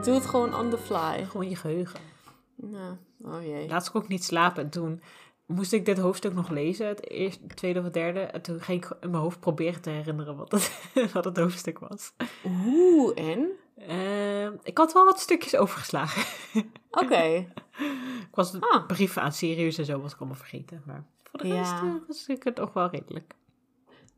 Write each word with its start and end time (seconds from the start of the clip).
Ik 0.00 0.06
doe 0.06 0.14
het 0.14 0.26
gewoon 0.26 0.54
on 0.54 0.70
the 0.70 0.78
fly. 0.78 1.24
Gewoon 1.24 1.48
je 1.48 1.56
geheugen. 1.56 2.00
Ja. 2.54 2.98
Oh 3.22 3.42
jee. 3.42 3.68
Laatst 3.68 3.90
kon 3.90 4.02
ik 4.02 4.08
niet 4.08 4.24
slapen 4.24 4.62
en 4.62 4.70
toen 4.70 5.02
moest 5.46 5.72
ik 5.72 5.84
dit 5.84 5.98
hoofdstuk 5.98 6.34
nog 6.34 6.48
lezen, 6.48 6.86
het 6.86 7.10
eerste, 7.10 7.40
het 7.46 7.56
tweede 7.56 7.78
of 7.78 7.84
het 7.84 7.94
derde. 7.94 8.20
En 8.20 8.42
toen 8.42 8.60
ging 8.60 8.84
ik 8.84 8.96
in 9.00 9.10
mijn 9.10 9.22
hoofd 9.22 9.40
proberen 9.40 9.80
te 9.80 9.90
herinneren 9.90 10.36
wat 10.36 10.52
het, 10.52 10.72
wat 11.12 11.24
het 11.24 11.36
hoofdstuk 11.36 11.78
was. 11.78 12.12
Oeh, 12.44 13.18
en? 13.18 13.50
Ehm, 13.76 14.52
ik 14.62 14.78
had 14.78 14.92
wel 14.92 15.04
wat 15.04 15.20
stukjes 15.20 15.56
overgeslagen. 15.56 16.22
Oké. 16.90 17.22
ik 18.20 18.34
was 18.34 18.52
de 18.52 18.60
Ah. 18.60 18.86
brieven 18.86 19.22
aan 19.22 19.32
Sirius 19.32 19.78
en 19.78 19.84
zo 19.84 20.00
was 20.00 20.12
ik 20.12 20.18
allemaal 20.18 20.36
vergeten. 20.38 20.82
Maar 20.86 21.04
voor 21.22 21.40
de 21.40 21.52
rest 21.52 21.72
eh, 21.72 21.94
was 22.06 22.26
ik 22.26 22.42
het 22.42 22.54
toch 22.54 22.72
wel 22.72 22.88
redelijk. 22.90 23.34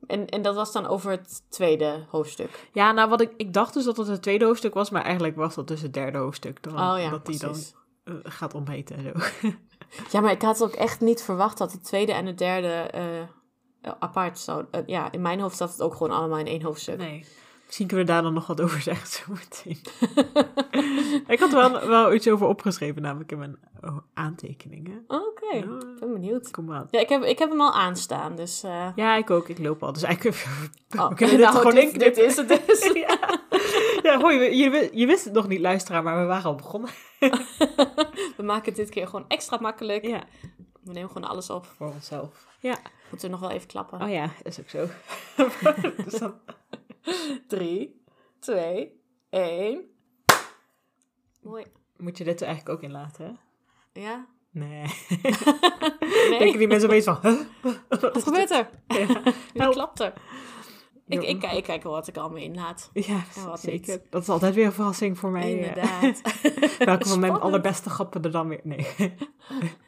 En, 0.06 0.26
en 0.28 0.42
dat 0.42 0.54
was 0.54 0.72
dan 0.72 0.86
over 0.86 1.10
het 1.10 1.42
tweede 1.50 2.04
hoofdstuk. 2.08 2.68
Ja, 2.72 2.92
nou 2.92 3.08
wat 3.08 3.20
ik, 3.20 3.32
ik 3.36 3.52
dacht 3.52 3.74
dus 3.74 3.84
dat 3.84 3.96
het 3.96 4.06
het 4.06 4.22
tweede 4.22 4.44
hoofdstuk 4.44 4.74
was, 4.74 4.90
maar 4.90 5.02
eigenlijk 5.02 5.36
was 5.36 5.54
dat 5.54 5.68
dus 5.68 5.82
het 5.82 5.94
derde 5.94 6.18
hoofdstuk. 6.18 6.62
Dan, 6.62 6.72
Oh 6.72 6.98
ja, 6.98 7.10
dat 7.10 7.26
die 7.26 7.38
dan 7.38 7.50
precies. 7.50 7.74
eh, 8.04 8.14
gaat 8.22 8.54
ontmeten 8.54 8.96
en 8.96 9.02
zo. 9.02 9.48
Ja, 10.10 10.20
maar 10.20 10.30
ik 10.30 10.42
had 10.42 10.62
ook 10.62 10.72
echt 10.72 11.00
niet 11.00 11.22
verwacht 11.22 11.58
dat 11.58 11.72
het 11.72 11.84
tweede 11.84 12.12
en 12.12 12.26
het 12.26 12.38
derde 12.38 12.68
eh, 12.72 13.92
apart 13.98 14.38
zou... 14.38 14.64
eh, 14.70 14.80
ja, 14.86 15.12
in 15.12 15.22
mijn 15.22 15.40
hoofd 15.40 15.56
zat 15.56 15.70
het 15.70 15.82
ook 15.82 15.94
gewoon 15.94 16.16
allemaal 16.16 16.38
in 16.38 16.46
één 16.46 16.62
hoofdstuk. 16.62 16.98
Nee. 16.98 17.24
Misschien 17.72 17.90
kunnen 17.90 18.06
we 18.06 18.12
daar 18.12 18.22
dan 18.22 18.34
nog 18.34 18.46
wat 18.46 18.60
over 18.60 18.80
zeggen 18.80 19.06
zo 19.16 19.22
meteen. 19.28 19.80
ik 21.26 21.38
had 21.40 21.52
er 21.52 21.56
wel, 21.56 21.86
wel 21.88 22.14
iets 22.14 22.28
over 22.28 22.46
opgeschreven, 22.46 23.02
namelijk 23.02 23.32
in 23.32 23.38
mijn 23.38 23.56
oh, 23.82 23.96
aantekeningen. 24.14 25.04
Oké, 25.08 25.54
Ja. 25.56 25.58
ik 25.58 25.98
ben 26.00 26.12
benieuwd. 26.12 26.50
Kom 26.50 26.64
maar. 26.64 26.86
Ja, 26.90 27.00
ik 27.00 27.08
heb, 27.08 27.22
ik 27.22 27.38
heb 27.38 27.50
hem 27.50 27.60
al 27.60 27.72
aanstaan, 27.72 28.36
dus... 28.36 28.62
eh, 28.62 28.88
Ja, 28.96 29.16
ik 29.16 29.30
ook. 29.30 29.48
Ik 29.48 29.58
loop 29.58 29.82
al. 29.82 29.92
Dus 29.92 30.02
eigenlijk 30.02 30.36
oh, 30.98 31.08
we 31.08 31.14
kunnen 31.14 31.36
dit 31.36 31.44
nou, 31.44 31.56
gewoon 31.58 31.74
dit, 31.74 31.98
dit 31.98 32.18
is 32.18 32.36
het 32.36 32.48
dus. 32.48 32.90
ja. 33.06 33.18
ja, 34.02 34.20
hoi, 34.20 34.38
je, 34.38 34.56
je, 34.56 34.90
je 34.92 35.06
wist 35.06 35.24
het 35.24 35.32
nog 35.34 35.48
niet, 35.48 35.60
luisteraar, 35.60 36.02
maar 36.02 36.20
we 36.20 36.26
waren 36.26 36.44
al 36.44 36.54
begonnen. 36.54 36.90
We 38.36 38.42
maken 38.42 38.64
het 38.64 38.76
dit 38.76 38.90
keer 38.90 39.06
gewoon 39.06 39.24
extra 39.28 39.58
makkelijk. 39.60 40.06
Ja, 40.06 40.22
We 40.82 40.92
nemen 40.92 41.10
gewoon 41.10 41.28
alles 41.28 41.50
op. 41.50 41.66
voor 41.76 41.86
onszelf. 41.92 42.46
Ja. 42.60 42.76
Moeten 43.10 43.28
we 43.30 43.34
nog 43.36 43.40
wel 43.48 43.50
even 43.56 43.68
klappen. 43.68 44.02
Oh 44.02 44.10
ja, 44.10 44.30
is 44.42 44.60
ook 44.60 44.68
zo. 44.68 44.86
dus 46.04 46.18
dan... 46.18 46.34
Drie, 47.48 48.02
twee, 48.38 49.00
één. 49.30 49.80
Mooi. 51.42 51.64
Moet 51.96 52.18
je 52.18 52.24
dit 52.24 52.40
er 52.40 52.46
eigenlijk 52.46 52.76
ook 52.78 52.84
in 52.84 52.92
laten, 52.92 53.24
hè? 53.92 54.00
Ja? 54.00 54.26
Nee. 54.50 54.84
Nee, 56.28 56.38
Denken 56.38 56.58
die 56.58 56.68
mensen 56.68 56.88
opeens 56.88 57.04
van... 57.04 57.18
Huh? 57.22 57.40
wat 57.88 58.22
gebeurt 58.28 58.50
er? 58.50 58.68
Ja. 58.86 59.06
Wie 59.22 59.32
Help. 59.62 59.72
klapt 59.74 60.00
er? 60.00 60.12
Ik, 61.06 61.22
Ja. 61.22 61.28
ik, 61.28 61.40
kijk- 61.40 61.52
ik 61.56 61.64
kijk 61.64 61.82
wel 61.82 61.92
wat 61.92 62.08
ik 62.08 62.16
allemaal 62.16 62.38
inlaat. 62.42 62.90
Ja, 62.92 63.22
wat 63.46 63.60
zeker. 63.60 63.92
niet. 64.00 64.10
Dat 64.10 64.22
is 64.22 64.28
altijd 64.28 64.54
weer 64.54 64.66
een 64.66 64.72
verrassing 64.72 65.18
voor 65.18 65.30
mij. 65.30 65.42
eh. 65.42 65.50
Inderdaad. 65.52 66.20
Welke 66.78 67.08
van 67.08 67.20
mijn 67.20 67.32
allerbeste 67.40 67.90
grappen 67.90 68.22
er 68.22 68.30
dan 68.30 68.48
weer... 68.48 68.60
Nee. 68.62 68.86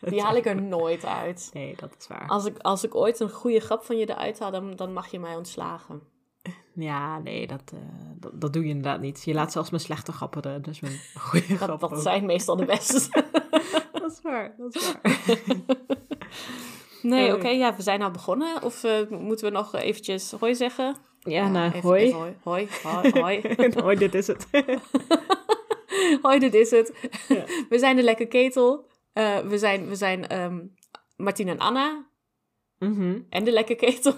Die 0.00 0.22
haal 0.22 0.36
ik 0.36 0.46
er 0.46 0.62
nooit 0.62 1.04
uit. 1.04 1.50
Nee, 1.52 1.76
dat 1.76 1.94
is 1.98 2.06
waar. 2.06 2.26
Als 2.26 2.44
ik, 2.44 2.58
als 2.58 2.84
ik 2.84 2.94
ooit 2.94 3.20
een 3.20 3.30
goede 3.30 3.60
grap 3.60 3.84
van 3.84 3.96
je 3.96 4.08
eruit 4.10 4.38
haal, 4.38 4.50
dan, 4.50 4.76
dan 4.76 4.92
mag 4.92 5.10
je 5.10 5.18
mij 5.20 5.36
ontslagen. 5.36 6.02
Ja, 6.74 7.18
nee, 7.18 7.46
dat, 7.46 7.62
eh, 7.74 7.78
dat, 8.20 8.40
dat 8.40 8.52
doe 8.52 8.62
je 8.62 8.68
inderdaad 8.68 9.00
niet. 9.00 9.22
Je 9.24 9.34
laat 9.34 9.52
zelfs 9.52 9.70
mijn 9.70 9.82
slechte 9.82 10.12
grappen 10.12 10.42
er, 10.42 10.62
dus 10.62 10.80
mijn 10.80 10.98
goede 11.18 11.46
Dat, 11.46 11.56
grappen 11.56 11.88
dat 11.88 11.92
ook. 11.98 12.02
zijn 12.02 12.26
meestal 12.26 12.56
de 12.56 12.64
beste. 12.64 13.22
Dat 13.92 14.12
is 14.12 14.20
waar, 14.22 14.54
dat 14.58 14.74
is 14.74 14.92
waar. 14.92 15.18
Nee, 17.02 17.28
Eh. 17.28 17.34
oké, 17.34 17.48
ja, 17.48 17.76
we 17.76 17.82
zijn 17.82 18.02
al 18.02 18.10
begonnen. 18.10 18.62
Of 18.62 18.84
eh, 18.84 19.08
moeten 19.08 19.46
we 19.46 19.52
nog 19.52 19.74
eventjes 19.74 20.30
hoi 20.30 20.54
zeggen? 20.54 20.96
Ja, 21.18 21.48
nou, 21.48 21.66
even- 21.72 21.80
hoi. 21.80 22.02
even 22.02 22.18
hoi. 22.18 22.36
Hoi, 22.42 22.68
hoi, 22.82 23.10
hoi. 23.56 23.72
hoi, 23.82 23.96
dit 23.96 24.14
is 24.14 24.26
het. 24.26 24.46
hoi, 26.22 26.38
dit 26.38 26.54
is 26.54 26.70
het. 26.70 26.92
Ja. 27.28 27.44
We 27.68 27.78
zijn 27.78 27.96
de 27.96 28.02
Lekke 28.02 28.26
Ketel. 28.26 28.86
We 29.48 29.54
zijn, 29.58 29.88
we 29.88 29.94
zijn 29.94 30.26
ehm 30.28 30.60
Martien 31.16 31.48
en 31.48 31.58
Anna. 31.58 32.06
Mhm. 32.78 33.18
En 33.28 33.44
de 33.44 33.52
Lekke 33.52 33.74
Ketel. 33.74 34.14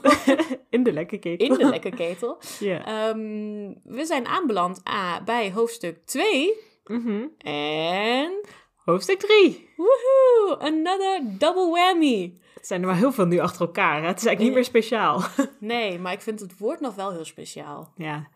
In 0.70 0.82
de 0.82 0.92
lekker 0.92 1.18
cake. 1.18 1.36
In 1.44 1.54
de 1.54 1.68
Lekke 1.68 1.90
Ketel. 1.90 2.38
Ja. 2.58 2.84
Ehm, 2.84 3.72
we 3.84 4.04
zijn 4.04 4.26
aanbeland 4.26 4.80
ah, 4.84 5.24
bij 5.24 5.52
hoofdstuk 5.52 5.98
2. 6.04 6.52
Mhm. 6.84 7.24
En... 7.38 8.40
Hoofdstuk 8.84 9.18
3. 9.18 9.68
Woehoe! 9.76 10.56
Another 10.58 11.20
double 11.38 11.70
whammy. 11.70 12.38
Het 12.54 12.66
zijn 12.66 12.80
er 12.80 12.86
maar 12.86 12.96
heel 12.96 13.12
veel 13.12 13.26
nu 13.26 13.38
achter 13.38 13.60
elkaar. 13.60 14.00
Hè? 14.02 14.06
Het 14.06 14.18
is 14.18 14.24
eigenlijk 14.26 14.40
niet 14.40 14.52
meer 14.54 14.64
speciaal. 14.64 15.22
Nee, 15.60 15.98
maar 15.98 16.12
ik 16.12 16.20
vind 16.20 16.40
het 16.40 16.58
woord 16.58 16.80
nog 16.80 16.94
wel 16.94 17.12
heel 17.12 17.24
speciaal. 17.24 17.92
ja. 17.96 18.28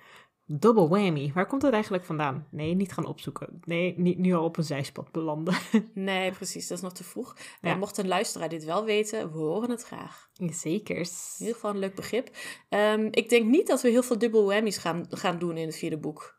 Double 0.52 0.88
whammy. 0.88 1.30
Waar 1.34 1.46
komt 1.46 1.62
het 1.62 1.72
eigenlijk 1.72 2.04
vandaan? 2.04 2.46
Nee, 2.50 2.74
niet 2.74 2.92
gaan 2.92 3.06
opzoeken. 3.06 3.60
Nee, 3.64 3.94
niet 3.96 4.18
nu 4.18 4.34
al 4.34 4.44
op 4.44 4.56
een 4.56 4.64
zijspad 4.64 5.12
belanden. 5.12 5.54
Nee, 5.94 6.32
precies. 6.32 6.66
Dat 6.66 6.76
is 6.76 6.82
nog 6.82 6.92
te 6.92 7.04
vroeg. 7.04 7.36
Ja. 7.60 7.74
Mocht 7.74 7.98
een 7.98 8.08
luisteraar 8.08 8.48
dit 8.48 8.64
wel 8.64 8.84
weten, 8.84 9.32
we 9.32 9.38
horen 9.38 9.70
het 9.70 9.82
graag. 9.82 10.30
Zekers. 10.32 11.34
In 11.38 11.38
ieder 11.38 11.54
geval 11.54 11.70
een 11.70 11.78
leuk 11.78 11.94
begrip. 11.94 12.30
Ehm, 12.68 13.08
ik 13.10 13.28
denk 13.28 13.46
niet 13.46 13.66
dat 13.66 13.82
we 13.82 13.88
heel 13.88 14.02
veel 14.02 14.18
double 14.18 14.42
whammies 14.42 14.78
gaan, 14.78 15.06
gaan 15.10 15.38
doen 15.38 15.56
in 15.56 15.66
het 15.66 15.76
vierde 15.76 15.98
boek. 15.98 16.38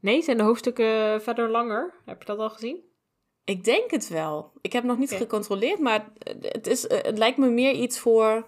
Nee, 0.00 0.22
zijn 0.22 0.36
de 0.36 0.42
hoofdstukken 0.42 1.22
verder 1.22 1.50
langer? 1.50 1.94
Heb 2.04 2.18
je 2.18 2.26
dat 2.26 2.38
al 2.38 2.50
gezien? 2.50 2.84
Ik 3.44 3.64
denk 3.64 3.90
het 3.90 4.08
wel. 4.08 4.52
Ik 4.60 4.72
heb 4.72 4.84
nog 4.84 4.98
niet 4.98 5.12
gecontroleerd, 5.12 5.78
maar 5.78 6.12
het, 6.40 6.66
is, 6.66 6.86
eh, 6.86 7.02
het 7.02 7.18
lijkt 7.18 7.38
me 7.38 7.48
meer 7.48 7.72
iets 7.72 7.98
voor 7.98 8.46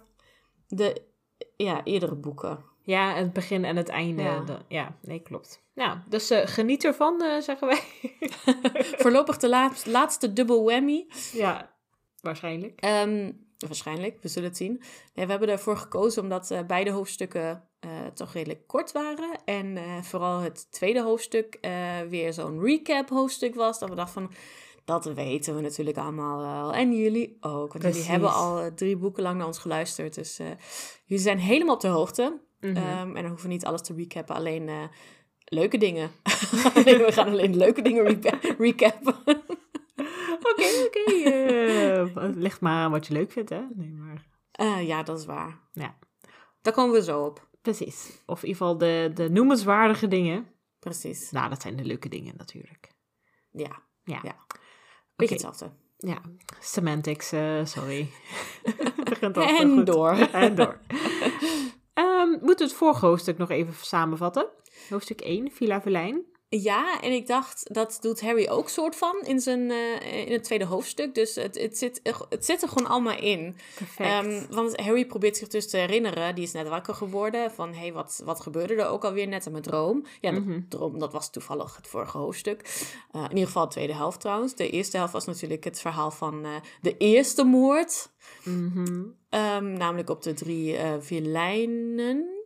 de 0.67 1.03
ja, 1.57 1.85
eerdere 1.85 2.15
boeken. 2.15 2.65
Ja, 2.89 3.15
het 3.15 3.33
begin 3.33 3.65
en 3.65 3.77
het 3.77 3.89
einde. 3.89 4.45
Ja. 4.69 4.97
Nee, 5.03 5.21
klopt. 5.23 5.63
Nou, 5.75 5.99
dus 6.09 6.31
eh, 6.31 6.47
geniet 6.47 6.85
ervan, 6.85 7.23
eh, 7.23 7.41
zeggen 7.41 7.69
wij. 7.69 7.81
Voorlopig 9.03 9.37
de 9.37 9.49
laat- 9.49 9.87
laatste 9.87 10.33
double 10.33 10.63
whammy. 10.63 11.07
ja, 11.33 11.75
waarschijnlijk. 12.21 12.81
Ehm, 12.81 13.33
waarschijnlijk, 13.59 14.19
we 14.23 14.29
zullen 14.29 14.49
het 14.49 14.57
zien. 14.57 14.83
Ja, 15.13 15.25
we 15.25 15.31
hebben 15.31 15.49
ervoor 15.49 15.77
gekozen 15.77 16.23
omdat 16.23 16.51
eh, 16.51 16.61
beide 16.67 16.91
hoofdstukken 16.91 17.63
toch 18.15 18.33
redelijk 18.33 18.67
kort 18.67 18.93
waren. 18.93 19.31
En 19.45 19.79
vooral 20.05 20.39
het 20.41 20.73
tweede 20.73 21.03
hoofdstuk 21.03 21.59
weer 22.09 22.33
zo'n 22.33 22.61
recap 22.61 23.09
hoofdstuk 23.09 23.55
was. 23.55 23.79
Dat 23.79 23.89
we 23.89 23.95
dachten 23.95 24.15
van, 24.23 24.33
dat 24.85 25.05
weten 25.05 25.55
we 25.55 25.61
natuurlijk 25.61 25.99
allemaal 25.99 26.39
wel. 26.39 26.73
En 26.75 26.93
jullie 26.93 27.37
ook, 27.41 27.73
want 27.73 27.79
Precies. 27.79 27.97
jullie 27.97 28.11
hebben 28.11 28.33
al 28.33 28.75
drie 28.75 28.97
boeken 28.97 29.23
lang 29.23 29.37
naar 29.39 29.47
ons 29.47 29.59
geluisterd. 29.59 30.15
Dus 30.15 30.37
jullie 31.05 31.23
zijn 31.25 31.39
helemaal 31.39 31.75
op 31.75 31.81
de 31.81 31.89
hoogte. 31.89 32.47
Mhm. 32.61 32.77
Ehm, 32.77 33.09
en 33.17 33.23
dan 33.23 33.27
hoeven 33.27 33.47
we 33.49 33.53
niet 33.53 33.65
alles 33.65 33.83
te 33.83 33.95
recappen, 33.95 34.35
alleen 34.35 34.69
eh, 34.69 34.83
leuke 35.45 35.79
dingen. 35.79 36.11
Alleen, 36.75 36.99
we 36.99 37.13
gaan 37.13 37.29
alleen 37.29 37.57
leuke 37.57 37.83
dingen 37.83 38.05
reca- 38.05 38.39
recappen. 38.59 39.17
Oké, 40.53 40.65
oké. 40.87 41.13
eh, 41.31 42.15
het 42.15 42.35
ligt 42.37 42.61
maar 42.61 42.73
aan 42.85 42.91
wat 42.91 43.07
je 43.07 43.13
leuk 43.13 43.33
vindt, 43.33 43.51
hè? 43.51 43.61
Nee, 43.75 43.91
maar... 43.93 44.27
Eh, 44.53 44.87
ja, 44.87 45.03
dat 45.03 45.19
is 45.19 45.25
waar. 45.25 45.61
Ja, 45.73 45.99
Daar 46.63 46.73
komen 46.73 46.95
we 46.95 47.03
zo 47.03 47.25
op. 47.25 47.49
precies. 47.63 48.23
Of 48.27 48.43
in 48.43 48.49
ieder 48.49 48.63
geval 48.63 48.79
de, 48.79 49.11
de 49.15 49.31
noemenswaardige 49.31 50.09
dingen. 50.09 50.47
Precies. 50.79 51.31
Nou, 51.31 51.49
dat 51.49 51.63
zijn 51.63 51.77
de 51.77 51.85
leuke 51.85 52.09
dingen 52.09 52.35
natuurlijk. 52.37 52.89
Ja, 53.51 53.83
Ja. 54.05 54.21
Ja. 54.23 54.37
beetje 55.17 55.35
hetzelfde. 55.35 55.71
Ja, 55.97 56.21
semantics, 56.61 57.33
eh, 57.33 57.65
sorry. 57.65 58.09
En 59.21 59.85
door. 59.85 60.11
En 60.13 60.55
door. 60.55 60.81
Ehm, 62.19 62.31
moeten 62.31 62.57
we 62.57 62.63
het 62.63 62.73
vorige 62.73 63.07
hoofdstuk 63.07 63.39
nog 63.39 63.51
even 63.51 63.75
samenvatten? 63.75 64.47
Hoofdstuk 64.89 65.21
1, 65.21 65.51
Villa 65.53 65.81
Velijn. 65.81 66.25
Ja, 66.51 67.01
en 67.01 67.13
ik 67.13 67.27
dacht, 67.27 67.75
dat 67.75 67.99
doet 68.01 68.21
Harry 68.21 68.49
ook 68.49 68.69
soort 68.69 68.97
van 68.97 69.17
in, 69.23 69.41
zijn, 69.41 69.71
eh, 69.71 70.27
in 70.27 70.33
het 70.33 70.45
tweede 70.45 70.65
hoofdstuk. 70.65 71.15
Dus 71.15 71.35
het, 71.35 71.59
het, 71.59 71.79
zit, 71.79 72.01
er- 72.03 72.27
het 72.29 72.45
zit 72.45 72.63
er 72.63 72.69
gewoon 72.69 72.89
allemaal 72.91 73.19
in. 73.19 73.57
Perfect. 73.77 74.09
Ehm, 74.11 74.43
want 74.51 74.77
Harry 74.81 75.07
probeert 75.07 75.37
zich 75.37 75.49
dus 75.49 75.71
te 75.71 75.77
herinneren. 75.77 76.35
Die 76.35 76.45
is 76.45 76.53
net 76.53 76.69
wakker 76.69 76.95
geworden. 76.95 77.51
Van, 77.51 77.73
hé, 77.73 77.79
hey, 77.79 77.93
wat, 77.93 78.23
wat 78.25 78.41
gebeurde 78.41 78.75
er 78.75 78.89
ook 78.89 79.05
alweer 79.05 79.29
net 79.29 79.47
in 79.47 79.53
mijn 79.53 79.65
droom? 79.65 80.05
Ja, 80.21 80.31
dat, 80.33 80.45
Mhm. 80.45 80.61
droom, 80.69 80.99
dat 80.99 81.13
was 81.13 81.31
toevallig 81.31 81.77
het 81.77 81.87
vorige 81.87 82.19
hoofdstuk. 82.19 82.61
Eh, 83.13 83.23
in 83.23 83.29
ieder 83.31 83.47
geval 83.47 83.65
de 83.65 83.71
tweede 83.73 83.95
helft 83.95 84.21
trouwens. 84.21 84.55
De 84.55 84.71
eerste 84.71 84.97
helft 84.97 85.13
was 85.13 85.25
natuurlijk 85.27 85.65
het 85.65 85.81
verhaal 85.81 86.11
van 86.11 86.45
eh, 86.45 86.51
de 86.81 86.97
eerste 86.97 87.45
moord. 87.45 88.11
Mhm. 88.45 89.03
Ehm, 89.31 89.73
namelijk 89.73 90.11
op 90.11 90.23
de 90.23 90.35
drie 90.35 90.77
vilijnen. 91.01 92.37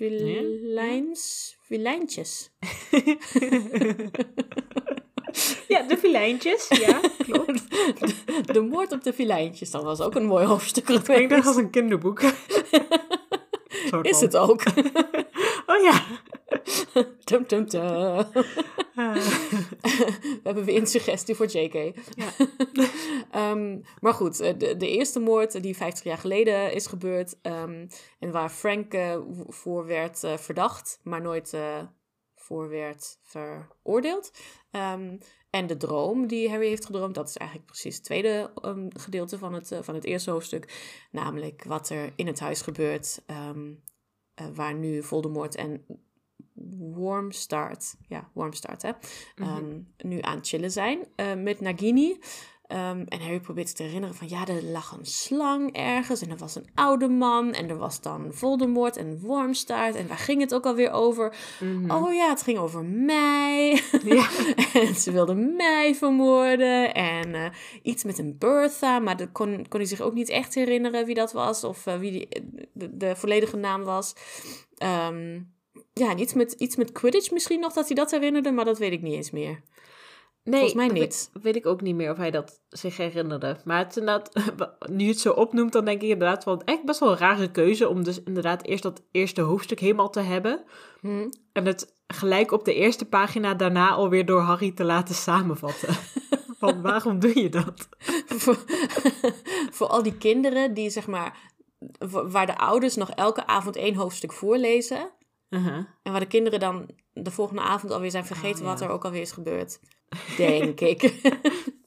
Vilijns? 0.00 1.56
Vilijntjes. 1.62 2.50
ja, 5.68 5.82
de 5.82 5.96
filijntjes. 5.98 6.68
Ja, 6.68 7.00
klopt. 7.26 7.70
De 8.52 8.60
moord 8.60 8.92
op 8.92 9.02
de 9.02 9.12
vilijntjes. 9.12 9.70
Dat 9.70 9.82
was 9.82 10.00
ook 10.00 10.14
een 10.14 10.26
mooi 10.26 10.46
hoofdstuk 10.46 10.88
Ik 10.88 11.04
denk 11.04 11.30
dat 11.30 11.46
als 11.46 11.56
een 11.56 11.70
kinderboek. 11.70 12.22
Is 14.02 14.20
het 14.20 14.36
ook. 14.36 14.62
Oh 15.70 15.82
ja. 15.82 16.04
Tum, 17.24 17.46
tum, 17.46 17.66
tum. 17.66 17.80
Ah. 17.82 18.34
We 20.20 20.40
hebben 20.42 20.64
weer 20.64 20.76
een 20.76 20.86
suggestie 20.86 21.34
voor 21.34 21.46
JK. 21.46 21.74
Ja. 22.14 22.32
Ehm, 23.30 23.78
maar 24.00 24.14
goed, 24.14 24.40
eh, 24.40 24.58
de, 24.58 24.76
de 24.76 24.88
eerste 24.88 25.20
moord 25.20 25.62
die 25.62 25.76
50 25.76 26.04
jaar 26.04 26.18
geleden 26.18 26.72
is 26.72 26.86
gebeurd. 26.86 27.40
ehm, 27.42 27.86
en 28.18 28.30
waar 28.30 28.50
Frank 28.50 28.94
eh, 28.94 29.18
voor 29.48 29.86
werd 29.86 30.24
eh, 30.24 30.36
verdacht, 30.36 31.00
maar 31.02 31.20
nooit 31.20 31.56
voor 32.34 32.68
werd 32.68 33.18
veroordeeld. 33.22 34.30
Ehm, 34.70 35.16
en 35.50 35.66
de 35.66 35.76
droom 35.76 36.26
die 36.26 36.50
Harry 36.50 36.68
heeft 36.68 36.86
gedroomd, 36.86 37.14
dat 37.14 37.28
is 37.28 37.36
eigenlijk 37.36 37.70
precies 37.70 37.94
het 37.94 38.04
tweede 38.04 38.52
gedeelte 38.88 39.38
van 39.38 39.52
het, 39.52 39.78
van 39.80 39.94
het 39.94 40.04
eerste 40.04 40.30
hoofdstuk. 40.30 40.72
Namelijk 41.10 41.64
wat 41.64 41.88
er 41.88 42.12
in 42.16 42.26
het 42.26 42.40
huis 42.40 42.62
gebeurt, 42.62 43.22
eh, 44.40 44.46
waar 44.54 44.74
nu 44.74 45.02
Voldemort 45.02 45.54
en 45.54 45.84
Wormstart, 46.78 47.96
ja, 48.08 48.30
Wormstart, 48.32 48.82
hè, 48.82 48.90
Mhm. 49.36 49.80
nu 49.98 50.20
aan 50.20 50.36
het 50.36 50.48
chillen 50.48 50.70
zijn 50.70 51.06
eh, 51.14 51.34
met 51.34 51.60
Nagini. 51.60 52.18
Ehm, 52.70 53.04
en 53.08 53.20
Harry 53.20 53.40
probeert 53.40 53.68
zich 53.68 53.76
te 53.76 53.82
herinneren 53.82 54.14
van 54.14 54.28
ja, 54.28 54.46
er 54.46 54.62
lag 54.62 54.92
een 54.98 55.06
slang 55.06 55.72
ergens 55.72 56.22
en 56.22 56.30
er 56.30 56.36
was 56.36 56.54
een 56.54 56.68
oude 56.74 57.08
man 57.08 57.52
en 57.52 57.68
er 57.68 57.76
was 57.76 58.00
dan 58.00 58.28
Voldemort 58.32 58.96
en 58.96 59.20
Wormstaart 59.20 59.94
en 59.94 60.08
waar 60.08 60.18
ging 60.18 60.40
het 60.40 60.54
ook 60.54 60.66
alweer 60.66 60.90
over? 60.90 61.36
Mhm. 61.60 61.90
Oh 61.90 62.14
ja, 62.14 62.28
het 62.28 62.42
ging 62.42 62.58
over 62.58 62.84
mij. 62.84 63.82
Ja. 64.04 64.28
en 64.80 64.94
ze 64.94 65.12
wilden 65.12 65.56
mij 65.56 65.94
vermoorden 65.94 66.94
en 66.94 67.34
eh, 67.34 67.50
iets 67.82 68.04
met 68.04 68.18
een 68.18 68.38
Bertha, 68.38 68.98
maar 68.98 69.16
dat 69.16 69.32
kon, 69.32 69.68
kon 69.68 69.80
hij 69.80 69.88
zich 69.88 70.00
ook 70.00 70.14
niet 70.14 70.28
echt 70.28 70.54
herinneren 70.54 71.06
wie 71.06 71.14
dat 71.14 71.32
was 71.32 71.64
of 71.64 71.86
eh, 71.86 71.98
wie 71.98 72.10
die, 72.10 72.28
de, 72.72 72.96
de 72.96 73.16
volledige 73.16 73.56
naam 73.56 73.82
was. 73.82 74.14
Ehm, 74.76 75.40
ja, 75.92 76.10
en 76.10 76.18
iets 76.18 76.34
met, 76.34 76.52
iets 76.52 76.76
met 76.76 76.92
Quidditch 76.92 77.30
misschien 77.30 77.60
nog 77.60 77.72
dat 77.72 77.86
hij 77.86 77.96
dat 77.96 78.10
herinnerde, 78.10 78.50
maar 78.50 78.64
dat 78.64 78.78
weet 78.78 78.92
ik 78.92 79.02
niet 79.02 79.14
eens 79.14 79.30
meer. 79.30 79.60
Nee, 80.44 80.60
Volgens 80.60 80.74
mij 80.74 80.86
niet. 80.86 81.30
Weet, 81.32 81.42
weet 81.42 81.56
ik 81.56 81.66
ook 81.66 81.80
niet 81.80 81.94
meer 81.94 82.10
of 82.10 82.16
hij 82.16 82.30
dat 82.30 82.60
zich 82.68 82.96
herinnerde. 82.96 83.56
Maar 83.64 83.78
het 83.78 83.96
inderdaad, 83.96 84.30
nu 84.90 85.04
je 85.04 85.10
het 85.10 85.20
zo 85.20 85.32
opnoemt, 85.32 85.72
dan 85.72 85.84
denk 85.84 86.02
ik 86.02 86.08
inderdaad 86.08 86.42
van 86.42 86.62
echt 86.64 86.84
best 86.84 87.00
wel 87.00 87.10
een 87.10 87.16
rare 87.18 87.50
keuze 87.50 87.88
om 87.88 88.02
dus 88.04 88.22
inderdaad 88.22 88.64
eerst 88.64 88.82
dat 88.82 89.02
eerste 89.10 89.40
hoofdstuk 89.40 89.80
helemaal 89.80 90.10
te 90.10 90.20
hebben. 90.20 90.64
Hm. 91.00 91.28
En 91.52 91.66
het 91.66 91.94
gelijk 92.06 92.52
op 92.52 92.64
de 92.64 92.74
eerste 92.74 93.04
pagina 93.04 93.54
daarna 93.54 93.90
alweer 93.90 94.26
door 94.26 94.40
Harry 94.40 94.70
te 94.72 94.84
laten 94.84 95.14
samenvatten. 95.14 95.94
van 96.58 96.82
waarom 96.82 97.18
doe 97.18 97.40
je 97.40 97.48
dat? 97.48 97.88
voor, 98.26 98.56
voor 99.76 99.86
al 99.86 100.02
die 100.02 100.16
kinderen 100.16 100.74
die 100.74 100.90
zeg 100.90 101.06
maar, 101.06 101.52
wa- 101.98 102.26
waar 102.26 102.46
de 102.46 102.58
ouders 102.58 102.96
nog 102.96 103.10
elke 103.10 103.46
avond 103.46 103.76
één 103.76 103.94
hoofdstuk 103.94 104.32
voorlezen. 104.32 105.10
Uh-huh. 105.50 105.76
En 106.02 106.10
waar 106.12 106.20
de 106.20 106.26
kinderen 106.26 106.60
dan 106.60 106.90
de 107.12 107.30
volgende 107.30 107.62
avond 107.62 107.92
alweer 107.92 108.10
zijn 108.10 108.26
vergeten 108.26 108.62
Oh, 108.62 108.66
wat 108.70 108.80
er 108.80 108.88
ook 108.88 109.04
alweer 109.04 109.20
is 109.20 109.32
gebeurd. 109.32 109.80
Denk 110.36 110.80
ik. 110.80 111.02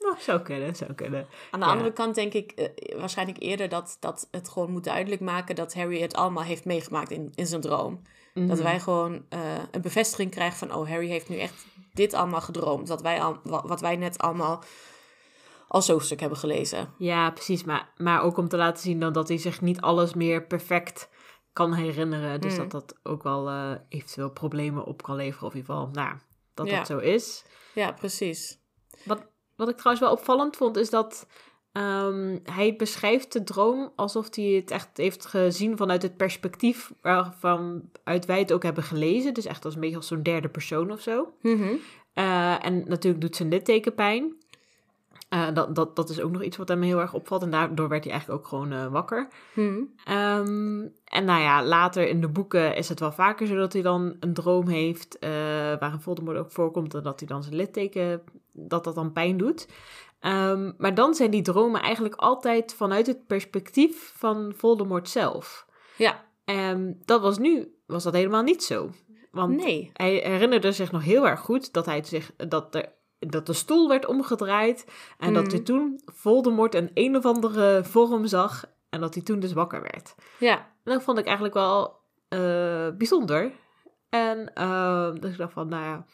Nou, 0.03 0.15
zou 0.19 0.41
kunnen, 0.41 0.75
zou 0.75 0.93
kunnen. 0.93 1.27
Aan 1.51 1.59
de 1.59 1.65
Ja. 1.65 1.71
andere 1.71 1.93
kant 1.93 2.15
denk 2.15 2.33
ik 2.33 2.51
eh, 2.51 2.99
waarschijnlijk 2.99 3.41
eerder 3.43 3.69
dat, 3.69 3.97
dat 3.99 4.27
het 4.31 4.49
gewoon 4.49 4.71
moet 4.71 4.83
duidelijk 4.83 5.21
maken 5.21 5.55
dat 5.55 5.73
Harry 5.73 6.01
het 6.01 6.13
allemaal 6.15 6.43
heeft 6.43 6.65
meegemaakt 6.65 7.11
in, 7.11 7.31
in 7.35 7.45
zijn 7.47 7.61
droom. 7.61 8.01
Dat 8.33 8.43
Mhm. 8.45 8.63
wij 8.63 8.79
gewoon 8.79 9.25
eh, 9.29 9.39
een 9.71 9.81
bevestiging 9.81 10.31
krijgen 10.31 10.57
van, 10.57 10.73
oh, 10.73 10.89
Harry 10.89 11.07
heeft 11.07 11.29
nu 11.29 11.37
echt 11.37 11.65
dit 11.93 12.13
allemaal 12.13 12.41
gedroomd. 12.41 12.87
Wat 12.87 13.01
wij, 13.01 13.21
al, 13.21 13.37
wat, 13.43 13.63
wat 13.67 13.81
wij 13.81 13.95
net 13.95 14.17
allemaal 14.17 14.63
als 15.67 15.87
hoofdstuk 15.87 16.19
hebben 16.19 16.37
gelezen. 16.37 16.89
Ja, 16.97 17.31
precies. 17.31 17.63
Maar, 17.63 17.89
maar 17.97 18.21
ook 18.21 18.37
om 18.37 18.47
te 18.47 18.57
laten 18.57 18.81
zien 18.83 18.99
dan 18.99 19.13
dat 19.13 19.27
hij 19.27 19.37
zich 19.37 19.61
niet 19.61 19.81
alles 19.81 20.13
meer 20.13 20.43
perfect 20.43 21.09
kan 21.53 21.73
herinneren. 21.73 22.41
Dus 22.41 22.51
Mm. 22.53 22.57
dat 22.59 22.71
dat 22.71 22.95
ook 23.03 23.23
wel 23.23 23.49
eh, 23.49 23.71
eventueel 23.89 24.29
problemen 24.29 24.83
op 24.85 25.01
kan 25.03 25.15
leveren. 25.15 25.47
Of 25.47 25.53
in 25.53 25.59
ieder 25.59 25.75
geval, 25.75 25.89
nou, 25.91 26.15
dat 26.53 26.67
Ja. 26.67 26.77
dat 26.77 26.87
zo 26.87 26.97
is. 26.97 27.43
Ja, 27.73 27.91
precies. 27.91 28.59
Wat, 29.05 29.25
wat 29.55 29.69
ik 29.69 29.75
trouwens 29.77 30.05
wel 30.05 30.15
opvallend 30.15 30.55
vond, 30.55 30.77
is 30.77 30.89
dat 30.89 31.27
ehm, 31.71 32.37
hij 32.43 32.75
beschrijft 32.75 33.33
de 33.33 33.43
droom 33.43 33.91
alsof 33.95 34.35
hij 34.35 34.45
het 34.45 34.71
echt 34.71 34.97
heeft 34.97 35.25
gezien 35.25 35.77
vanuit 35.77 36.01
het 36.01 36.17
perspectief 36.17 36.91
waarvan 37.01 37.89
uit 38.03 38.25
wij 38.25 38.39
het 38.39 38.53
ook 38.53 38.63
hebben 38.63 38.83
gelezen. 38.83 39.33
Dus 39.33 39.45
echt 39.45 39.65
als 39.65 39.73
een 39.75 39.81
beetje 39.81 39.95
als 39.95 40.07
zo'n 40.07 40.23
derde 40.23 40.49
persoon 40.49 40.91
of 40.91 41.01
zo. 41.01 41.33
Mhm. 41.41 41.73
Eh, 42.13 42.65
en 42.65 42.87
natuurlijk 42.87 43.21
doet 43.21 43.35
zijn 43.35 43.49
litteken 43.49 43.93
pijn. 43.95 44.35
Eh, 45.33 45.47
dat, 45.53 45.75
dat, 45.75 45.95
dat 45.95 46.09
is 46.09 46.21
ook 46.21 46.31
nog 46.31 46.43
iets 46.43 46.57
wat 46.57 46.67
hem 46.67 46.81
heel 46.81 46.99
erg 46.99 47.13
opvalt. 47.13 47.41
En 47.41 47.49
daardoor 47.49 47.89
werd 47.89 48.03
hij 48.03 48.13
eigenlijk 48.13 48.41
ook 48.41 48.47
gewoon 48.47 48.71
eh, 48.71 48.87
wakker. 48.87 49.27
Hm. 49.53 49.81
Ehm, 50.03 50.87
en 51.05 51.25
nou 51.25 51.41
ja, 51.41 51.63
later 51.63 52.07
in 52.07 52.21
de 52.21 52.27
boeken 52.27 52.75
is 52.75 52.89
het 52.89 52.99
wel 52.99 53.11
vaker 53.11 53.47
zo 53.47 53.55
dat 53.55 53.73
hij 53.73 53.81
dan 53.81 54.15
een 54.19 54.33
droom 54.33 54.67
heeft. 54.67 55.19
eh 55.19 55.29
waarin 55.79 55.99
Voldemort 55.99 56.37
ook 56.37 56.51
voorkomt. 56.51 56.93
En 56.93 57.03
dat 57.03 57.19
hij 57.19 57.27
dan 57.27 57.43
zijn 57.43 57.55
litteken, 57.55 58.21
dat 58.51 58.83
dat 58.83 58.95
dan 58.95 59.11
pijn 59.11 59.37
doet. 59.37 59.67
Ehm, 60.19 60.71
maar 60.77 60.93
dan 60.93 61.13
zijn 61.13 61.31
die 61.31 61.41
dromen 61.41 61.81
eigenlijk 61.81 62.15
altijd 62.15 62.73
vanuit 62.73 63.07
het 63.07 63.27
perspectief 63.27 64.13
van 64.15 64.53
Voldemort 64.55 65.09
zelf. 65.09 65.67
Ja, 65.97 66.23
Ehm, 66.45 66.93
dat 67.05 67.21
was 67.21 67.37
nu, 67.37 67.75
was 67.85 68.03
dat 68.03 68.13
helemaal 68.13 68.43
niet 68.43 68.63
zo. 68.63 68.89
Want 69.31 69.55
nee. 69.55 69.89
hij 69.93 70.13
herinnerde 70.15 70.71
zich 70.71 70.91
nog 70.91 71.03
heel 71.03 71.27
erg 71.27 71.39
goed 71.39 71.73
dat, 71.73 71.85
hij 71.85 72.03
zich, 72.03 72.31
dat, 72.35 72.75
er, 72.75 72.91
dat 73.27 73.45
de 73.45 73.53
stoel 73.53 73.87
werd 73.87 74.05
omgedraaid. 74.05 74.85
En 75.17 75.33
dat 75.33 75.51
hij 75.51 75.61
toen 75.61 76.01
Voldemort 76.05 76.75
een 76.75 76.91
een 76.93 77.15
of 77.15 77.25
andere 77.25 77.83
vorm 77.83 78.25
zag. 78.25 78.65
En 78.89 79.01
dat 79.01 79.13
hij 79.13 79.23
toen 79.23 79.39
dus 79.39 79.53
wakker 79.53 79.81
werd. 79.81 80.15
Ja, 80.39 80.57
En 80.57 80.93
dat 80.93 81.03
vond 81.03 81.17
ik 81.17 81.25
eigenlijk 81.25 81.55
wel 81.55 81.99
eh, 82.27 82.87
bijzonder. 82.97 83.51
En 84.09 84.53
eh, 84.53 85.11
dus 85.19 85.31
ik 85.31 85.37
dacht 85.37 85.53
van, 85.53 85.67
nou 85.67 85.83
ja... 85.83 86.05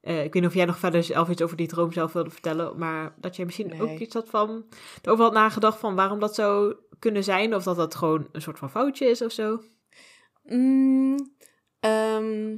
eh, 0.00 0.16
ik 0.24 0.32
weet 0.32 0.42
niet 0.42 0.50
of 0.50 0.54
jij 0.54 0.64
nog 0.64 0.78
verder 0.78 1.02
zelf 1.04 1.28
iets 1.28 1.42
over 1.42 1.56
die 1.56 1.66
droom 1.68 1.92
zelf 1.92 2.12
wilde 2.12 2.30
vertellen. 2.30 2.78
Maar 2.78 3.14
dat 3.16 3.36
jij 3.36 3.44
misschien 3.44 3.68
Nee. 3.68 3.82
ook 3.82 3.98
iets 3.98 4.14
had 4.14 4.28
van... 4.28 4.64
Erover 5.02 5.24
had 5.24 5.32
nagedacht 5.32 5.78
van 5.78 5.94
waarom 5.94 6.18
dat 6.20 6.34
zou 6.34 6.74
kunnen 6.98 7.24
zijn. 7.24 7.54
Of 7.54 7.62
dat 7.62 7.76
dat 7.76 7.94
gewoon 7.94 8.28
een 8.32 8.42
soort 8.42 8.58
van 8.58 8.70
foutje 8.70 9.06
is 9.06 9.22
of 9.22 9.32
zo. 9.32 9.62
Mm, 10.42 11.16
ehm, 11.80 12.56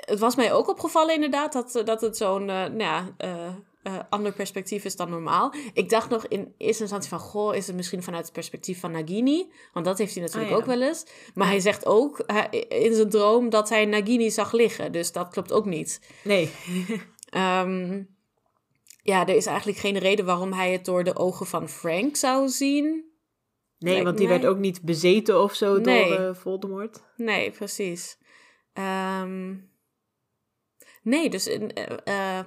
het 0.00 0.18
was 0.18 0.36
mij 0.36 0.52
ook 0.52 0.68
opgevallen 0.68 1.14
inderdaad 1.14 1.52
dat, 1.52 1.82
dat 1.86 2.00
het 2.00 2.16
zo'n 2.16 2.40
eh, 2.40 2.56
nou 2.56 2.78
ja, 2.78 3.14
eh, 3.16 3.46
eh, 3.82 3.98
ander 4.10 4.32
perspectief 4.32 4.84
is 4.84 4.96
dan 4.96 5.10
normaal. 5.10 5.54
Ik 5.72 5.88
dacht 5.90 6.10
nog 6.10 6.26
in 6.26 6.54
eerste 6.58 6.82
instantie 6.82 7.08
van, 7.10 7.18
goh, 7.18 7.54
is 7.54 7.66
het 7.66 7.76
misschien 7.76 8.02
vanuit 8.02 8.24
het 8.24 8.32
perspectief 8.32 8.80
van 8.80 8.90
Nagini? 8.90 9.50
Want 9.72 9.86
dat 9.86 9.98
heeft 9.98 10.14
hij 10.14 10.22
natuurlijk 10.22 10.50
Ah, 10.52 10.56
ja. 10.58 10.62
ook 10.62 10.68
wel 10.78 10.88
eens. 10.88 11.06
Maar 11.34 11.46
hij 11.46 11.60
zegt 11.60 11.86
ook 11.86 12.22
hij- 12.26 12.48
in 12.68 12.94
zijn 12.94 13.10
droom 13.10 13.50
dat 13.50 13.68
hij 13.68 13.84
Nagini 13.84 14.30
zag 14.30 14.52
liggen. 14.52 14.92
Dus 14.92 15.12
dat 15.12 15.28
klopt 15.28 15.52
ook 15.52 15.64
niet. 15.64 16.00
Nee. 16.24 16.50
Ehm, 17.30 18.02
ja, 19.02 19.26
er 19.26 19.34
is 19.36 19.46
eigenlijk 19.46 19.78
geen 19.78 19.98
reden 19.98 20.24
waarom 20.24 20.52
hij 20.52 20.72
het 20.72 20.84
door 20.84 21.04
de 21.04 21.16
ogen 21.16 21.46
van 21.46 21.68
Frank 21.68 22.16
zou 22.16 22.48
zien. 22.48 22.84
Nee, 22.84 23.92
Lijkt 23.92 24.04
want 24.04 24.18
die 24.18 24.28
mij- 24.28 24.38
werd 24.40 24.50
ook 24.50 24.58
niet 24.58 24.82
bezeten 24.82 25.42
of 25.42 25.54
zo 25.54 25.78
Nee. 25.78 26.08
door 26.08 26.18
eh, 26.18 26.34
Voldemort. 26.34 27.02
Nee, 27.16 27.50
precies. 27.50 28.18
Ehm, 28.72 29.54
nee, 31.06 31.30
dus... 31.30 31.46
in, 31.46 31.72
eh, 32.04 32.40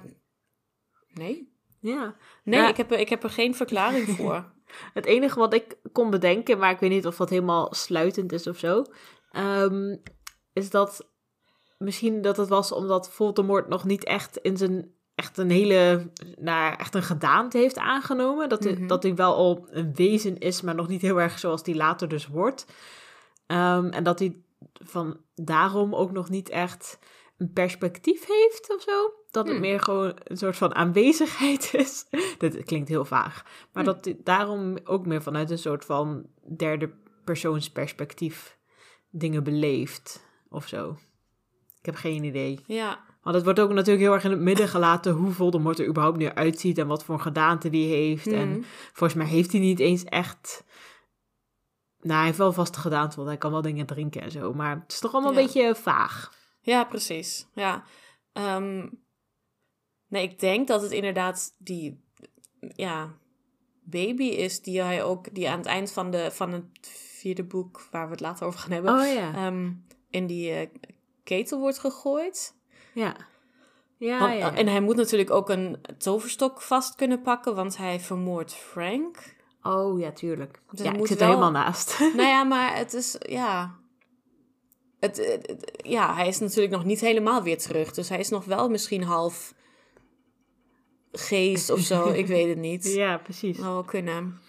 nee? 1.12 1.52
Ja. 1.80 2.16
Nee, 2.44 2.60
Ja. 2.60 2.68
ik, 2.68 2.76
heb, 2.76 2.90
er- 2.92 2.98
ik 2.98 3.08
heb 3.08 3.22
er 3.24 3.30
geen 3.30 3.54
verklaring 3.54 4.08
voor. 4.16 4.52
Het 4.92 5.04
enige 5.06 5.38
wat 5.38 5.54
ik 5.54 5.76
kon 5.92 6.10
bedenken, 6.10 6.58
maar 6.58 6.70
ik 6.70 6.78
weet 6.78 6.90
niet 6.90 7.06
of 7.06 7.16
dat 7.16 7.30
helemaal 7.30 7.74
sluitend 7.74 8.32
is 8.32 8.46
of 8.46 8.58
zo, 8.58 8.84
ehm, 9.30 9.96
is 10.52 10.70
dat 10.70 11.08
misschien 11.78 12.22
dat 12.22 12.36
het 12.36 12.48
was 12.48 12.72
omdat 12.72 13.10
Voldemort 13.10 13.68
nog 13.68 13.84
niet 13.84 14.04
echt 14.04 14.36
in 14.36 14.56
zijn 14.56 14.94
echt 15.14 15.38
een 15.38 15.50
hele, 15.50 16.10
nou, 16.38 16.74
echt 16.78 16.94
een 16.94 17.02
gedaante 17.02 17.58
heeft 17.58 17.78
aangenomen. 17.78 18.48
Dat, 18.48 18.64
hij, 18.64 18.72
Mhm. 18.72 18.86
dat 18.86 19.02
hij 19.02 19.14
wel 19.14 19.34
al 19.34 19.66
een 19.70 19.94
wezen 19.94 20.38
is, 20.38 20.60
maar 20.62 20.74
nog 20.74 20.88
niet 20.88 21.02
heel 21.02 21.20
erg 21.20 21.38
zoals 21.38 21.62
die 21.62 21.74
later 21.74 22.08
dus 22.08 22.26
wordt. 22.26 22.66
Ehm, 23.46 23.84
en 23.88 24.02
dat 24.04 24.18
hij 24.18 24.42
van 24.72 25.20
daarom 25.34 25.94
ook 25.94 26.10
nog 26.12 26.28
niet 26.28 26.48
echt 26.48 26.98
een 27.40 27.52
perspectief 27.52 28.26
heeft 28.26 28.74
of 28.76 28.82
zo. 28.82 29.12
Dat 29.30 29.44
het 29.44 29.52
Hmm. 29.52 29.60
meer 29.60 29.80
gewoon 29.80 30.12
een 30.24 30.36
soort 30.36 30.56
van 30.56 30.74
aanwezigheid 30.74 31.70
is. 31.84 32.04
Dit 32.38 32.64
klinkt 32.64 32.88
heel 32.88 33.04
vaag. 33.04 33.44
Maar 33.72 33.84
Hmm. 33.84 33.92
dat 34.02 34.14
daarom 34.24 34.76
ook 34.84 35.06
meer 35.06 35.22
vanuit 35.22 35.50
een 35.50 35.58
soort 35.58 35.84
van 35.84 36.26
derde 36.56 36.90
persoons 37.24 37.70
perspectief 37.70 38.58
dingen 39.10 39.44
beleeft 39.44 40.24
of 40.48 40.66
zo. 40.68 40.96
Ik 41.78 41.86
heb 41.86 41.94
geen 41.94 42.24
idee. 42.24 42.60
Ja, 42.66 43.00
Want 43.22 43.34
het 43.34 43.44
wordt 43.44 43.60
ook 43.60 43.70
natuurlijk 43.72 44.04
heel 44.04 44.12
erg 44.12 44.24
in 44.24 44.30
het 44.30 44.40
midden 44.40 44.68
gelaten 44.68 45.12
hoe 45.12 45.30
Voldemort 45.30 45.78
er 45.78 45.86
überhaupt 45.86 46.18
nu 46.18 46.28
uitziet 46.28 46.78
en 46.78 46.86
wat 46.86 47.04
voor 47.04 47.20
gedaante 47.20 47.70
die 47.70 47.94
heeft. 47.94 48.26
En 48.26 48.48
Mhm. 48.48 48.60
volgens 48.92 49.14
mij 49.14 49.26
heeft 49.26 49.52
hij 49.52 49.60
niet 49.60 49.78
eens 49.78 50.04
echt... 50.04 50.64
Nou, 52.00 52.16
hij 52.16 52.24
heeft 52.26 52.38
wel 52.38 52.52
vaste 52.52 52.78
gedaante, 52.78 53.16
want 53.16 53.28
hij 53.28 53.36
kan 53.38 53.50
wel 53.50 53.62
dingen 53.62 53.86
drinken 53.86 54.22
en 54.22 54.30
zo. 54.30 54.52
Maar 54.54 54.80
het 54.82 54.92
is 54.92 54.98
toch 54.98 55.12
allemaal 55.12 55.32
Ja. 55.32 55.38
een 55.38 55.44
beetje 55.44 55.74
vaag. 55.74 56.32
Ja 56.60 56.84
precies. 56.84 57.46
Ja. 57.54 57.84
Ehm, 58.32 58.88
nee, 60.08 60.22
ik 60.22 60.40
denk 60.40 60.68
dat 60.68 60.82
het 60.82 60.90
inderdaad 60.90 61.54
die 61.58 62.00
ja, 62.74 63.14
baby 63.82 64.24
is 64.24 64.62
die 64.62 64.80
hij 64.82 65.02
ook... 65.04 65.34
die 65.34 65.48
aan 65.50 65.58
het 65.58 65.66
eind 65.66 65.92
van, 65.92 66.10
de, 66.10 66.30
van 66.30 66.52
het 66.52 66.64
vierde 66.88 67.44
boek, 67.44 67.88
waar 67.90 68.04
we 68.04 68.10
het 68.10 68.20
later 68.20 68.46
over 68.46 68.60
gaan 68.60 68.70
hebben... 68.72 68.94
Oh 68.94 69.12
ja, 69.14 69.34
ehm, 69.34 69.72
in 70.10 70.26
die 70.26 70.52
eh, 70.52 70.68
ketel 71.24 71.60
wordt 71.60 71.78
gegooid. 71.78 72.54
ja. 72.94 73.16
Ja, 73.96 74.18
Want- 74.18 74.38
ja. 74.38 74.54
En 74.54 74.66
hij 74.66 74.80
moet 74.80 74.96
natuurlijk 74.96 75.30
ook 75.30 75.48
een 75.50 75.80
toverstok 75.98 76.62
vast 76.62 76.94
kunnen 76.94 77.22
pakken, 77.22 77.54
want 77.54 77.76
hij 77.76 78.00
vermoordt 78.00 78.54
Frank. 78.54 79.36
Oh 79.62 79.98
ja, 80.00 80.12
tuurlijk. 80.12 80.60
Dus 80.70 80.78
ja, 80.78 80.84
hij 80.84 80.92
ik 80.92 80.98
moet 80.98 81.08
zit 81.08 81.18
wel- 81.18 81.28
er 81.28 81.34
helemaal 81.34 81.62
naast. 81.62 81.98
nou 81.98 82.22
ja, 82.22 82.44
maar 82.54 82.76
het 82.76 82.92
is, 82.94 83.16
ja... 83.18 83.78
het, 85.00 85.16
het- 85.16 85.46
het- 85.46 85.80
ja, 85.82 86.14
hij 86.14 86.28
is 86.28 86.38
natuurlijk 86.38 86.72
nog 86.74 86.84
niet 86.84 87.00
helemaal 87.00 87.42
weer 87.42 87.58
terug. 87.58 87.92
Dus 87.92 88.08
hij 88.08 88.18
is 88.18 88.28
nog 88.28 88.44
wel 88.44 88.68
misschien 88.68 89.02
half 89.02 89.54
geest 91.12 91.70
of 91.70 91.80
zo. 91.80 92.08
ik 92.08 92.26
weet 92.26 92.48
het 92.48 92.58
niet. 92.58 92.84
Ja, 92.94 93.16
precies. 93.18 93.56
Zou 93.58 93.72
wel 93.72 93.84
kunnen. 93.84 94.40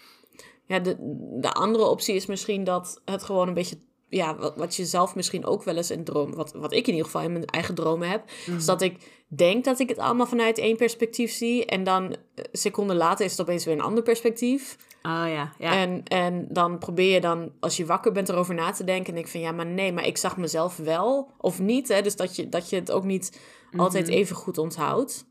Ja, 0.66 0.78
de, 0.78 0.96
de 1.40 1.52
andere 1.52 1.84
optie 1.84 2.14
is 2.14 2.26
misschien 2.26 2.64
dat 2.64 3.00
het 3.04 3.22
gewoon 3.22 3.48
een 3.48 3.54
beetje... 3.54 3.78
Ja, 4.14 4.36
wat, 4.36 4.56
wat 4.56 4.76
je 4.76 4.84
zelf 4.84 5.14
misschien 5.14 5.44
ook 5.46 5.62
wel 5.62 5.76
eens 5.76 5.90
in 5.90 6.04
droom... 6.04 6.34
Wat, 6.34 6.52
wat 6.52 6.72
ik 6.72 6.86
in 6.86 6.92
ieder 6.92 7.04
geval 7.04 7.22
in 7.22 7.32
mijn 7.32 7.44
eigen 7.44 7.74
dromen 7.74 8.08
heb... 8.08 8.22
is 8.56 8.64
dat 8.64 8.82
ik 8.82 9.24
denk 9.28 9.64
dat 9.64 9.78
ik 9.78 9.88
het 9.88 9.98
allemaal 9.98 10.26
vanuit 10.26 10.58
één 10.58 10.76
perspectief 10.76 11.32
zie... 11.32 11.66
en 11.66 11.84
dan 11.84 12.10
eh, 12.34 12.44
seconden 12.52 12.96
later 12.96 13.24
is 13.24 13.30
het 13.30 13.40
opeens 13.40 13.64
weer 13.64 13.74
een 13.74 13.80
ander 13.80 14.02
perspectief. 14.02 14.76
Oh 15.02 15.24
ja, 15.26 15.52
ja. 15.58 15.76
En, 15.76 16.02
en 16.04 16.46
dan 16.50 16.78
probeer 16.78 17.14
je 17.14 17.20
dan, 17.20 17.52
als 17.60 17.76
je 17.76 17.86
wakker 17.86 18.12
bent, 18.12 18.28
erover 18.28 18.54
na 18.54 18.70
te 18.70 18.84
denken... 18.84 19.06
en 19.08 19.14
denk 19.14 19.28
van, 19.28 19.40
ja, 19.40 19.52
maar 19.52 19.66
nee, 19.66 19.92
maar 19.92 20.06
ik 20.06 20.16
zag 20.16 20.36
mezelf 20.36 20.76
wel 20.76 21.30
of 21.38 21.58
niet. 21.60 21.88
Hè? 21.88 22.02
Dus 22.02 22.16
dat 22.16 22.36
je, 22.36 22.48
dat 22.48 22.70
je 22.70 22.76
het 22.76 22.90
ook 22.90 23.04
niet 23.04 23.40
altijd 23.76 24.08
even 24.08 24.36
goed 24.36 24.58
onthoudt. 24.58 25.24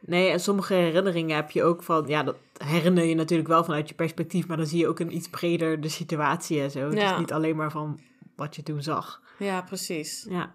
Nee, 0.00 0.28
en 0.30 0.40
sommige 0.40 0.74
herinneringen 0.74 1.36
heb 1.36 1.50
je 1.50 1.62
ook 1.62 1.82
van... 1.82 2.04
Ja, 2.06 2.22
dat 2.22 2.36
herinner 2.56 3.04
je 3.04 3.14
natuurlijk 3.14 3.48
wel 3.48 3.64
vanuit 3.64 3.88
je 3.88 3.94
perspectief... 3.94 4.46
maar 4.46 4.56
dan 4.56 4.66
zie 4.66 4.78
je 4.78 4.88
ook 4.88 4.98
een 5.00 5.14
iets 5.16 5.28
breder 5.28 5.80
de 5.80 5.88
situatie 5.88 6.60
en 6.60 6.70
zo. 6.70 6.80
Het 6.80 6.98
Ja. 6.98 7.12
is 7.12 7.18
niet 7.18 7.32
alleen 7.32 7.56
maar 7.56 7.70
van 7.70 8.00
wat 8.36 8.56
je 8.56 8.62
toen 8.62 8.82
zag. 8.82 9.22
Ja, 9.38 9.62
precies. 9.62 10.26
Ja, 10.28 10.54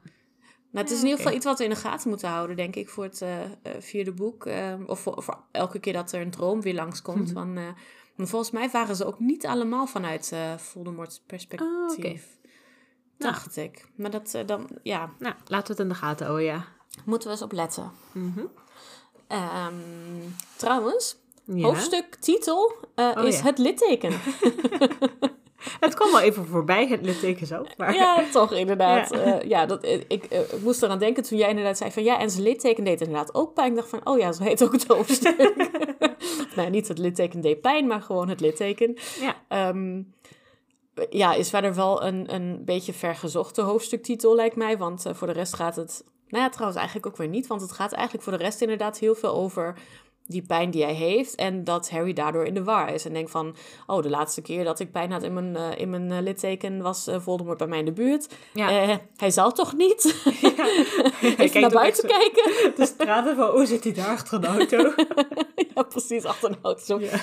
Nou, 0.72 0.86
het 0.86 0.92
is 0.92 0.98
in 0.98 1.04
ieder 1.04 1.18
geval 1.18 1.36
iets 1.36 1.46
wat 1.46 1.58
we 1.58 1.64
in 1.64 1.70
de 1.70 1.76
gaten 1.76 2.10
moeten 2.10 2.30
houden, 2.30 2.56
denk 2.56 2.76
ik, 2.76 2.90
voor 2.90 3.04
het 3.04 3.22
eh, 3.22 3.40
vierde 3.80 4.12
boek. 4.12 4.46
Eh, 4.46 4.74
of 4.86 5.00
voor, 5.00 5.24
voor 5.24 5.44
elke 5.52 5.80
keer 5.80 5.94
dat 5.94 6.12
er 6.12 6.22
een 6.22 6.32
droom 6.32 6.62
weer 6.62 6.74
langskomt. 6.74 7.32
Want 8.16 8.30
volgens 8.30 8.52
mij 8.52 8.70
waren 8.70 8.96
ze 8.96 9.06
ook 9.06 9.20
niet 9.20 9.46
allemaal 9.46 9.88
vanuit 9.88 10.34
Voldemort's 10.58 11.22
perspectief. 11.26 11.68
Oh, 11.68 11.92
oké. 11.98 12.20
Dacht 13.18 13.58
ik. 13.58 13.88
Maar 13.96 14.12
dat 14.12 14.38
dan, 14.46 14.70
ja, 14.84 15.14
nou, 15.20 15.36
laten 15.46 15.68
we 15.68 15.72
het 15.72 15.80
in 15.82 15.88
de 15.88 16.06
gaten 16.06 16.26
houden, 16.26 16.46
ja. 16.46 16.66
moeten 17.06 17.28
we 17.28 17.34
eens 17.34 17.44
op 17.44 17.52
letten. 17.52 17.92
Mhm. 18.12 18.46
Ehm, 19.28 19.74
trouwens, 20.58 21.18
ja. 21.46 21.64
hoofdstuktitel 21.66 22.74
eh, 22.96 23.12
Oh, 23.18 23.28
is 23.28 23.38
ja. 23.38 23.44
het 23.44 23.58
litteken. 23.58 24.12
Het 25.80 25.94
kwam 25.94 26.12
wel 26.12 26.22
even 26.22 26.46
voorbij, 26.46 26.88
het 26.88 27.06
litteken 27.06 27.48
zo. 27.48 27.66
Maar... 27.78 27.94
ja, 27.94 28.24
toch 28.32 28.54
inderdaad. 28.54 29.10
Ja. 29.10 29.26
Ja, 29.26 29.40
ja 29.46 29.66
dat, 29.66 29.86
ik, 29.86 30.06
ik 30.08 30.24
eh, 30.24 30.40
moest 30.64 30.84
eraan 30.84 31.00
denken 31.00 31.24
toen 31.24 31.38
jij 31.38 31.50
inderdaad 31.50 31.78
zei 31.78 31.92
van 31.92 32.04
ja, 32.04 32.20
en 32.20 32.30
zijn 32.30 32.44
litteken 32.44 32.84
deed 32.84 33.02
inderdaad 33.02 33.34
ook 33.34 33.54
pijn. 33.54 33.70
Ik 33.70 33.76
dacht 33.76 33.90
van, 33.90 34.02
oh 34.04 34.20
ja, 34.20 34.32
zo 34.32 34.44
heet 34.44 34.64
ook 34.64 34.72
het 34.72 34.88
hoofdstuk. 34.88 35.56
nou, 36.56 36.70
niet 36.70 36.88
het 36.88 36.98
litteken 36.98 37.42
deed 37.42 37.62
pijn, 37.62 37.88
maar 37.88 38.02
gewoon 38.02 38.30
het 38.30 38.40
litteken. 38.40 38.98
Ja. 39.20 39.36
Ehm, 39.48 40.02
ja, 41.10 41.34
is 41.34 41.50
verder 41.50 41.76
wel 41.76 42.04
een, 42.04 42.34
een 42.34 42.62
beetje 42.66 42.94
vergezochte 42.94 43.62
hoofdstuktitel, 43.62 44.36
lijkt 44.36 44.56
mij. 44.56 44.78
Want 44.78 45.06
eh, 45.06 45.14
voor 45.14 45.28
de 45.28 45.34
rest 45.34 45.56
gaat 45.56 45.76
het... 45.76 46.04
Nou 46.28 46.44
ja, 46.44 46.50
trouwens 46.50 46.78
eigenlijk 46.80 47.08
ook 47.08 47.18
weer 47.18 47.28
niet. 47.28 47.48
Want 47.48 47.62
het 47.62 47.72
gaat 47.72 47.92
eigenlijk 47.92 48.24
voor 48.24 48.38
de 48.38 48.44
rest 48.44 48.62
inderdaad 48.62 49.00
heel 49.00 49.16
veel 49.16 49.34
over 49.34 49.78
die 50.32 50.42
pijn 50.42 50.72
die 50.72 50.84
hij 50.84 50.94
heeft. 50.94 51.36
En 51.36 51.64
dat 51.64 51.90
Harry 51.90 52.14
daardoor 52.14 52.46
in 52.46 52.54
de 52.54 52.64
war 52.64 52.94
is. 52.94 53.06
En 53.06 53.14
denkt 53.14 53.32
van, 53.32 53.56
oh, 53.88 54.02
de 54.02 54.10
laatste 54.10 54.42
keer 54.42 54.64
dat 54.64 54.80
ik 54.80 54.92
pijn 54.92 55.12
had 55.12 55.24
in 55.24 55.34
mijn, 55.34 55.56
eh, 55.56 55.70
in 55.78 55.90
mijn 55.90 56.12
eh, 56.12 56.22
litteken... 56.22 56.82
was 56.82 57.08
eh, 57.08 57.20
Voldemort 57.20 57.58
bij 57.58 57.68
mij 57.68 57.80
in 57.80 57.86
de 57.86 57.92
buurt. 57.92 58.28
Ja. 58.54 59.00
Hij 59.16 59.32
zal 59.32 59.52
toch 59.52 59.74
niet? 59.74 60.02
Hij 61.22 61.36
Even 61.38 61.62
naar 61.62 61.70
buiten 61.70 62.08
kijken. 62.08 62.52
De 62.76 62.86
straten 62.86 63.36
van, 63.36 63.50
oh, 63.50 63.66
zit 63.66 63.84
hij 63.84 63.94
daar 63.94 64.10
achter 64.10 64.38
een 64.38 64.46
auto? 64.46 64.94
ja, 65.76 65.84
precies, 65.84 66.26
achter 66.26 66.50
een 66.50 66.58
auto. 66.62 66.84
Zo. 66.84 67.00
Ja. 67.00 67.20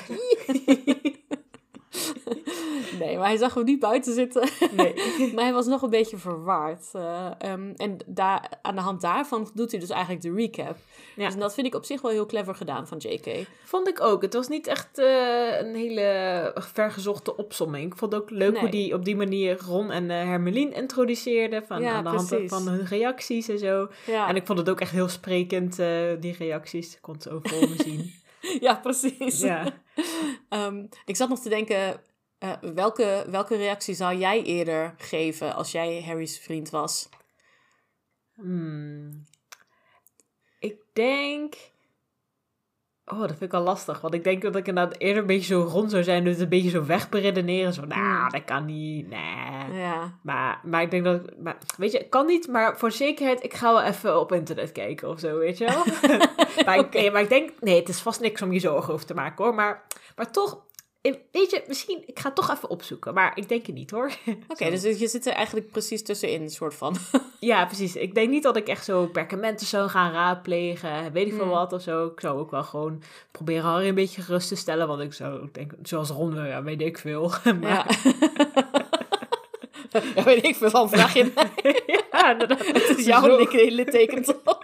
Nee, 2.98 3.16
maar 3.16 3.26
hij 3.26 3.36
zag 3.36 3.54
hem 3.54 3.64
niet 3.64 3.78
buiten 3.78 4.14
zitten. 4.14 4.48
Nee. 4.76 4.94
Maar 5.34 5.44
hij 5.44 5.52
was 5.52 5.66
nog 5.66 5.82
een 5.82 5.90
beetje 5.90 6.16
verwaard. 6.16 6.84
Eh, 6.92 7.30
ehm, 7.38 7.72
en 7.76 7.96
daar, 8.06 8.50
aan 8.62 8.74
de 8.74 8.80
hand 8.80 9.00
daarvan 9.00 9.50
doet 9.54 9.70
hij 9.70 9.80
dus 9.80 9.90
eigenlijk 9.90 10.22
de 10.22 10.32
recap. 10.32 10.76
Ja. 11.16 11.26
Dus 11.26 11.36
dat 11.36 11.54
vind 11.54 11.66
ik 11.66 11.74
op 11.74 11.84
zich 11.84 12.00
wel 12.00 12.10
heel 12.10 12.26
clever 12.26 12.54
gedaan 12.54 12.86
van 12.86 12.98
JK. 12.98 13.46
Vond 13.64 13.88
ik 13.88 14.00
ook. 14.00 14.22
Het 14.22 14.34
was 14.34 14.48
niet 14.48 14.66
echt 14.66 14.98
eh, 14.98 15.58
een 15.60 15.74
hele 15.74 16.52
vergezochte 16.54 17.36
opsomming. 17.36 17.92
Ik 17.92 17.98
vond 17.98 18.12
het 18.12 18.22
ook 18.22 18.30
leuk 18.30 18.52
Nee. 18.52 18.60
hoe 18.60 18.70
die 18.70 18.94
op 18.94 19.04
die 19.04 19.16
manier 19.16 19.58
Ron 19.66 19.90
en 19.90 20.10
eh 20.10 20.16
Hermelien 20.16 20.72
introduceerde. 20.72 21.62
Van, 21.66 21.80
Ja, 21.80 21.92
aan 21.92 22.04
de 22.04 22.10
hand 22.10 22.34
van 22.46 22.68
hun 22.68 22.86
reacties 22.86 23.48
en 23.48 23.58
zo. 23.58 23.88
Ja, 24.06 24.28
En 24.28 24.36
ik 24.36 24.46
vond 24.46 24.58
het 24.58 24.70
ook 24.70 24.80
echt 24.80 24.92
heel 24.92 25.08
sprekend, 25.08 25.76
die 26.20 26.34
reacties. 26.38 26.94
Ik 26.94 26.98
kon 27.00 27.14
het 27.14 27.50
me 27.50 27.74
zien. 27.76 28.12
ja 28.66 28.74
precies. 28.74 29.40
Ja. 29.40 29.64
Ehm, 30.48 30.84
ik 31.04 31.16
zat 31.16 31.28
nog 31.28 31.40
te 31.40 31.48
denken, 31.48 32.00
eh, 32.38 32.52
welke, 32.75 33.25
welke 33.30 33.57
reactie 33.57 33.95
zou 33.95 34.16
jij 34.16 34.42
eerder 34.42 34.95
geven 34.97 35.54
als 35.54 35.73
jij 35.73 36.02
Harry's 36.02 36.38
vriend 36.38 36.71
was? 36.71 37.09
Hmm. 38.35 39.25
Ik 40.59 40.76
denk... 40.92 41.54
Oh, 43.04 43.21
dat 43.21 43.28
vind 43.28 43.42
ik 43.42 43.50
wel 43.50 43.61
lastig. 43.61 44.00
Want 44.00 44.14
ik 44.14 44.25
denk 44.25 44.42
dat 44.42 44.57
ik 44.57 44.66
inderdaad 44.66 44.99
eerder 44.99 45.21
een 45.21 45.26
beetje 45.26 45.54
zo 45.54 45.68
rond 45.71 45.90
zou 45.90 46.02
zijn. 46.02 46.25
Dus 46.25 46.33
het 46.33 46.42
een 46.42 46.49
beetje 46.49 46.71
zo 46.71 46.85
wegberedeneren. 46.85 47.73
Zo, 47.73 47.85
nou, 47.85 48.00
Hmm. 48.00 48.28
dat 48.30 48.45
kan 48.45 48.64
niet. 48.64 49.09
Nee. 49.09 49.78
Ja, 49.80 50.18
Maar, 50.23 50.61
maar 50.64 50.83
ik 50.83 50.90
denk 50.90 51.04
dat... 51.04 51.38
Maar, 51.38 51.59
weet 51.76 51.92
je, 51.92 52.09
kan 52.09 52.26
niet. 52.26 52.49
Maar 52.49 52.78
voor 52.78 52.92
zekerheid, 52.92 53.45
ik 53.45 53.54
ga 53.54 53.73
wel 53.73 53.83
even 53.83 54.21
op 54.21 54.33
internet 54.33 54.73
kijken 54.73 55.09
of 55.09 55.18
zo, 55.18 55.38
weet 55.38 55.59
je 55.59 55.64
wel. 55.64 55.85
maar, 56.66 56.78
ik, 56.78 57.12
maar 57.12 57.23
ik 57.23 57.28
denk... 57.28 57.50
Nee, 57.61 57.78
het 57.78 57.88
is 57.88 58.00
vast 58.00 58.21
niks 58.21 58.42
om 58.42 58.52
je 58.52 58.61
zorgen 58.61 58.92
over 58.92 59.07
te 59.07 59.14
maken, 59.14 59.45
hoor. 59.45 59.54
Maar, 59.54 59.87
maar 60.16 60.33
toch... 60.33 60.66
eh, 61.00 61.14
Weet 61.32 61.50
je, 61.50 61.64
misschien... 61.66 62.02
Ik 62.06 62.18
ga 62.18 62.26
het 62.26 62.34
toch 62.36 62.50
even 62.50 62.68
opzoeken. 62.70 63.14
Maar 63.14 63.32
ik 63.34 63.48
denk 63.48 63.66
het 63.66 63.74
niet, 63.74 63.90
hoor. 63.90 64.10
oké, 64.48 64.70
dus 64.70 64.82
je 64.98 65.08
zit 65.08 65.26
er 65.26 65.32
eigenlijk 65.32 65.70
precies 65.70 66.02
tussenin, 66.02 66.50
soort 66.50 66.74
van. 66.74 66.96
Ja, 67.40 67.66
precies. 67.66 67.96
Ik 67.96 68.14
denk 68.14 68.30
niet 68.30 68.42
dat 68.42 68.56
ik 68.56 68.68
echt 68.68 68.84
zo 68.84 69.06
perkamenten 69.06 69.66
zou 69.66 69.88
gaan 69.88 70.12
raadplegen, 70.12 71.12
weet 71.12 71.26
ik 71.26 71.32
veel 71.32 71.42
Hmm. 71.42 71.50
wat 71.52 71.72
of 71.72 71.82
zo. 71.82 72.06
Ik 72.06 72.20
zou 72.20 72.38
ook 72.38 72.50
wel 72.50 72.62
gewoon 72.62 73.02
proberen 73.32 73.62
Harry 73.62 73.88
een 73.88 73.94
beetje 73.94 74.22
gerust 74.22 74.48
te 74.48 74.56
stellen, 74.56 74.88
want 74.88 75.00
ik 75.00 75.12
zou 75.12 75.40
ook 75.42 75.54
denken, 75.54 75.78
zoals 75.82 76.10
Ron, 76.10 76.38
eh, 76.38 76.48
ja, 76.48 76.62
weet 76.62 76.80
ik 76.80 76.98
veel. 76.98 77.32
maar, 77.60 77.70
Ja. 77.70 77.86
ja, 80.14 80.22
weet 80.22 80.44
ik 80.44 80.56
veel 80.56 80.70
van, 80.70 80.88
vraag 80.90 81.14
je 81.14 81.32
mij. 81.34 81.82
ja. 82.10 82.36
Het 82.38 82.94
is 82.98 83.04
jouw 83.06 83.38
litteken 83.52 84.22
toch? 84.22 84.58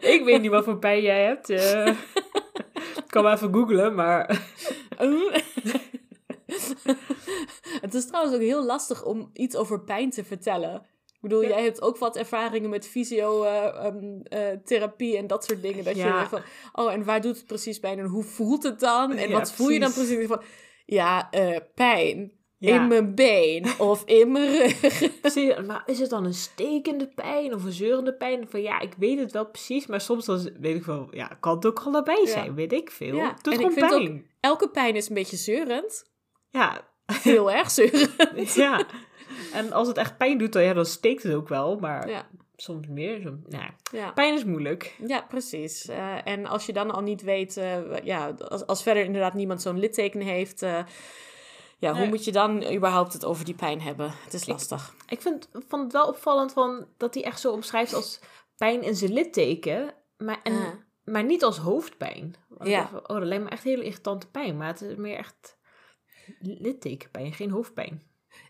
Ik 0.00 0.22
weet 0.24 0.40
niet 0.40 0.50
wat 0.50 0.64
voor 0.64 0.78
pijn 0.78 1.02
jij 1.02 1.24
hebt. 1.24 1.50
eh. 1.50 1.86
ik 2.96 3.04
kan 3.06 3.22
wel 3.22 3.32
even 3.32 3.52
googlen, 3.54 3.94
maar... 3.94 4.40
Het 7.80 7.94
is 7.94 8.06
trouwens 8.06 8.34
ook 8.34 8.40
heel 8.40 8.64
lastig 8.64 9.04
om 9.04 9.30
iets 9.32 9.56
over 9.56 9.80
pijn 9.84 10.10
te 10.10 10.24
vertellen. 10.24 10.74
Ik 11.06 11.20
bedoel, 11.28 11.42
Ja. 11.42 11.48
jij 11.48 11.62
hebt 11.62 11.82
ook 11.82 11.98
wat 11.98 12.16
ervaringen 12.16 12.70
met 12.70 12.86
fysiotherapie 12.86 15.16
en 15.16 15.26
dat 15.26 15.44
soort 15.44 15.62
dingen. 15.62 15.84
Dat 15.84 15.96
je 15.96 16.02
Ja. 16.02 16.14
denkt 16.14 16.30
van, 16.30 16.42
oh, 16.84 16.92
en 16.92 17.04
waar 17.04 17.20
doet 17.20 17.36
het 17.36 17.46
precies 17.46 17.78
pijn 17.78 17.98
en 17.98 18.04
hoe 18.06 18.24
voelt 18.24 18.62
het 18.62 18.80
dan? 18.80 19.12
En 19.12 19.28
Ja, 19.28 19.34
wat 19.38 19.52
voel 19.52 19.68
je 19.68 19.80
dan 19.80 19.92
precies. 19.92 20.12
precies? 20.14 20.28
Van, 20.34 20.42
ja, 20.86 21.30
eh, 21.30 21.56
pijn 21.74 22.32
Ja. 22.60 22.80
in 22.80 22.88
mijn 22.88 23.14
been 23.14 23.66
of 23.78 24.02
in 24.04 24.32
mijn 24.32 24.50
rug. 24.50 24.80
Precies, 25.20 25.54
maar 25.66 25.82
is 25.86 25.98
het 25.98 26.10
dan 26.10 26.24
een 26.24 26.34
stekende 26.34 27.06
pijn 27.06 27.54
of 27.54 27.64
een 27.64 27.72
zeurende 27.72 28.14
pijn? 28.14 28.48
Van 28.48 28.62
ja, 28.62 28.80
ik 28.80 28.92
weet 28.98 29.18
het 29.18 29.32
wel 29.32 29.46
precies, 29.46 29.86
maar 29.86 30.00
soms 30.00 30.24
dan 30.24 30.50
weet 30.60 30.76
ik 30.76 30.84
wel, 30.84 31.08
ja, 31.10 31.26
kan 31.40 31.54
het 31.54 31.66
ook 31.66 31.80
allebei 31.80 32.20
Ja. 32.20 32.26
zijn, 32.26 32.54
weet 32.54 32.72
ik 32.72 32.90
veel. 32.90 33.14
Ja, 33.16 33.28
Het 33.28 33.44
doet 33.44 33.54
en 33.54 33.60
ik 33.60 33.72
vind 33.72 33.88
pijn. 33.88 34.26
Elke 34.40 34.68
pijn 34.68 34.96
is 34.96 35.08
een 35.08 35.14
beetje 35.14 35.36
zeurend. 35.36 36.10
Ja, 36.50 36.88
Heel 37.22 37.50
erg 37.52 37.70
zeurend. 37.70 38.54
ja. 38.64 38.84
En 39.52 39.72
als 39.72 39.88
het 39.88 39.96
echt 39.96 40.16
pijn 40.16 40.38
doet, 40.38 40.52
dan, 40.52 40.62
ja, 40.62 40.72
dan 40.74 40.86
steekt 40.86 41.22
het 41.22 41.34
ook 41.34 41.48
wel, 41.48 41.76
maar 41.78 42.08
Ja, 42.08 42.26
soms 42.56 42.86
meer. 42.88 43.20
Soms, 43.22 43.38
nou, 43.48 43.64
ja. 43.92 44.10
pijn 44.12 44.34
is 44.34 44.44
moeilijk. 44.44 44.96
Ja, 45.06 45.24
precies. 45.28 45.88
Eh, 45.88 46.26
en 46.26 46.46
als 46.46 46.66
je 46.66 46.72
dan 46.72 46.90
al 46.90 47.00
niet 47.02 47.22
weet, 47.22 47.56
eh, 47.56 47.78
ja, 48.04 48.34
als, 48.48 48.66
als 48.66 48.82
verder 48.82 49.04
inderdaad 49.04 49.34
niemand 49.34 49.62
zo'n 49.62 49.78
litteken 49.78 50.20
heeft, 50.20 50.62
eh, 50.62 50.78
ja, 51.80 51.94
hoe 51.94 52.06
moet 52.06 52.24
je 52.24 52.32
dan 52.32 52.72
überhaupt 52.74 53.12
het 53.12 53.24
over 53.24 53.44
die 53.44 53.54
pijn 53.54 53.80
hebben? 53.80 54.12
Het 54.24 54.34
is 54.34 54.46
lastig. 54.46 54.94
Ik 55.08 55.20
vind, 55.22 55.48
vond 55.52 55.82
het 55.82 55.92
wel 55.92 56.06
opvallend 56.06 56.52
van, 56.52 56.86
dat 56.96 57.14
hij 57.14 57.24
echt 57.24 57.40
zo 57.40 57.52
omschrijft 57.52 57.92
als 57.92 58.20
pijn 58.56 58.82
in 58.82 58.96
zijn 58.96 59.12
litteken, 59.12 59.94
maar, 60.16 60.40
en, 60.42 60.86
maar 61.04 61.24
niet 61.24 61.44
als 61.44 61.58
hoofdpijn. 61.58 62.34
Want 62.48 62.70
Ja. 62.70 62.80
dacht 62.80 63.08
oh, 63.08 63.16
dat 63.18 63.26
lijkt 63.26 63.44
me 63.44 63.50
echt 63.50 63.64
hele 63.64 63.84
irritante 63.84 64.26
pijn, 64.30 64.56
maar 64.56 64.66
het 64.66 64.80
is 64.80 64.96
meer 64.96 65.16
echt 65.16 65.58
littekenpijn, 66.40 67.32
geen 67.32 67.50
hoofdpijn. 67.50 68.02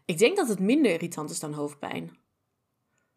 Ik 0.05 0.19
denk 0.19 0.37
dat 0.37 0.49
het 0.49 0.61
minder 0.61 0.93
irritant 0.93 1.31
is 1.31 1.41
dan 1.41 1.53
hoofdpijn. 1.53 2.19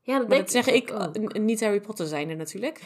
Ja, 0.01 0.19
dat 0.19 0.29
denk 0.29 0.41
dat 0.41 0.51
zeg 0.51 0.67
ik, 0.67 0.91
ook. 0.91 1.37
niet 1.37 1.61
Harry 1.61 1.81
Potter 1.81 2.07
zijnde 2.07 2.35
natuurlijk. 2.35 2.81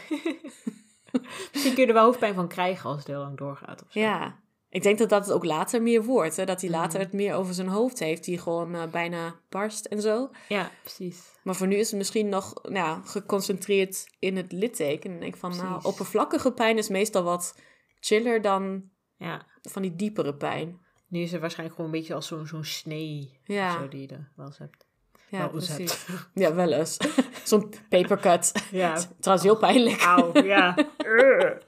Misschien 1.51 1.73
kun 1.73 1.81
je 1.81 1.87
er 1.87 1.93
wel 1.93 2.03
hoofdpijn 2.05 2.33
van 2.33 2.47
krijgen 2.47 2.89
als 2.89 2.97
het 2.97 3.07
heel 3.07 3.19
lang 3.19 3.37
doorgaat. 3.37 3.83
Of 3.83 3.91
zo. 3.91 3.99
Ja, 3.99 4.39
ik 4.69 4.83
denk 4.83 4.97
dat 4.97 5.09
dat 5.09 5.25
het 5.25 5.33
ook 5.35 5.45
later 5.45 5.81
meer 5.81 6.03
wordt. 6.03 6.35
Hè? 6.37 6.45
Dat 6.45 6.61
hij 6.61 6.69
later 6.69 6.93
Mhm. 6.99 7.07
het 7.07 7.13
meer 7.13 7.33
over 7.33 7.53
zijn 7.53 7.67
hoofd 7.67 7.99
heeft, 7.99 8.23
die 8.23 8.37
gewoon 8.37 8.75
eh, 8.75 8.83
bijna 8.91 9.35
barst 9.49 9.85
en 9.85 10.01
zo. 10.01 10.29
ja, 10.47 10.71
precies. 10.81 11.21
Maar 11.43 11.55
voor 11.55 11.67
nu 11.67 11.75
is 11.75 11.87
het 11.89 11.97
misschien 11.97 12.29
nog 12.29 12.53
nou, 12.63 12.75
ja, 12.75 13.01
geconcentreerd 13.05 14.07
in 14.19 14.37
het 14.37 14.51
litteken. 14.51 15.09
En 15.09 15.15
ik 15.15 15.21
denk 15.21 15.37
van, 15.37 15.55
nou, 15.57 15.79
oppervlakkige 15.83 16.51
pijn 16.51 16.77
is 16.77 16.89
meestal 16.89 17.23
wat 17.23 17.55
chiller 17.99 18.41
dan 18.41 18.89
Ja, 19.17 19.45
van 19.61 19.81
die 19.81 19.95
diepere 19.95 20.35
pijn. 20.35 20.79
nu 21.07 21.19
is 21.21 21.31
het 21.31 21.41
waarschijnlijk 21.41 21.77
gewoon 21.77 21.91
een 21.93 21.99
beetje 21.99 22.13
als 22.13 22.27
zo'n 22.27 22.47
zo'n 22.47 22.63
snee 22.63 23.39
Ja. 23.43 23.71
zo 23.79 23.87
die 23.87 24.01
je 24.01 24.07
er 24.07 24.31
wel 24.35 24.45
eens 24.45 24.57
hebt. 24.57 24.85
Ja, 25.29 25.37
wel 25.37 25.53
eens 25.53 25.73
precies. 25.75 26.05
hebt. 26.07 26.29
Ja, 26.33 26.53
wel 26.53 26.71
eens. 26.71 26.97
Zo'n 27.43 27.73
papercut. 27.89 28.51
Ja. 28.71 28.93
Trouwens, 29.19 29.47
heel 29.47 29.57
pijnlijk. 29.57 30.01
Auw, 30.01 30.43
ja. 30.43 30.75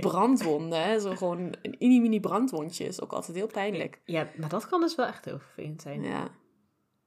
Brandwonden? 0.00 1.00
Zo 1.00 1.14
gewoon 1.14 1.38
een 1.38 1.76
mini-mini 1.78 2.20
brandwondje 2.20 2.84
is 2.84 3.00
ook 3.00 3.12
altijd 3.12 3.36
heel 3.36 3.46
pijnlijk. 3.46 4.00
Ja, 4.04 4.28
maar 4.36 4.48
dat 4.48 4.68
kan 4.68 4.80
dus 4.80 4.94
wel 4.94 5.06
echt 5.06 5.24
heel 5.24 5.38
vervelend 5.38 5.82
zijn. 5.82 6.02
Ja. 6.02 6.28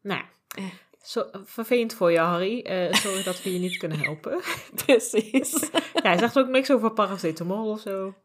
Nou 0.01 0.19
ja. 0.19 0.25
Eh. 0.47 0.65
Zo, 1.01 1.25
vervelend 1.43 1.93
voor 1.93 2.11
je, 2.11 2.19
Harry. 2.19 2.61
Eh, 2.61 2.93
sorry 2.93 3.23
dat 3.23 3.43
we 3.43 3.53
je 3.53 3.59
niet 3.59 3.77
kunnen 3.77 3.99
helpen. 3.99 4.41
Precies. 4.85 5.69
Ja, 5.71 6.01
hij 6.01 6.17
zegt 6.17 6.39
ook 6.39 6.47
niks 6.47 6.71
over 6.71 6.91
paracetamol 6.91 7.69
of 7.69 7.79
zo. 7.79 8.15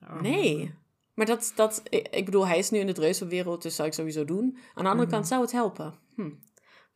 Oh. 0.00 0.20
Nee. 0.20 0.74
Maar 1.14 1.26
dat, 1.26 1.52
dat, 1.54 1.82
ik 1.90 2.24
bedoel, 2.24 2.46
hij 2.46 2.58
is 2.58 2.70
nu 2.70 2.78
in 2.78 2.86
de 2.86 2.92
dreuzelwereld, 2.92 3.62
dus 3.62 3.74
zou 3.74 3.88
ik 3.88 3.94
sowieso 3.94 4.24
doen. 4.24 4.58
Aan 4.74 4.84
de 4.84 4.90
andere 4.90 5.10
kant 5.10 5.26
zou 5.26 5.40
het 5.40 5.52
helpen. 5.52 5.94
Hm. 6.14 6.30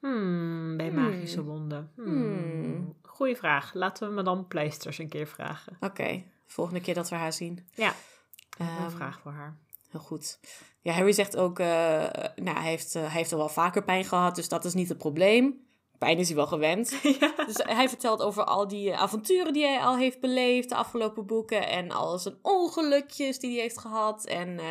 Hmm, 0.00 0.76
bij 0.76 0.92
magische 0.92 1.42
wonden. 1.42 1.92
Hmm. 1.96 2.06
Hmm. 2.06 2.96
Goeie 3.02 3.36
vraag. 3.36 3.74
Laten 3.74 4.08
we 4.08 4.14
Madame 4.14 4.44
Pleisters 4.44 4.98
een 4.98 5.08
keer 5.08 5.26
vragen. 5.26 5.76
Oké, 5.80 6.24
volgende 6.52 6.80
keer 6.80 6.94
dat 6.94 7.08
we 7.08 7.16
haar 7.16 7.32
zien. 7.32 7.66
Ja, 7.74 7.94
een 8.58 8.66
Ehm, 8.66 8.90
vraag 8.90 9.20
voor 9.22 9.32
haar. 9.32 9.56
Heel 9.90 10.00
goed. 10.00 10.38
Ja, 10.80 10.92
Harry 10.92 11.12
zegt 11.12 11.36
ook, 11.36 11.58
eh, 11.58 11.66
nou, 12.36 12.58
hij 12.58 12.68
heeft, 12.68 12.94
eh, 12.94 13.02
hij 13.02 13.10
heeft 13.10 13.32
al 13.32 13.38
wel 13.38 13.48
vaker 13.48 13.84
pijn 13.84 14.04
gehad, 14.04 14.34
dus 14.34 14.48
dat 14.48 14.64
is 14.64 14.74
niet 14.74 14.88
het 14.88 14.98
probleem. 14.98 15.66
Pijn 15.98 16.18
is 16.18 16.26
hij 16.26 16.36
wel 16.36 16.46
gewend. 16.46 16.94
ja. 17.20 17.32
Dus 17.46 17.56
hij 17.56 17.88
vertelt 17.88 18.22
over 18.22 18.44
al 18.44 18.68
die 18.68 18.90
eh, 18.90 19.00
avonturen 19.00 19.52
die 19.52 19.64
hij 19.66 19.80
al 19.80 19.96
heeft 19.96 20.20
beleefd, 20.20 20.68
de 20.68 20.74
afgelopen 20.74 21.26
boeken. 21.26 21.68
En 21.68 21.90
al 21.90 22.18
zijn 22.18 22.34
ongelukjes 22.42 23.38
die 23.38 23.52
hij 23.52 23.60
heeft 23.60 23.78
gehad. 23.78 24.24
En 24.24 24.58
eh, 24.58 24.64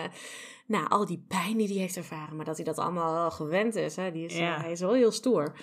nou, 0.66 0.88
al 0.90 1.06
die 1.06 1.26
pijn 1.28 1.58
die 1.58 1.68
hij 1.68 1.78
heeft 1.78 1.98
ervaren. 1.98 2.36
Maar 2.36 2.46
dat 2.46 2.56
hij 2.56 2.66
dat 2.66 2.78
allemaal 2.78 3.14
wel 3.14 3.32
gewend 3.32 3.76
is. 3.76 3.96
Hè? 3.96 4.12
Die 4.12 4.26
is 4.26 4.38
Ja. 4.38 4.60
hij 4.62 4.72
is 4.72 4.80
wel 4.80 4.94
heel 4.94 5.12
stoer. 5.12 5.54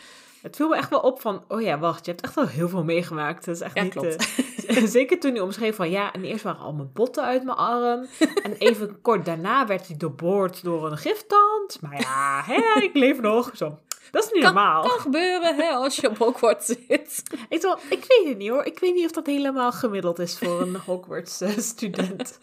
Het 0.42 0.56
viel 0.56 0.68
me 0.68 0.76
echt 0.76 0.90
wel 0.90 1.00
op 1.00 1.20
van, 1.20 1.44
oh 1.48 1.60
ja, 1.62 1.78
wacht, 1.78 2.04
je 2.04 2.10
hebt 2.10 2.24
echt 2.24 2.34
wel 2.34 2.46
heel 2.46 2.68
veel 2.68 2.84
meegemaakt. 2.84 3.44
Dat 3.44 3.54
is 3.54 3.60
echt 3.60 3.74
Ja, 3.74 3.82
niet... 3.82 3.92
klopt. 3.92 4.26
eh, 4.68 4.84
zeker 4.84 5.20
toen 5.20 5.32
hij 5.32 5.40
omschreef 5.40 5.76
van, 5.76 5.90
ja, 5.90 6.12
en 6.12 6.24
eerst 6.24 6.44
waren 6.44 6.60
al 6.60 6.72
mijn 6.72 6.90
botten 6.92 7.24
uit 7.24 7.44
mijn 7.44 7.56
arm. 7.56 8.06
En 8.42 8.52
even 8.52 9.00
kort 9.02 9.24
daarna 9.24 9.66
werd 9.66 9.86
hij 9.86 9.96
doorboord 9.96 10.62
door 10.62 10.90
een 10.90 10.98
giftand. 10.98 11.78
Maar 11.80 12.00
ja, 12.00 12.42
hè, 12.44 12.80
ik 12.80 12.94
leef 12.94 13.20
nog. 13.20 13.50
Zo, 13.54 13.78
dat 14.10 14.24
is 14.24 14.32
niet 14.32 14.42
normaal. 14.42 14.82
Kan 14.82 15.00
gebeuren 15.00 15.56
hè, 15.56 15.68
als 15.68 15.96
je 15.96 16.08
op 16.08 16.18
Hogwarts 16.18 16.66
zit. 16.88 17.22
Ik, 17.48 17.78
ik 17.88 18.04
weet 18.08 18.28
het 18.28 18.38
niet 18.38 18.50
hoor. 18.50 18.64
Ik 18.64 18.78
weet 18.78 18.94
niet 18.94 19.04
of 19.04 19.12
dat 19.12 19.26
helemaal 19.26 19.72
gemiddeld 19.72 20.18
is 20.18 20.38
voor 20.38 20.60
een 20.60 20.76
Hogwarts-student. 20.76 22.38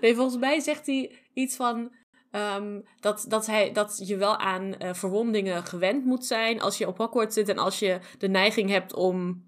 Nee, 0.00 0.14
volgens 0.14 0.36
mij 0.38 0.60
zegt 0.60 0.86
hij 0.86 1.18
iets 1.34 1.56
van... 1.56 1.92
ehm, 2.30 2.80
dat, 3.00 3.24
dat, 3.28 3.46
hij, 3.46 3.72
dat 3.72 4.02
je 4.04 4.16
wel 4.16 4.36
aan 4.36 4.74
eh, 4.74 4.94
verwondingen 4.94 5.64
gewend 5.64 6.04
moet 6.04 6.26
zijn 6.26 6.60
als 6.60 6.78
je 6.78 6.86
op 6.86 6.98
Hogwarts 6.98 7.34
zit. 7.34 7.48
En 7.48 7.58
als 7.58 7.78
je 7.78 7.98
de 8.18 8.28
neiging 8.28 8.70
hebt 8.70 8.94
om 8.94 9.45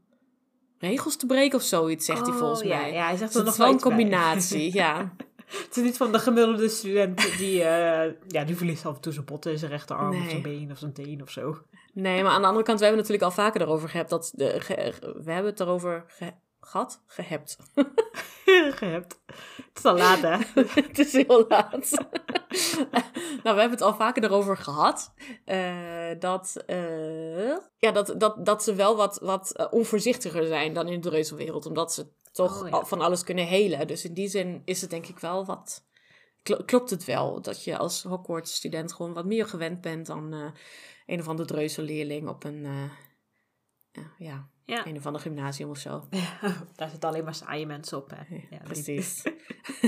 regels 0.79 1.17
te 1.17 1.27
breken 1.27 1.59
of 1.59 1.65
zoiets, 1.65 2.07
zegt 2.07 2.27
hij 2.27 2.37
volgens 2.37 2.61
Oh, 2.61 2.67
ja, 2.67 2.81
mij. 2.81 2.93
Ja, 2.93 3.07
hij 3.07 3.17
zegt 3.17 3.33
Dus 3.33 3.41
er 3.41 3.47
het 3.47 3.47
nog 3.47 3.53
is 3.53 3.59
wel 3.59 3.67
een 3.69 3.73
bij. 3.73 3.83
combinatie, 4.09 4.75
ja. 4.83 5.13
Het 5.47 5.77
is 5.77 5.83
niet 5.83 5.97
van 5.97 6.13
de 6.13 6.19
gemiddelde 6.19 6.69
student 6.69 7.39
die, 7.39 7.63
eh, 7.63 8.13
ja, 8.29 8.45
die 8.45 8.57
verliest 8.57 8.87
af 8.87 8.95
en 8.95 9.01
toe 9.01 9.13
zijn 9.13 9.25
botten 9.25 9.53
in 9.53 9.59
zijn 9.59 9.71
rechterarm 9.71 10.17
of 10.23 10.29
zijn 10.31 10.43
been 10.43 10.69
of 10.73 10.79
zijn 10.79 10.93
teen 10.93 11.23
of 11.23 11.31
zo. 11.31 11.59
Nee, 11.93 12.23
maar 12.23 12.33
aan 12.33 12.41
de 12.41 12.47
andere 12.47 12.65
kant, 12.65 12.79
we 12.79 12.85
hebben 12.85 13.05
het 13.05 13.11
natuurlijk 13.13 13.39
al 13.39 13.45
vaker 13.45 13.61
erover 13.61 13.89
gehad. 13.89 14.09
Dat 14.09 14.33
de, 14.35 14.61
ge- 14.61 14.95
we 15.25 15.33
hebben 15.33 15.51
het 15.51 15.61
erover 15.61 16.05
ge- 16.09 16.33
gehad? 16.69 17.03
Gehebt. 17.07 17.57
Gehebt. 18.81 19.21
Het 19.57 19.79
is 19.79 19.85
al 19.85 19.97
laat, 19.97 20.21
hè? 20.21 20.37
het 20.89 20.99
is 20.99 21.13
heel 21.13 21.45
laat. 21.49 21.91
nou, 23.43 23.55
we 23.57 23.61
hebben 23.61 23.71
het 23.71 23.81
al 23.83 23.95
vaker 23.95 24.25
erover 24.25 24.57
gehad. 24.57 25.15
eh, 25.45 26.11
dat, 26.19 26.63
eh, 26.67 27.57
ja, 27.79 27.93
dat, 27.93 28.15
dat, 28.19 28.47
dat 28.47 28.63
ze 28.63 28.75
wel 28.75 28.97
wat, 28.97 29.19
wat 29.19 29.51
eh, 29.53 29.67
onvoorzichtiger 29.71 30.47
zijn 30.47 30.73
dan 30.73 30.89
in 30.89 31.01
de 31.01 31.09
reuzelwereld. 31.09 31.67
Omdat 31.67 31.93
ze 31.95 32.07
toch 32.33 32.63
Oh, 32.63 32.69
ja. 32.69 32.85
van 32.85 33.01
alles 33.01 33.25
kunnen 33.25 33.47
helen. 33.47 33.87
Dus 33.87 34.05
in 34.05 34.15
die 34.15 34.29
zin 34.29 34.63
is 34.65 34.81
het 34.81 34.91
denk 34.91 35.07
ik 35.07 35.19
wel 35.19 35.45
wat... 35.45 35.87
kl- 36.43 36.63
Klopt 36.65 36.91
het 36.91 37.05
wel 37.05 37.41
dat 37.43 37.65
je 37.65 37.79
als 37.79 38.03
Hogwarts-student 38.03 38.93
gewoon 38.93 39.13
wat 39.13 39.25
meer 39.25 39.47
gewend 39.47 39.81
bent 39.81 40.07
dan 40.07 40.33
een 41.07 41.21
of 41.21 41.29
andere 41.29 41.49
dreuzelleerling 41.49 42.29
op 42.29 42.45
een, 42.45 42.67
ja, 44.19 44.49
Ja. 44.69 44.87
een 44.87 44.97
of 44.97 45.07
ander 45.07 45.21
gymnasium 45.21 45.71
of 45.71 45.79
zo. 45.79 46.09
Daar 46.77 46.91
zitten 46.91 47.09
alleen 47.09 47.25
maar 47.25 47.35
saaie 47.35 47.67
mensen 47.67 47.99
op, 47.99 48.11
hè? 48.15 48.37
Ja, 48.51 48.59
precies. 48.65 49.23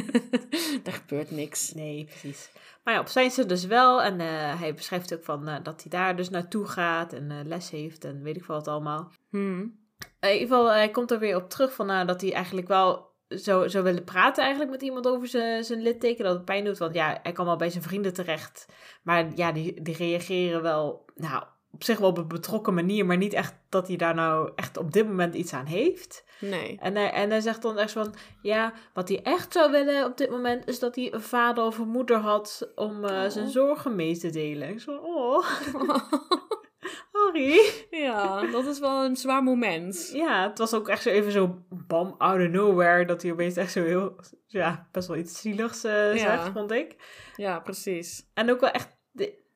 Daar 0.85 0.95
gebeurt 0.95 1.31
niks. 1.31 1.73
Nee, 1.73 2.05
precies. 2.05 2.51
Maar 2.85 2.95
ja, 2.95 3.01
op 3.01 3.07
zijn 3.07 3.31
ze 3.31 3.47
dus 3.47 3.65
wel. 3.65 4.03
En 4.03 4.21
eh, 4.21 4.61
hij 4.61 4.75
beschrijft 4.75 5.15
ook 5.15 5.25
van, 5.25 5.49
eh, 5.49 5.57
dat 5.63 5.83
hij 5.83 5.91
daar 5.91 6.17
dus 6.17 6.31
naartoe 6.31 6.67
gaat 6.67 7.13
en 7.13 7.31
eh, 7.31 7.39
les 7.45 7.71
heeft 7.71 8.05
en 8.05 8.23
weet 8.23 8.37
ik 8.37 8.45
veel 8.45 8.55
wat 8.55 8.69
allemaal. 8.69 9.13
Hmm. 9.31 9.79
In 10.21 10.33
ieder 10.33 10.49
geval, 10.49 10.71
hij 10.71 10.91
komt 10.91 11.11
er 11.11 11.19
weer 11.19 11.37
op 11.37 11.51
terug 11.51 11.73
van 11.73 12.07
dat 12.07 12.21
hij 12.21 12.33
eigenlijk 12.33 12.69
wel 12.69 13.15
zou, 13.29 13.69
zou 13.69 13.85
willen 13.85 14.05
praten 14.05 14.43
eigenlijk 14.43 14.73
met 14.73 14.83
iemand 14.83 15.07
over 15.07 15.29
zijn, 15.29 15.65
zijn 15.65 15.83
litteken. 15.83 16.25
Dat 16.25 16.35
het 16.35 16.45
pijn 16.45 16.65
doet, 16.65 16.79
want 16.79 16.95
ja, 16.95 17.19
hij 17.23 17.33
kan 17.33 17.47
wel 17.47 17.57
bij 17.57 17.71
zijn 17.71 17.83
vrienden 17.83 18.13
terecht. 18.13 18.67
Maar 19.03 19.35
ja, 19.35 19.53
die, 19.53 19.83
die 19.83 19.97
reageren 19.97 20.63
wel, 20.63 21.05
nou, 21.15 21.45
op 21.73 21.85
zich 21.85 21.99
wel 21.99 22.09
op 22.09 22.19
een 22.19 22.29
betrokken 22.29 22.75
manier. 22.75 23.07
Maar 23.07 23.17
niet 23.17 23.33
echt 23.33 23.55
dat 23.69 23.87
hij 23.89 23.97
daar 23.97 24.15
nou 24.15 24.51
echt 24.57 24.77
op 24.77 24.93
dit 24.93 25.07
moment 25.07 25.35
iets 25.35 25.53
aan 25.53 25.67
heeft. 25.67 26.25
Nee. 26.41 26.79
En 26.81 26.95
hij, 26.97 27.11
en 27.11 27.31
hij 27.31 27.41
zegt 27.41 27.63
dan 27.63 27.79
echt 27.79 27.93
van, 27.93 28.15
ja, 28.43 28.73
wat 28.95 29.09
hij 29.09 29.23
echt 29.23 29.53
zou 29.53 29.71
willen 29.71 30.05
op 30.05 30.17
dit 30.17 30.31
moment... 30.31 30.69
is 30.69 30.79
dat 30.79 30.95
hij 30.95 31.13
een 31.13 31.21
vader 31.23 31.65
of 31.65 31.79
een 31.79 31.89
moeder 31.89 32.17
had 32.17 32.71
om 32.75 33.05
eh, 33.05 33.23
Oh. 33.25 33.29
zijn 33.31 33.49
zorgen 33.49 33.97
mee 33.97 34.17
te 34.19 34.31
delen. 34.31 34.69
Ik 34.69 34.81
zo, 34.81 34.97
oh, 34.97 35.45
Harry. 37.13 37.61
ja, 37.91 38.47
dat 38.47 38.67
is 38.67 38.79
wel 38.79 39.05
een 39.05 39.17
zwaar 39.17 39.43
moment. 39.43 40.11
Ja, 40.15 40.49
het 40.49 40.59
was 40.59 40.75
ook 40.75 40.89
echt 40.89 41.03
zo 41.03 41.09
even 41.09 41.33
zo 41.33 41.59
bam, 41.69 42.15
out 42.19 42.41
of 42.41 42.49
nowhere... 42.49 43.05
dat 43.05 43.23
hij 43.23 43.33
opeens 43.33 43.57
echt 43.57 43.73
zo 43.73 43.83
heel, 43.83 44.17
ja, 44.47 44.89
best 44.93 45.09
wel 45.09 45.17
iets 45.17 45.41
zieligs 45.41 45.83
Ja. 45.83 46.17
zegt, 46.17 46.49
vond 46.53 46.71
ik. 46.73 46.97
Ja, 47.37 47.61
precies. 47.61 48.27
En 48.35 48.51
ook 48.51 48.61
wel 48.61 48.71
echt, 48.71 48.97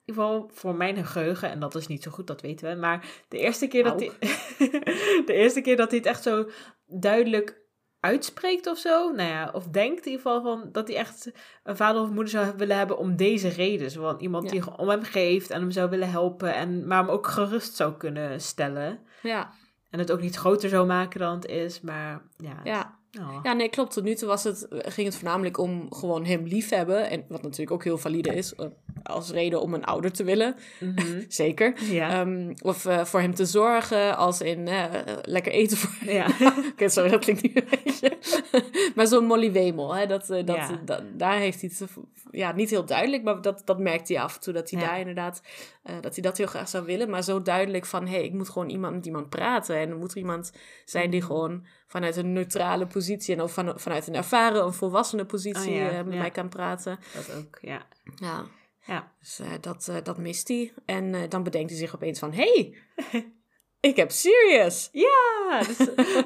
ieder 0.05 0.23
geval 0.23 0.51
voor 0.53 0.75
mijn 0.75 1.07
geheugen... 1.07 1.51
en 1.51 1.61
dat 1.61 1.75
is 1.75 1.87
niet 1.87 2.03
zo 2.03 2.11
goed, 2.11 2.27
dat 2.27 2.41
weten 2.41 2.71
we... 2.71 2.77
maar 2.77 3.07
de 3.29 3.39
eerste 3.39 3.67
keer 3.67 3.85
dat 3.85 4.01
hij... 4.01 4.11
de 5.27 5.33
eerste 5.33 5.61
keer 5.61 5.77
dat 5.77 5.89
hij 5.91 5.99
het 5.99 6.09
echt 6.09 6.23
zo 6.23 6.49
duidelijk 6.87 7.63
uitspreekt 8.05 8.67
of 8.67 8.79
zo. 8.79 9.13
Nou 9.13 9.29
ja, 9.29 9.51
of 9.53 9.67
denkt 9.67 10.07
in 10.07 10.13
ieder 10.13 10.27
geval 10.27 10.43
van 10.43 10.69
dat 10.73 10.89
hij 10.89 10.97
echt 10.97 11.33
een 11.63 11.77
vader 11.77 12.03
of 12.03 12.09
moeder 12.09 12.29
zou 12.29 12.53
willen 12.57 12.77
hebben 12.77 12.99
om 12.99 13.17
deze 13.17 13.49
reden. 13.49 13.91
Zo 13.91 14.03
van 14.03 14.21
iemand 14.21 14.45
Ja. 14.45 14.51
die 14.51 14.77
om 14.79 14.89
hem 14.89 15.03
geeft 15.03 15.51
en 15.51 15.61
hem 15.61 15.71
zou 15.71 15.91
willen 15.91 16.11
helpen. 16.11 16.55
En, 16.55 16.87
maar 16.87 16.99
hem 16.99 17.09
ook 17.09 17.27
gerust 17.27 17.77
zou 17.77 17.95
kunnen 17.97 18.41
stellen. 18.41 18.99
Ja, 19.23 19.51
En 19.91 19.99
het 19.99 20.13
ook 20.13 20.21
niet 20.21 20.37
groter 20.37 20.69
zou 20.69 20.87
maken 20.87 21.21
dan 21.21 21.35
het 21.35 21.47
is. 21.47 21.81
Maar 21.81 22.23
ja. 22.37 22.61
ja. 22.65 22.99
oh. 23.21 23.41
ja, 23.43 23.53
nee, 23.53 23.69
klopt. 23.69 23.93
Tot 23.93 24.05
nu 24.05 24.15
toe 24.15 24.29
was 24.29 24.45
het, 24.45 24.67
ging 24.71 25.07
het 25.07 25.17
voornamelijk 25.17 25.59
om 25.59 25.93
gewoon 25.93 26.25
hem 26.25 26.47
liefhebben. 26.47 27.11
En 27.11 27.25
wat 27.29 27.43
natuurlijk 27.43 27.71
ook 27.71 27.85
heel 27.85 27.99
valide 27.99 28.35
is, 28.35 28.55
eh, 28.55 28.67
als 29.05 29.31
reden 29.31 29.61
om 29.61 29.75
een 29.75 29.85
ouder 29.85 30.13
te 30.13 30.25
willen. 30.25 30.57
Mhm. 30.81 31.23
Zeker. 31.29 31.75
ja. 31.91 32.11
Ehm, 32.21 32.53
of 32.63 32.85
eh, 32.87 33.05
voor 33.05 33.21
hem 33.21 33.35
te 33.35 33.45
zorgen, 33.47 34.17
als 34.17 34.41
in 34.41 34.69
eh, 34.69 34.85
lekker 35.23 35.53
eten 35.53 35.77
voor 35.77 36.09
hem. 36.09 36.15
ja. 36.15 36.27
Oké, 36.73 36.89
sorry, 36.89 37.11
dat 37.11 37.21
klinkt 37.21 37.43
niet 37.43 37.57
een 37.57 37.69
beetje. 37.85 38.19
maar 38.95 39.07
zo'n 39.07 39.27
Molly 39.27 39.53
Wemel, 39.53 39.95
hè, 39.95 40.07
dat, 40.07 40.31
eh, 40.31 40.47
dat, 40.47 40.57
Ja. 40.57 40.81
dat, 40.85 41.03
daar 41.13 41.39
heeft 41.39 41.61
hij 41.61 41.71
het, 41.79 41.91
ja, 42.31 42.53
niet 42.53 42.71
heel 42.71 42.85
duidelijk, 42.85 43.23
maar 43.23 43.43
dat, 43.43 43.63
dat 43.65 43.79
merkt 43.79 44.09
hij 44.09 44.21
af 44.21 44.35
en 44.35 44.41
toe, 44.41 44.53
dat 44.53 44.71
hij 44.71 44.81
Ja. 44.81 44.87
daar 44.87 44.99
inderdaad, 44.99 45.43
dat 46.01 46.15
hij 46.15 46.23
dat 46.23 46.37
heel 46.37 46.47
graag 46.47 46.69
zou 46.69 46.85
willen, 46.85 47.11
maar 47.11 47.23
zo 47.23 47.43
duidelijk 47.43 47.87
van, 47.87 48.07
hé, 48.07 48.15
hey, 48.15 48.25
ik 48.25 48.33
moet 48.33 48.49
gewoon 48.49 48.69
iemand 48.69 48.95
met 48.95 49.07
iemand 49.07 49.29
praten 49.29 49.77
en 49.77 49.89
er 49.91 49.97
moet 49.97 50.11
er 50.11 50.17
iemand 50.19 50.53
zijn 50.85 51.11
die 51.11 51.21
Mhm. 51.21 51.29
gewoon 51.29 51.65
vanuit 51.87 52.17
een 52.17 52.33
neutrale 52.33 52.87
positie 52.87 53.35
en 53.35 53.43
of 53.43 53.53
van, 53.53 53.73
vanuit 53.77 54.07
een 54.07 54.15
ervaren, 54.15 54.65
een 54.65 54.73
volwassene 54.73 55.25
positie 55.25 55.71
Oh 55.71 55.77
ja, 55.93 56.03
met 56.03 56.19
mij 56.19 56.31
kan 56.31 56.49
praten. 56.49 56.99
Dat 57.15 57.37
ook, 57.37 57.59
ja. 57.61 57.83
Ja, 58.15 58.45
Ja. 58.87 59.13
dus 59.19 59.39
eh, 59.39 59.53
dat, 59.61 59.89
eh, 59.89 59.97
dat 60.03 60.19
mist 60.19 60.49
hij. 60.49 60.73
En 60.85 61.15
eh, 61.15 61.29
dan 61.29 61.43
bedenkt 61.43 61.71
hij 61.71 61.79
zich 61.79 61.95
opeens 61.95 62.19
van, 62.19 62.33
hé, 62.33 62.75
hey, 63.07 63.33
ik 63.89 63.97
heb 63.97 64.11
Sirius. 64.11 64.89
Ja, 64.93 65.59
dus 65.67 65.77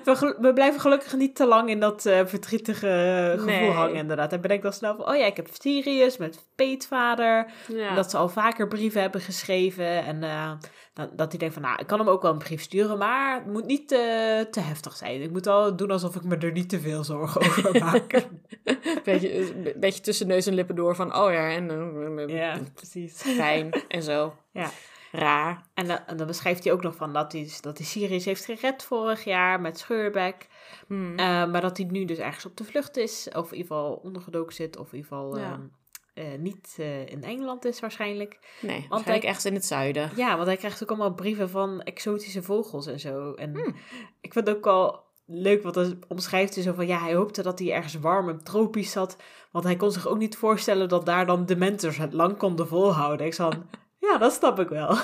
we, 0.04 0.16
gel- 0.16 0.34
we 0.40 0.52
blijven 0.52 0.80
gelukkig 0.80 1.16
niet 1.16 1.34
te 1.36 1.46
lang 1.46 1.70
in 1.70 1.80
dat 1.80 2.06
eh, 2.06 2.20
verdrietige 2.26 2.88
eh, 2.88 3.30
gevoel 3.30 3.46
Nee. 3.46 3.70
hangen 3.70 3.94
inderdaad. 3.94 4.30
Hij 4.30 4.40
bedenkt 4.40 4.64
al 4.64 4.72
snel 4.72 4.96
van, 4.96 5.08
oh 5.08 5.16
ja, 5.16 5.24
ik 5.24 5.36
heb 5.36 5.48
Sirius 5.60 6.16
met 6.16 6.44
peetvader. 6.54 7.46
Ja. 7.68 7.94
Dat 7.94 8.10
ze 8.10 8.16
al 8.16 8.28
vaker 8.28 8.68
brieven 8.68 9.00
hebben 9.00 9.20
geschreven. 9.20 10.04
En 10.04 10.22
eh, 10.22 10.52
dat, 10.94 11.18
dat 11.18 11.30
hij 11.30 11.38
denkt 11.38 11.54
van, 11.54 11.62
nou, 11.62 11.78
ik 11.80 11.86
kan 11.86 11.98
hem 11.98 12.08
ook 12.08 12.22
wel 12.22 12.32
een 12.32 12.38
brief 12.38 12.62
sturen, 12.62 12.98
maar 12.98 13.34
het 13.34 13.46
moet 13.46 13.66
niet 13.66 13.92
eh, 13.92 13.98
te 14.50 14.60
heftig 14.60 14.96
zijn. 14.96 15.22
Ik 15.22 15.30
moet 15.30 15.46
al 15.46 15.76
doen 15.76 15.90
alsof 15.90 16.16
ik 16.16 16.24
me 16.24 16.36
er 16.36 16.52
niet 16.52 16.68
te 16.68 16.80
veel 16.80 17.04
zorgen 17.04 17.40
over 17.40 17.84
maak. 17.84 18.26
beetje, 19.04 19.38
een 19.38 19.72
beetje 19.76 20.00
tussen 20.02 20.26
neus 20.26 20.46
en 20.46 20.54
lippen 20.54 20.76
door 20.76 20.96
van, 20.96 21.16
oh 21.16 21.32
ja, 21.32 21.50
en 21.50 21.70
eh, 22.28 22.36
ja, 22.36 22.58
precies. 22.74 23.22
fijn 23.22 23.70
en 23.88 24.02
zo. 24.02 24.34
Ja. 24.52 24.70
Raar. 25.12 25.62
En, 25.74 25.86
dan- 25.86 26.00
en 26.06 26.16
dan 26.16 26.26
beschrijft 26.26 26.64
hij 26.64 26.72
ook 26.72 26.82
nog 26.82 26.94
van 26.96 27.12
dat 27.12 27.32
hij, 27.32 27.50
dat 27.60 27.78
hij 27.78 27.86
Sirius 27.86 28.24
heeft 28.24 28.44
gered 28.44 28.82
vorig 28.84 29.24
jaar 29.24 29.60
met 29.60 29.78
Scheurbek. 29.78 30.46
Hmm. 30.86 31.18
Eh, 31.18 31.26
maar 31.26 31.60
dat 31.60 31.76
hij 31.76 31.86
nu 31.90 32.04
dus 32.04 32.18
ergens 32.18 32.46
op 32.46 32.56
de 32.56 32.64
vlucht 32.64 32.96
is. 32.96 33.28
Of 33.34 33.50
in 33.52 33.56
ieder 33.56 33.72
geval 33.76 34.00
ondergedoken 34.02 34.54
zit. 34.54 34.76
Of 34.76 34.92
in 34.92 34.96
ieder 34.98 35.10
geval 35.12 35.38
Ja. 35.38 35.52
ehm, 35.52 35.60
eh, 36.14 36.38
niet 36.38 36.74
eh, 36.78 37.06
in 37.06 37.24
Engeland 37.24 37.64
is 37.64 37.80
waarschijnlijk. 37.80 38.38
Nee, 38.60 38.86
waarschijnlijk 38.88 39.26
ergens 39.26 39.44
in 39.44 39.54
het 39.54 39.64
zuiden. 39.64 40.10
Ja, 40.16 40.34
want 40.34 40.46
hij 40.46 40.56
krijgt 40.56 40.82
ook 40.82 40.88
allemaal 40.88 41.14
brieven 41.14 41.50
van 41.50 41.82
exotische 41.82 42.42
vogels 42.42 42.86
en 42.86 43.00
zo. 43.00 43.32
En 43.34 43.54
Hmm. 43.54 43.74
ik 44.20 44.32
vind 44.32 44.46
het 44.46 44.56
ook 44.56 44.66
al 44.66 45.06
leuk, 45.26 45.62
want 45.62 45.74
dan 45.74 45.98
omschrijft 46.08 46.54
hij 46.54 46.64
zo 46.64 46.72
van... 46.72 46.86
Ja, 46.86 46.98
hij 46.98 47.14
hoopte 47.14 47.42
dat 47.42 47.58
hij 47.58 47.72
ergens 47.72 47.94
warm 47.94 48.28
en 48.28 48.44
tropisch 48.44 48.90
zat. 48.90 49.16
Want 49.50 49.64
hij 49.64 49.76
kon 49.76 49.92
zich 49.92 50.06
ook 50.06 50.18
niet 50.18 50.36
voorstellen 50.36 50.88
dat 50.88 51.06
daar 51.06 51.26
dan 51.26 51.46
dementors 51.46 51.96
het 51.96 52.12
lang 52.12 52.36
konden 52.36 52.68
volhouden. 52.68 53.26
Ik 53.26 53.34
van, 53.34 53.66
ja, 54.12 54.18
dat 54.18 54.32
snap 54.32 54.58
ik 54.58 54.68
wel. 54.68 54.88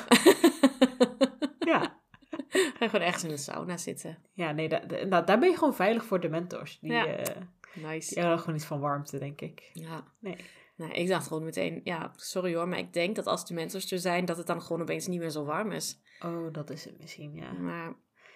ja. 1.73 2.03
Ga 2.49 2.89
gewoon 2.89 3.07
ergens 3.07 3.23
in 3.25 3.29
de 3.29 3.37
sauna 3.37 3.77
zitten. 3.77 4.19
Ja, 4.33 4.53
nee, 4.53 4.69
da- 4.69 4.81
inderdaad, 4.81 5.27
daar 5.27 5.39
ben 5.39 5.49
je 5.51 5.57
gewoon 5.57 5.75
veilig 5.75 6.05
voor 6.05 6.21
de 6.21 6.29
mentors. 6.29 6.79
Die, 6.81 6.93
Ja. 6.93 7.07
eh, 7.07 7.37
Nice. 7.75 8.15
die 8.15 8.23
gewoon 8.39 8.53
niet 8.55 8.65
van 8.65 8.81
warmte, 8.81 9.19
denk 9.19 9.41
ik. 9.41 9.71
Ja. 9.73 10.05
Nee. 10.21 10.37
Nou, 10.77 10.93
ik 10.93 11.09
dacht 11.09 11.27
gewoon 11.27 11.45
meteen, 11.45 11.81
ja, 11.85 12.13
sorry 12.17 12.55
hoor, 12.55 12.69
maar 12.69 12.79
ik 12.79 12.93
denk 12.93 13.17
dat 13.17 13.27
als 13.27 13.47
de 13.47 13.55
mentors 13.55 13.93
er 13.93 13.99
zijn, 13.99 14.25
dat 14.25 14.37
het 14.37 14.47
dan 14.47 14.63
gewoon 14.63 14.83
opeens 14.83 15.07
niet 15.07 15.19
meer 15.21 15.31
zo 15.31 15.45
warm 15.45 15.73
is. 15.73 16.01
Oh, 16.21 16.53
dat 16.53 16.71
is 16.71 16.85
het 16.85 16.99
misschien, 17.01 17.35
ja. 17.35 17.53
Maar 17.53 17.93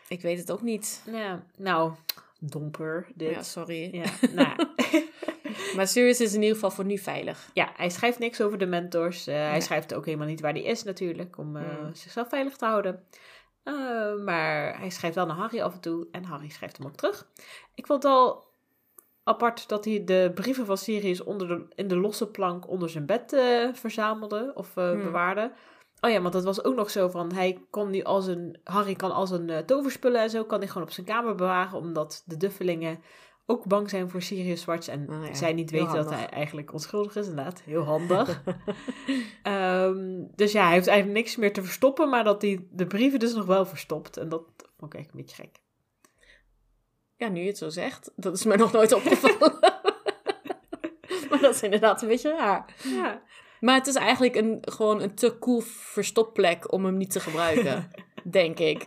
ik 0.09 0.21
weet 0.21 0.39
het 0.39 0.53
ook 0.53 0.63
niet. 0.63 1.03
Ja, 1.11 1.47
nou, 1.57 1.93
domper, 2.41 3.09
dit. 3.15 3.31
Ja, 3.35 3.43
sorry. 3.43 3.95
Ja, 3.95 4.05
nou. 4.35 4.67
Maar 5.77 5.87
Sirius 5.89 6.21
is 6.21 6.35
in 6.35 6.41
ieder 6.41 6.55
geval 6.55 6.71
voor 6.71 6.85
nu 6.85 6.99
veilig. 6.99 7.51
ja, 7.55 7.69
hij 7.77 7.91
schrijft 7.91 8.19
niks 8.19 8.41
over 8.41 8.59
de 8.59 8.67
mentors. 8.67 9.27
Eh, 9.27 9.35
Hij 9.35 9.61
schrijft 9.61 9.95
ook 9.95 10.05
helemaal 10.05 10.27
niet 10.27 10.41
waar 10.41 10.53
hij 10.53 10.63
is 10.63 10.83
natuurlijk, 10.83 11.39
om 11.39 11.57
eh, 11.57 11.63
Mm. 11.83 11.95
zichzelf 11.95 12.29
veilig 12.29 12.57
te 12.57 12.65
houden. 12.65 13.05
Eh, 13.63 13.75
maar 14.25 14.79
hij 14.79 14.91
schrijft 14.91 15.17
wel 15.17 15.27
naar 15.27 15.37
Harry 15.37 15.61
af 15.61 15.73
en 15.75 15.81
toe 15.81 16.07
en 16.13 16.25
Harry 16.25 16.49
schrijft 16.49 16.77
hem 16.77 16.87
ook 16.87 16.97
terug. 16.97 17.27
Ik 17.75 17.87
vond 17.87 18.03
het 18.03 18.13
al 18.13 18.47
apart 19.25 19.69
dat 19.69 19.85
hij 19.85 20.05
de 20.05 20.31
brieven 20.35 20.67
van 20.67 20.79
Sirius 20.79 21.23
onder 21.25 21.49
de, 21.49 21.67
in 21.75 21.89
de 21.89 21.97
losse 21.97 22.27
plank 22.31 22.69
onder 22.69 22.89
zijn 22.91 23.07
bed 23.07 23.37
verzamelde 23.73 24.51
of 24.55 24.75
Hmm. 24.75 25.03
bewaarde. 25.03 25.53
Oh 26.01 26.11
ja, 26.11 26.21
want 26.21 26.33
dat 26.33 26.45
was 26.45 26.65
ook 26.65 26.75
nog 26.75 26.91
zo 26.91 27.09
van, 27.09 27.33
hij 27.33 27.67
kon 27.71 27.91
nu 27.91 28.03
als 28.03 28.27
een, 28.27 28.61
Harry 28.65 28.95
kan 28.95 29.13
als 29.13 29.31
een 29.31 29.63
toverspullen 29.67 30.21
en 30.21 30.31
zo, 30.31 30.45
kan 30.45 30.59
hij 30.59 30.69
gewoon 30.69 30.83
op 30.83 30.91
zijn 30.93 31.07
kamer 31.07 31.35
bewaren, 31.35 31.79
omdat 31.79 32.23
de 32.27 32.37
duffelingen 32.37 33.01
ook 33.51 33.65
bang 33.65 33.91
zijn 33.91 34.11
voor 34.11 34.23
Sirius 34.23 34.61
Zwarts 34.61 34.89
en 34.89 35.09
Oh 35.11 35.27
ja, 35.27 35.35
zij 35.35 35.53
niet 35.53 35.71
weten 35.71 35.95
dat 35.95 36.11
hij 36.11 36.27
eigenlijk 36.29 36.73
onschuldig 36.73 37.17
is, 37.17 37.29
inderdaad. 37.29 37.61
Heel 37.61 37.83
handig. 37.95 38.43
Ehm, 39.43 40.25
dus 40.35 40.53
ja, 40.53 40.65
hij 40.65 40.73
heeft 40.73 40.87
eigenlijk 40.87 41.19
niks 41.19 41.37
meer 41.37 41.53
te 41.53 41.63
verstoppen, 41.63 42.09
maar 42.09 42.25
dat 42.25 42.43
hij 42.43 42.67
de 42.71 42.87
brieven 42.87 43.19
dus 43.19 43.35
nog 43.35 43.47
wel 43.47 43.67
verstopt. 43.67 44.17
En 44.17 44.29
dat 44.29 44.43
vond 44.79 44.93
ik 44.93 44.99
echt 44.99 45.11
een 45.11 45.21
beetje 45.21 45.43
gek. 45.43 45.57
Ja, 47.17 47.29
nu 47.29 47.41
je 47.41 47.47
het 47.47 47.59
zo 47.59 47.69
zegt, 47.69 48.13
dat 48.17 48.35
is 48.35 48.45
mij 48.45 48.57
nog 48.57 48.73
nooit 48.73 48.93
opgevallen. 48.93 49.59
maar 51.31 51.41
dat 51.41 51.55
is 51.55 51.63
inderdaad 51.63 52.03
een 52.03 52.09
beetje 52.09 52.37
raar. 52.37 52.75
Ja. 52.85 53.23
Maar 53.61 53.75
het 53.75 53.87
is 53.87 53.95
eigenlijk 53.95 54.35
een, 54.35 54.59
gewoon 54.61 55.03
een 55.03 55.15
te 55.15 55.39
cool 55.39 55.61
verstopplek 55.61 56.73
om 56.73 56.85
hem 56.85 56.97
niet 56.97 57.11
te 57.11 57.21
gebruiken. 57.21 57.91
denk 58.25 58.59
ik. 58.59 58.87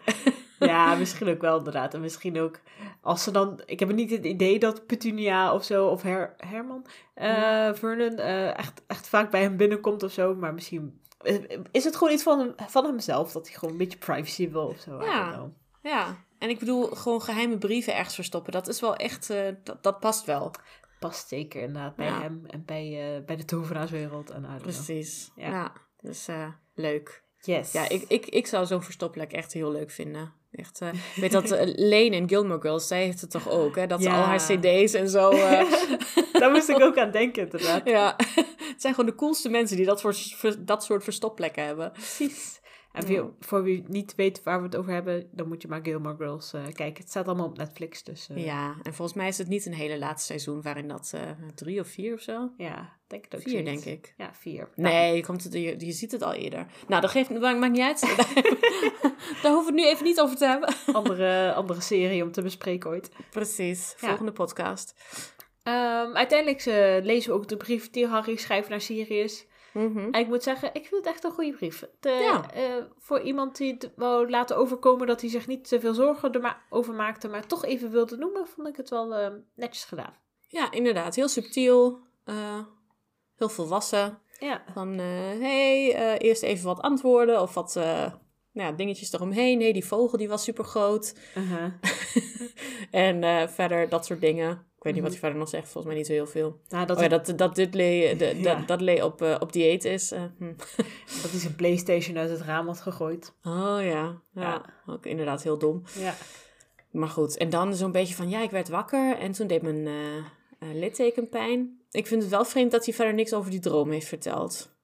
Ja, 0.66 0.96
misschien 0.96 1.28
ook 1.30 1.42
wel 1.42 1.58
inderdaad. 1.58 1.94
En 1.94 2.02
misschien 2.02 2.40
ook 2.40 2.60
als 3.02 3.24
ze 3.24 3.32
dan... 3.32 3.62
Ik 3.66 3.80
heb 3.80 3.92
niet 3.92 4.10
het 4.10 4.26
idee 4.26 4.60
dat 4.60 4.86
Petunia 4.86 5.54
of 5.54 5.64
zo, 5.64 5.88
of 5.88 6.02
Her, 6.02 6.34
Herman, 6.38 6.86
eh, 7.14 7.74
Vernon, 7.74 8.18
eh, 8.18 8.58
echt, 8.58 8.84
echt 8.88 9.08
vaak 9.08 9.32
bij 9.32 9.42
hem 9.42 9.58
binnenkomt 9.58 10.04
of 10.04 10.12
zo. 10.12 10.36
Maar 10.36 10.54
misschien 10.54 11.02
eh, 11.18 11.36
is 11.72 11.84
het 11.84 11.96
gewoon 11.96 12.14
iets 12.14 12.24
van, 12.24 12.40
hem, 12.40 12.54
van 12.68 12.86
hemzelf, 12.86 13.32
dat 13.32 13.48
hij 13.48 13.56
gewoon 13.56 13.72
een 13.72 13.80
beetje 13.80 13.98
privacy 13.98 14.50
wil 14.50 14.68
of 14.68 14.80
zo. 14.80 15.04
Ja. 15.04 15.50
Ja, 15.82 16.18
en 16.38 16.50
ik 16.50 16.60
bedoel, 16.60 16.86
gewoon 16.86 17.22
geheime 17.22 17.58
brieven 17.58 17.96
ergens 17.96 18.16
verstoppen. 18.16 18.52
Dat 18.52 18.68
is 18.68 18.80
wel 18.80 18.96
echt, 18.96 19.34
dat, 19.64 19.84
dat 19.84 20.00
past 20.00 20.26
wel. 20.26 20.52
Past 21.00 21.28
zeker 21.28 21.62
inderdaad 21.62 21.96
bij 21.96 22.06
Ja. 22.06 22.22
hem 22.22 22.44
en 22.48 22.66
bij, 22.66 23.24
bij 23.26 23.36
de 23.36 23.46
tovenaarswereld. 23.46 24.30
En 24.30 24.42
know. 24.42 24.58
Precies. 24.58 25.32
Ja. 25.36 25.50
Ja, 25.50 25.74
dus 26.02 26.28
leuk. 26.74 27.24
Yes. 27.40 27.72
Ja, 27.72 27.90
ik, 27.90 28.04
ik, 28.08 28.26
ik 28.26 28.48
zou 28.48 28.66
zo'n 28.66 28.84
verstopplek 28.84 29.32
echt 29.32 29.54
heel 29.54 29.72
leuk 29.72 29.92
vinden. 29.92 30.34
Echt, 30.52 30.82
eh, 30.82 30.90
weet 31.16 31.32
dat 31.32 31.52
eh, 31.52 31.68
Lane 31.76 32.06
in 32.16 32.30
Gilmore 32.30 32.62
Girls, 32.62 32.88
zij 32.88 33.04
heeft 33.04 33.22
het 33.22 33.32
toch 33.32 33.50
ook, 33.50 33.76
hè? 33.76 33.88
Dat 33.88 34.02
ze 34.02 34.10
Ja. 34.10 34.18
al 34.18 34.24
haar 34.26 34.38
cd's 34.38 34.94
en 34.94 35.10
zo... 35.10 35.30
eh, 35.30 35.72
Daar 36.40 36.52
moest 36.52 36.70
ik 36.70 36.82
ook 36.82 36.98
aan 36.98 37.12
denken 37.12 37.44
inderdaad. 37.44 37.82
ja, 37.90 38.16
het 38.72 38.82
zijn 38.82 38.94
gewoon 38.94 39.10
de 39.10 39.16
coolste 39.16 39.50
mensen 39.50 39.78
die 39.78 39.86
dat, 39.86 40.02
voor, 40.02 40.16
dat 40.60 40.84
soort 40.84 41.04
verstopplekken 41.04 41.66
hebben. 41.66 41.92
Precies. 41.92 42.60
En 42.94 43.02
voor, 43.08 43.10
wie- 43.16 43.32
voor 43.40 43.64
wie 43.64 43.84
niet 43.88 44.16
weet 44.16 44.44
waar 44.44 44.58
we 44.60 44.66
het 44.66 44.76
over 44.76 44.94
hebben, 44.94 45.28
dan 45.32 45.48
moet 45.48 45.62
je 45.62 45.68
maar 45.68 45.80
Gilmore 45.84 46.16
Girls 46.16 46.54
eh, 46.54 46.62
kijken. 46.74 47.02
Het 47.02 47.10
staat 47.10 47.28
allemaal 47.28 47.46
op 47.46 47.58
Netflix, 47.58 48.04
dus 48.04 48.30
eh, 48.30 48.46
Ja, 48.46 48.76
en 48.84 48.94
volgens 48.94 49.18
mij 49.18 49.28
is 49.28 49.38
het 49.38 49.48
niet 49.48 49.66
een 49.66 49.74
hele 49.74 49.98
laatste 50.00 50.26
seizoen 50.26 50.62
waarin 50.62 50.88
dat 50.88 51.12
eh, 51.16 51.22
drie 51.56 51.80
of 51.80 51.88
vier 51.88 52.14
of 52.14 52.22
zo. 52.22 52.52
ja, 52.58 52.98
denk 53.08 53.24
het 53.24 53.36
ook 53.36 53.42
Vier, 53.42 53.52
zoiets. 53.64 53.84
denk 53.84 53.98
ik. 53.98 54.14
Ja, 54.18 54.34
vier. 54.34 54.70
Nee, 54.76 55.16
je, 55.16 55.26
komt 55.26 55.44
het, 55.44 55.54
je, 55.54 55.76
je 55.86 55.92
ziet 55.92 56.12
het 56.12 56.22
al 56.22 56.34
eerder. 56.34 56.66
Nou, 56.88 57.02
dat 57.02 57.10
geeft, 57.12 57.30
maakt, 57.30 57.60
maakt 57.60 57.72
niet 57.72 57.82
uit. 57.82 58.02
Daar 59.44 59.52
hoeven 59.52 59.74
we 59.74 59.82
het 59.82 59.86
nu 59.86 59.88
even 59.88 60.06
niet 60.06 60.20
over 60.22 60.36
te 60.38 60.46
hebben. 60.46 60.74
Nou, 60.86 60.98
andere, 61.06 61.54
andere 61.54 61.82
serie 61.82 62.24
om 62.24 62.32
te 62.32 62.42
bespreken 62.42 62.90
ooit. 62.90 63.10
Precies, 63.32 63.96
Ja. 64.00 64.08
volgende 64.08 64.32
podcast. 64.32 64.94
Ehm, 65.64 66.14
uiteindelijk 66.16 66.66
lezen 67.06 67.32
we 67.32 67.38
ook 67.38 67.48
de 67.48 67.58
brief 67.58 67.90
die 67.90 68.08
Harry 68.08 68.36
schrijft 68.36 68.70
naar 68.70 68.82
Sirius. 68.82 69.46
Mhm. 69.74 69.98
En 69.98 70.20
ik 70.22 70.28
moet 70.28 70.44
zeggen, 70.44 70.68
ik 70.74 70.86
vind 70.86 71.06
het 71.06 71.14
echt 71.14 71.24
een 71.24 71.32
goede 71.32 71.52
brief. 71.52 71.80
Het, 71.80 72.06
eh, 72.06 72.20
Ja. 72.20 72.46
voor 72.98 73.20
iemand 73.22 73.58
die 73.58 73.74
het 73.74 73.92
wou 73.96 74.30
laten 74.30 74.58
overkomen 74.58 75.08
dat 75.08 75.22
hij 75.22 75.30
zich 75.30 75.48
niet 75.48 75.68
te 75.68 75.80
veel 75.80 75.94
zorgen 75.94 76.32
er 76.34 76.58
over 76.70 76.94
maakte, 76.94 77.28
maar 77.28 77.48
toch 77.48 77.66
even 77.66 77.92
wilde 77.92 78.18
noemen, 78.18 78.48
vond 78.48 78.68
ik 78.68 78.76
het 78.78 78.90
wel 78.90 79.16
eh, 79.16 79.32
netjes 79.56 79.84
gedaan. 79.84 80.14
Ja, 80.48 80.72
inderdaad. 80.72 81.16
Heel 81.16 81.28
subtiel. 81.28 82.00
eh, 82.24 82.60
heel 83.36 83.50
volwassen. 83.50 84.20
Ja. 84.40 84.64
Van, 84.74 84.94
eh 85.00 85.40
hey, 85.40 86.18
eerst 86.18 86.44
even 86.44 86.66
wat 86.66 86.82
antwoorden 86.82 87.42
of 87.42 87.54
wat 87.54 87.80
nou 88.52 88.76
dingetjes 88.76 89.14
eromheen. 89.14 89.58
Nee, 89.58 89.74
die 89.74 89.86
vogel 89.86 90.18
die 90.18 90.30
was 90.30 90.44
super 90.44 90.64
groot. 90.64 91.16
Uh-huh. 91.38 91.74
en 92.92 93.50
verder 93.50 93.90
dat 93.90 94.06
soort 94.06 94.22
dingen. 94.22 94.71
Ik 94.82 94.88
weet 94.88 94.96
niet 94.96 95.06
wat 95.12 95.12
Mhm. 95.12 95.22
hij 95.22 95.30
verder 95.32 95.40
nog 95.40 95.50
zegt. 95.62 95.72
Volgens 95.72 95.86
mij 95.86 95.96
niet 95.96 96.06
zo 96.06 96.14
heel 96.14 96.28
veel. 96.28 96.60
Nou, 96.70 96.86
dat, 96.86 96.98
oh 96.98 97.04
ja, 97.04 97.10
dat, 97.10 97.34
dat 97.36 97.56
dit 97.56 97.74
Lee, 97.74 98.16
de, 98.16 98.26
Ja. 98.42 98.56
dat, 98.56 98.68
dat 98.68 98.82
Lee 98.82 99.06
op, 99.06 99.22
eh, 99.22 99.36
op 99.40 99.54
dieet 99.54 99.84
is. 99.86 100.12
eh, 100.12 100.24
hm. 100.38 100.54
dat 101.22 101.32
hij 101.32 101.40
zijn 101.40 101.56
Playstation 101.56 102.18
uit 102.18 102.30
het 102.30 102.42
raam 102.42 102.68
had 102.68 102.82
gegooid. 102.82 103.34
Oh 103.44 103.78
ja. 103.82 104.22
ja, 104.34 104.66
ook 104.86 105.06
inderdaad 105.06 105.44
heel 105.44 105.58
dom. 105.58 105.84
Ja. 106.00 106.14
Maar 106.92 107.10
goed, 107.10 107.38
en 107.38 107.50
dan 107.50 107.76
zo'n 107.76 107.92
beetje 107.92 108.16
van, 108.16 108.30
ja, 108.30 108.42
ik 108.42 108.52
werd 108.52 108.70
wakker 108.70 109.18
en 109.18 109.32
toen 109.32 109.48
deed 109.48 109.62
mijn 109.62 109.88
eh, 109.88 110.74
litteken 110.74 111.30
pijn. 111.30 111.80
Ik 111.92 112.08
vind 112.08 112.22
het 112.22 112.32
wel 112.32 112.46
vreemd 112.46 112.72
dat 112.72 112.86
hij 112.86 112.94
verder 112.94 113.14
niks 113.14 113.34
over 113.34 113.52
die 113.52 113.60
droom 113.60 113.92
heeft 113.92 114.08
verteld. 114.08 114.76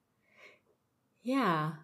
Ja, 1.20 1.80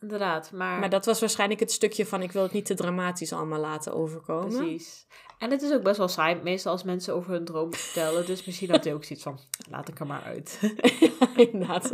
inderdaad. 0.00 0.52
Maar, 0.52 0.78
Maar 0.80 0.90
dat 0.90 1.04
was 1.06 1.20
waarschijnlijk 1.20 1.60
het 1.60 1.72
stukje 1.72 2.06
van, 2.06 2.22
ik 2.22 2.32
wil 2.32 2.42
het 2.42 2.52
niet 2.52 2.66
te 2.66 2.74
dramatisch 2.74 3.32
allemaal 3.32 3.60
laten 3.60 3.94
overkomen. 3.94 4.56
precies. 4.56 5.06
En 5.38 5.50
het 5.50 5.62
is 5.62 5.72
ook 5.72 5.82
best 5.82 5.96
wel 5.98 6.08
saai, 6.08 6.40
meestal 6.42 6.72
als 6.72 6.82
mensen 6.82 7.14
over 7.14 7.32
hun 7.32 7.44
droom 7.44 7.74
vertellen. 7.74 8.26
Dus 8.26 8.44
misschien 8.44 8.70
had 8.70 8.84
hij 8.84 8.94
ook 8.94 9.04
zoiets 9.04 9.24
van, 9.24 9.38
laat 9.70 9.88
ik 9.88 9.98
er 10.00 10.06
maar 10.06 10.22
uit. 10.22 10.58
Inderdaad, 11.52 11.90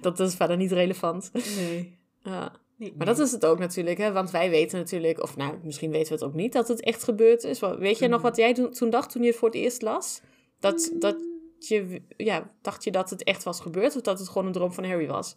dat 0.00 0.20
is 0.20 0.34
verder 0.34 0.56
niet 0.56 0.72
relevant. 0.72 1.30
Nee. 1.56 1.98
Ja. 2.22 2.52
Niet 2.76 2.96
Maar 2.96 3.06
dat 3.06 3.18
is 3.18 3.32
het 3.32 3.46
ook 3.46 3.58
natuurlijk, 3.58 3.98
hè? 3.98 4.12
want 4.12 4.30
wij 4.30 4.50
weten 4.50 4.78
natuurlijk, 4.78 5.22
of 5.22 5.36
nou, 5.36 5.58
misschien 5.62 5.90
weten 5.90 6.08
we 6.08 6.14
het 6.14 6.24
ook 6.24 6.34
niet, 6.34 6.52
dat 6.52 6.68
het 6.68 6.80
echt 6.80 7.02
gebeurd 7.02 7.44
is. 7.44 7.60
Weet 7.60 7.98
je 7.98 8.08
nog 8.08 8.18
Mhm. 8.20 8.28
wat 8.28 8.36
jij 8.36 8.54
toen 8.54 8.70
toen 8.72 8.90
dacht 8.90 9.10
toen 9.10 9.22
je 9.22 9.28
het 9.28 9.36
voor 9.36 9.48
het 9.48 9.56
eerst 9.56 9.82
las? 9.82 10.20
Dat, 10.60 10.92
dat 10.98 11.16
je, 11.58 12.02
ja, 12.16 12.50
dacht 12.62 12.84
je 12.84 12.90
dat 12.90 13.10
het 13.10 13.22
echt 13.22 13.42
was 13.42 13.60
gebeurd 13.60 13.96
of 13.96 14.02
dat 14.02 14.18
het 14.18 14.28
gewoon 14.28 14.46
een 14.46 14.52
droom 14.52 14.72
van 14.72 14.84
Harry 14.84 15.06
was? 15.06 15.36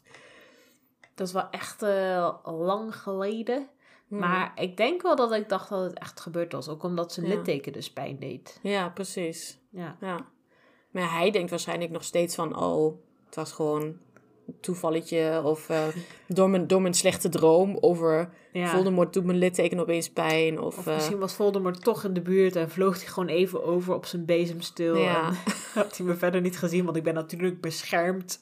Dat 1.15 1.27
is 1.27 1.33
wel 1.33 1.49
echt 1.49 1.81
eh, 1.81 2.35
lang 2.43 2.95
geleden. 2.95 3.67
Hmm. 4.07 4.19
Maar 4.19 4.51
ik 4.55 4.77
denk 4.77 5.01
wel 5.01 5.15
dat 5.15 5.31
ik 5.31 5.49
dacht 5.49 5.69
dat 5.69 5.83
het 5.83 5.99
echt 5.99 6.19
gebeurd 6.19 6.51
was. 6.51 6.69
Ook 6.69 6.83
omdat 6.83 7.13
zijn 7.13 7.25
Ja. 7.25 7.35
litteken 7.35 7.73
dus 7.73 7.93
pijn 7.93 8.19
deed. 8.19 8.59
Ja, 8.61 8.89
precies. 8.89 9.59
Ja. 9.69 9.97
Ja. 9.99 10.25
Maar 10.91 11.11
hij 11.11 11.31
denkt 11.31 11.49
waarschijnlijk 11.49 11.91
nog 11.91 12.03
steeds 12.03 12.35
van, 12.35 12.57
oh, 12.59 12.95
het 13.25 13.35
was 13.35 13.51
gewoon 13.51 13.97
toevalletje. 14.61 15.41
Of 15.43 15.69
eh, 15.69 15.83
door, 16.27 16.49
mijn, 16.49 16.67
door 16.67 16.81
mijn 16.81 16.93
slechte 16.93 17.29
droom 17.29 17.77
over 17.79 18.29
ja. 18.59 18.67
Voldemort 18.67 19.13
doet 19.13 19.25
mijn 19.25 19.37
litteken 19.37 19.79
opeens 19.79 20.09
pijn. 20.09 20.59
Of, 20.59 20.77
Of 20.77 20.87
eh, 20.87 20.93
misschien 20.93 21.17
was 21.17 21.33
Voldemort 21.33 21.83
toch 21.83 22.03
in 22.03 22.13
de 22.13 22.21
buurt 22.21 22.55
en 22.55 22.69
vloog 22.69 22.97
hij 22.97 23.07
gewoon 23.07 23.29
even 23.29 23.63
over 23.63 23.93
op 23.93 24.05
zijn 24.05 24.25
bezemstil. 24.25 24.97
Ja. 24.97 25.27
En 25.27 25.35
had 25.81 25.97
hij 25.97 26.05
me 26.05 26.15
verder 26.15 26.41
niet 26.41 26.57
gezien, 26.57 26.85
want 26.85 26.97
ik 26.97 27.03
ben 27.03 27.13
natuurlijk 27.13 27.61
beschermd 27.61 28.37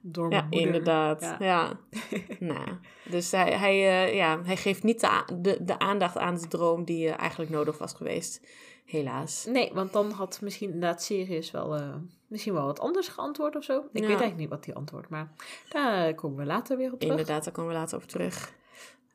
door 0.00 0.28
mijn 0.28 0.42
ja, 0.42 0.48
moeder. 0.50 0.66
inderdaad. 0.66 1.20
Ja. 1.20 1.36
Ja. 1.38 1.78
nou, 2.54 2.68
dus 3.04 3.30
hij, 3.30 3.52
hij, 3.52 4.06
eh, 4.06 4.14
ja, 4.14 4.40
hij 4.44 4.56
geeft 4.56 4.82
niet 4.82 5.00
de, 5.00 5.40
de, 5.40 5.58
de 5.64 5.78
aandacht 5.78 6.16
aan 6.16 6.34
de 6.34 6.48
droom 6.48 6.84
die 6.84 7.08
eigenlijk 7.08 7.50
nodig 7.50 7.78
was 7.78 7.92
geweest. 7.92 8.40
Helaas. 8.88 9.44
Nee, 9.48 9.70
want 9.74 9.92
dan 9.92 10.10
had 10.10 10.40
misschien 10.42 10.72
inderdaad 10.72 11.02
Sirius 11.02 11.50
wel, 11.50 11.74
eh, 11.74 11.94
misschien 12.26 12.54
wel 12.54 12.64
wat 12.64 12.80
anders 12.80 13.08
geantwoord 13.08 13.56
of 13.56 13.64
zo. 13.64 13.78
Ik 13.78 13.84
Ja. 13.92 14.00
weet 14.00 14.08
eigenlijk 14.08 14.36
niet 14.36 14.48
wat 14.48 14.64
hij 14.64 14.74
antwoordt, 14.74 15.08
maar 15.08 15.32
daar 15.68 16.14
komen 16.14 16.38
we 16.38 16.44
later 16.44 16.76
weer 16.76 16.92
op 16.92 17.00
terug. 17.00 17.16
Inderdaad, 17.18 17.44
daar 17.44 17.52
komen 17.52 17.72
we 17.72 17.78
later 17.78 17.96
over 17.96 18.08
terug. 18.08 18.52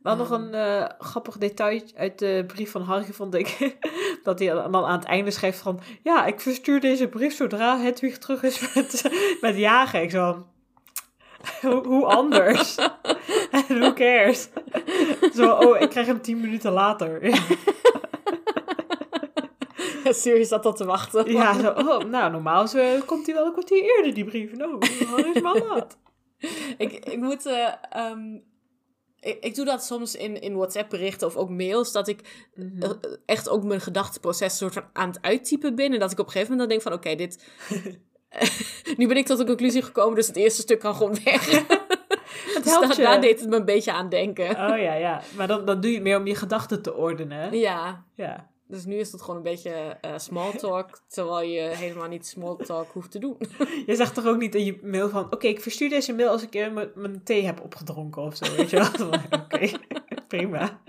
Wel 0.02 0.16
nog 0.16 0.30
een 0.30 0.54
eh, 0.54 0.86
grappig 1.00 1.38
detail 1.38 1.82
uit 1.96 2.20
de 2.20 2.44
brief 2.48 2.72
van 2.72 2.82
Harry 2.82 3.14
vond 3.14 3.34
ik. 3.36 3.78
dat 4.24 4.40
hij 4.40 4.48
dan 4.48 4.76
aan 4.86 5.00
het 5.00 5.08
einde 5.08 5.32
schrijft 5.32 5.60
van... 5.60 5.80
Ja, 6.02 6.26
ik 6.26 6.40
verstuur 6.42 6.80
deze 6.80 7.08
brief 7.08 7.36
zodra 7.36 7.80
Hedwig 7.80 8.18
terug 8.18 8.44
is 8.44 8.74
met, 8.74 9.10
met 9.42 9.56
jagen. 9.56 10.02
Ik 10.02 10.12
zo 10.12 10.46
hoe 11.84 12.06
anders? 12.06 12.76
En 13.52 13.80
who 13.80 13.94
cares? 13.94 14.50
Zo, 15.36 15.52
oh, 15.52 15.82
ik 15.82 15.90
krijg 15.90 16.08
hem 16.08 16.22
tien 16.22 16.40
minuten 16.40 16.72
later. 16.72 17.20
Serieus 20.22 20.48
zat 20.48 20.64
dat 20.64 20.78
te 20.78 20.86
wachten. 20.86 21.32
ja 21.32 21.60
zo, 21.62 21.70
oh, 21.70 22.04
nou, 22.04 22.32
normaal 22.32 22.68
zo, 22.68 23.00
komt 23.06 23.26
hij 23.26 23.36
wel 23.36 23.46
een 23.46 23.52
kwartier 23.52 23.84
eerder, 23.84 24.14
die 24.14 24.26
brief. 24.26 24.54
Nou, 24.56 24.72
wat 25.16 25.26
is 25.34 25.42
maar 25.42 25.58
laat. 25.68 25.98
ik, 26.78 26.92
ik 27.06 27.18
moet... 27.18 27.46
eh, 27.46 27.68
ehm, 27.90 28.36
ik, 29.20 29.38
ik 29.44 29.56
doe 29.56 29.66
dat 29.66 29.84
soms 29.84 30.16
in, 30.16 30.42
in 30.42 30.56
WhatsApp-berichten 30.56 31.28
of 31.28 31.36
ook 31.36 31.50
mails, 31.50 31.92
dat 31.92 32.08
ik 32.08 32.48
Mhm. 32.56 32.82
eh, 32.82 32.90
echt 33.26 33.50
ook 33.50 33.64
mijn 33.64 33.82
gedachteproces 33.82 34.58
soort 34.58 34.74
van 34.74 34.84
aan 34.94 35.08
het 35.10 35.22
uittypen 35.22 35.76
ben. 35.76 35.94
En 35.94 36.00
dat 36.00 36.12
ik 36.12 36.20
op 36.20 36.26
een 36.26 36.32
gegeven 36.32 36.52
moment 36.58 36.70
dan 36.70 36.80
denk 36.80 37.04
van, 37.04 37.12
oké, 37.12 37.16
dit... 37.16 37.44
nu 38.98 39.08
ben 39.08 39.18
ik 39.18 39.26
tot 39.26 39.38
de 39.38 39.46
conclusie 39.46 39.82
gekomen, 39.82 40.16
dus 40.16 40.28
het 40.28 40.36
eerste 40.36 40.62
stuk 40.62 40.80
kan 40.80 40.96
gewoon 40.96 41.18
weg. 41.24 41.52
Het 42.54 42.64
dus 42.64 42.72
helpt 42.74 42.96
je. 42.96 43.02
daar 43.02 43.22
deed 43.22 43.40
het 43.40 43.50
me 43.50 43.56
een 43.56 43.66
beetje 43.66 43.92
aan 43.92 44.10
denken. 44.10 44.50
Oh 44.50 44.78
ja, 44.78 44.94
ja. 44.94 45.22
Maar 45.38 45.48
dan, 45.48 45.66
dan 45.66 45.82
doe 45.82 45.90
je 45.90 45.96
het 45.96 46.06
meer 46.06 46.18
om 46.18 46.28
je 46.28 46.36
gedachten 46.36 46.82
te 46.82 46.94
ordenen. 46.96 47.58
Ja, 47.58 48.04
Ja. 48.16 48.52
Dus 48.74 48.86
nu 48.86 48.96
is 48.96 49.12
het 49.12 49.22
gewoon 49.22 49.36
een 49.36 49.44
beetje 49.44 49.70
eh 50.02 50.18
small 50.18 50.52
talk, 50.52 51.02
terwijl 51.08 51.48
je 51.50 51.62
helemaal 51.62 52.08
niet 52.08 52.28
small 52.28 52.56
talk 52.56 52.92
hoeft 52.92 53.12
te 53.12 53.20
doen. 53.20 53.38
Je 53.86 53.96
zegt 53.96 54.14
toch 54.14 54.26
ook 54.26 54.38
niet 54.38 54.56
in 54.56 54.66
je 54.66 54.80
mail 54.84 55.10
van... 55.10 55.32
Oké, 55.34 55.48
ik 55.48 55.62
verstuur 55.62 55.90
deze 55.90 56.14
mail 56.14 56.30
als 56.30 56.42
ik 56.44 56.56
eh, 56.56 56.74
mijn- 56.96 57.24
thee 57.24 57.44
heb 57.46 57.62
opgedronken 57.62 58.22
of 58.22 58.36
zo. 58.36 58.56
Weet 58.56 58.70
je 58.70 58.78
wel? 58.98 59.08
Oké, 59.42 59.70
prima. 60.28 60.82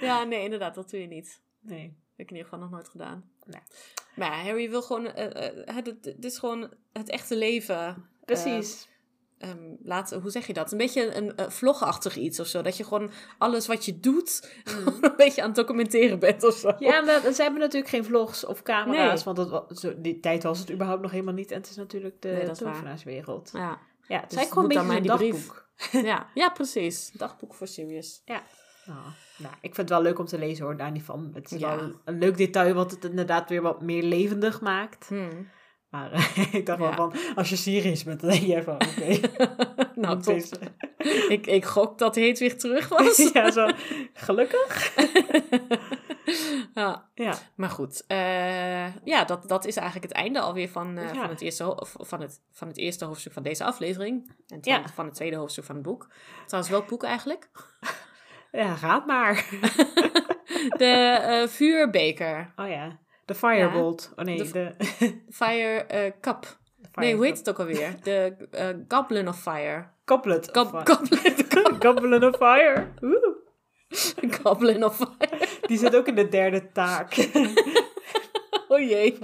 ja, 0.00 0.24
nee, 0.24 0.42
inderdaad, 0.44 0.74
dat 0.74 0.90
doe 0.90 1.00
je 1.00 1.06
niet. 1.06 1.42
Nee. 1.60 1.82
heb 1.82 2.26
ik 2.26 2.30
in 2.30 2.36
ieder 2.36 2.42
geval 2.44 2.58
nog 2.58 2.70
nooit 2.70 2.88
gedaan. 2.88 3.30
Nee. 3.46 3.60
Maar 4.16 4.28
ja, 4.30 4.42
Harry 4.44 4.70
wil 4.70 4.82
gewoon... 4.82 5.06
eh, 5.06 5.74
het, 5.74 5.86
het, 5.86 6.04
het 6.04 6.24
is 6.24 6.38
gewoon 6.38 6.70
het 6.92 7.08
echte 7.10 7.36
leven. 7.36 8.08
Precies. 8.24 8.88
Eh, 9.40 9.48
laten, 9.82 10.20
hoe 10.20 10.30
zeg 10.30 10.46
je 10.46 10.52
dat? 10.52 10.72
Een 10.72 10.78
beetje 10.78 11.14
een 11.14 11.32
uh, 11.36 11.48
vlogachtig 11.48 12.16
iets 12.16 12.40
of 12.40 12.46
zo. 12.46 12.62
Dat 12.62 12.76
je 12.76 12.84
gewoon 12.84 13.10
alles 13.38 13.66
wat 13.66 13.84
je 13.84 14.00
doet... 14.00 14.52
een 15.00 15.12
beetje 15.16 15.40
aan 15.42 15.46
het 15.46 15.56
documenteren 15.56 16.18
bent 16.18 16.44
of 16.44 16.54
zo. 16.54 16.72
Ja, 16.78 17.00
maar 17.00 17.20
ze 17.32 17.42
hebben 17.42 17.60
natuurlijk 17.60 17.90
geen 17.90 18.04
vlogs 18.04 18.44
of 18.44 18.62
camera's. 18.62 19.24
Nee. 19.24 19.34
Want 19.34 19.50
dat, 19.50 19.78
zo, 19.78 19.92
die 19.96 20.20
tijd 20.20 20.42
was 20.42 20.58
het 20.58 20.70
überhaupt 20.72 21.02
nog 21.02 21.10
helemaal 21.10 21.34
niet. 21.34 21.50
En 21.50 21.56
het 21.60 21.70
is 21.70 21.76
natuurlijk 21.76 22.22
de 22.22 22.28
Nee, 22.28 22.50
tovenaarswereld. 22.50 23.50
Ja, 23.52 23.78
Ja, 24.08 24.20
het 24.20 24.30
Dus 24.30 24.48
gewoon 24.48 24.64
een 24.64 24.70
dan 24.76 24.86
beetje 24.86 25.12
een 25.12 25.18
dagboek. 25.18 25.68
ja. 26.10 26.26
ja, 26.34 26.48
precies. 26.48 27.10
Dagboek 27.12 27.54
voor 27.54 27.66
Sirius. 27.66 28.22
Nou, 28.84 29.00
nou, 29.36 29.54
ik 29.54 29.74
vind 29.74 29.76
het 29.76 29.88
wel 29.88 30.02
leuk 30.02 30.18
om 30.18 30.26
te 30.26 30.38
lezen 30.38 30.64
hoor, 30.64 30.76
daar 30.76 30.90
niet 30.90 31.02
van. 31.02 31.30
Het 31.34 31.52
is 31.52 31.58
Ja. 31.58 31.76
wel 31.76 31.92
een 32.04 32.18
leuk 32.18 32.36
detail 32.36 32.74
wat 32.74 32.90
het 32.90 33.04
inderdaad 33.04 33.48
weer 33.48 33.62
wat 33.62 33.82
meer 33.82 34.02
levendig 34.02 34.60
maakt. 34.60 35.08
Hmm. 35.08 35.48
Maar 35.90 36.12
eh, 36.12 36.54
ik 36.54 36.66
dacht 36.66 36.78
wel 36.78 36.92
van, 36.92 37.14
als 37.34 37.48
je 37.50 37.56
serieus 37.56 38.04
bent, 38.04 38.20
dan 38.20 38.30
denk 38.30 38.42
je 38.42 38.62
van, 38.62 38.74
oké. 38.74 39.20
nou, 40.00 40.20
top. 40.22 40.34
deze- 40.34 40.56
Ik, 41.28 41.46
ik 41.46 41.64
gok 41.64 41.98
dat 41.98 42.14
Heet 42.14 42.38
weer 42.38 42.58
terug 42.58 42.88
was. 42.88 43.30
ja, 43.32 43.50
zo, 43.50 43.68
gelukkig. 44.14 44.94
ja. 46.74 47.08
Ja, 47.14 47.34
Maar 47.54 47.70
goed, 47.70 48.04
eh, 48.06 48.96
ja, 49.04 49.24
dat, 49.24 49.48
dat 49.48 49.64
is 49.66 49.76
eigenlijk 49.76 50.08
het 50.08 50.16
einde 50.22 50.40
alweer 50.40 50.68
van, 50.68 50.98
eh, 50.98 51.14
Ja. 51.14 51.20
van, 51.20 51.28
het 51.28 51.40
eerste, 51.40 51.86
van, 52.00 52.20
het, 52.20 52.40
van 52.52 52.68
het 52.68 52.76
eerste 52.76 53.04
hoofdstuk 53.04 53.32
van 53.32 53.42
deze 53.42 53.64
aflevering. 53.64 54.28
En 54.48 54.58
van, 54.62 54.72
Ja. 54.72 54.88
van 54.94 55.04
het 55.04 55.14
tweede 55.14 55.36
hoofdstuk 55.36 55.64
van 55.64 55.74
het 55.74 55.84
boek. 55.84 56.08
Trouwens, 56.46 56.72
welk 56.74 56.88
boek 56.88 57.02
eigenlijk? 57.02 57.50
ja 58.52 58.76
raad 58.80 59.06
maar. 59.06 59.46
De 60.76 61.44
vuurbeker. 61.48 62.52
Oh 62.56 62.68
ja, 62.68 62.98
de 63.30 63.36
Firebolt. 63.36 64.12
Oh 64.16 64.24
nee, 64.24 64.36
De- 64.42 64.50
de, 64.52 64.74
Fire 65.40 65.84
eh, 65.84 66.12
Cup. 66.20 66.58
Nee, 66.94 67.14
hoe 67.14 67.24
heet 67.24 67.38
het 67.38 67.48
ook 67.48 67.58
alweer? 67.58 67.96
De 68.02 68.36
eh, 68.50 68.68
Goblin 68.88 69.28
of 69.28 69.40
Fire. 69.42 69.86
Goblet. 70.04 70.56
Of, 70.56 70.70
Goblin, 70.84 71.34
Goblin 71.80 72.24
of 72.28 72.36
Fire. 72.36 72.88
Oeh. 73.02 73.36
Goblin 74.42 74.84
of 74.84 74.96
Fire. 74.96 75.46
Die 75.66 75.78
zit 75.78 75.96
ook 75.96 76.06
in 76.06 76.14
de 76.14 76.28
derde 76.28 76.72
taak 76.72 77.28
Oh 78.68 78.80
jee. 78.80 79.18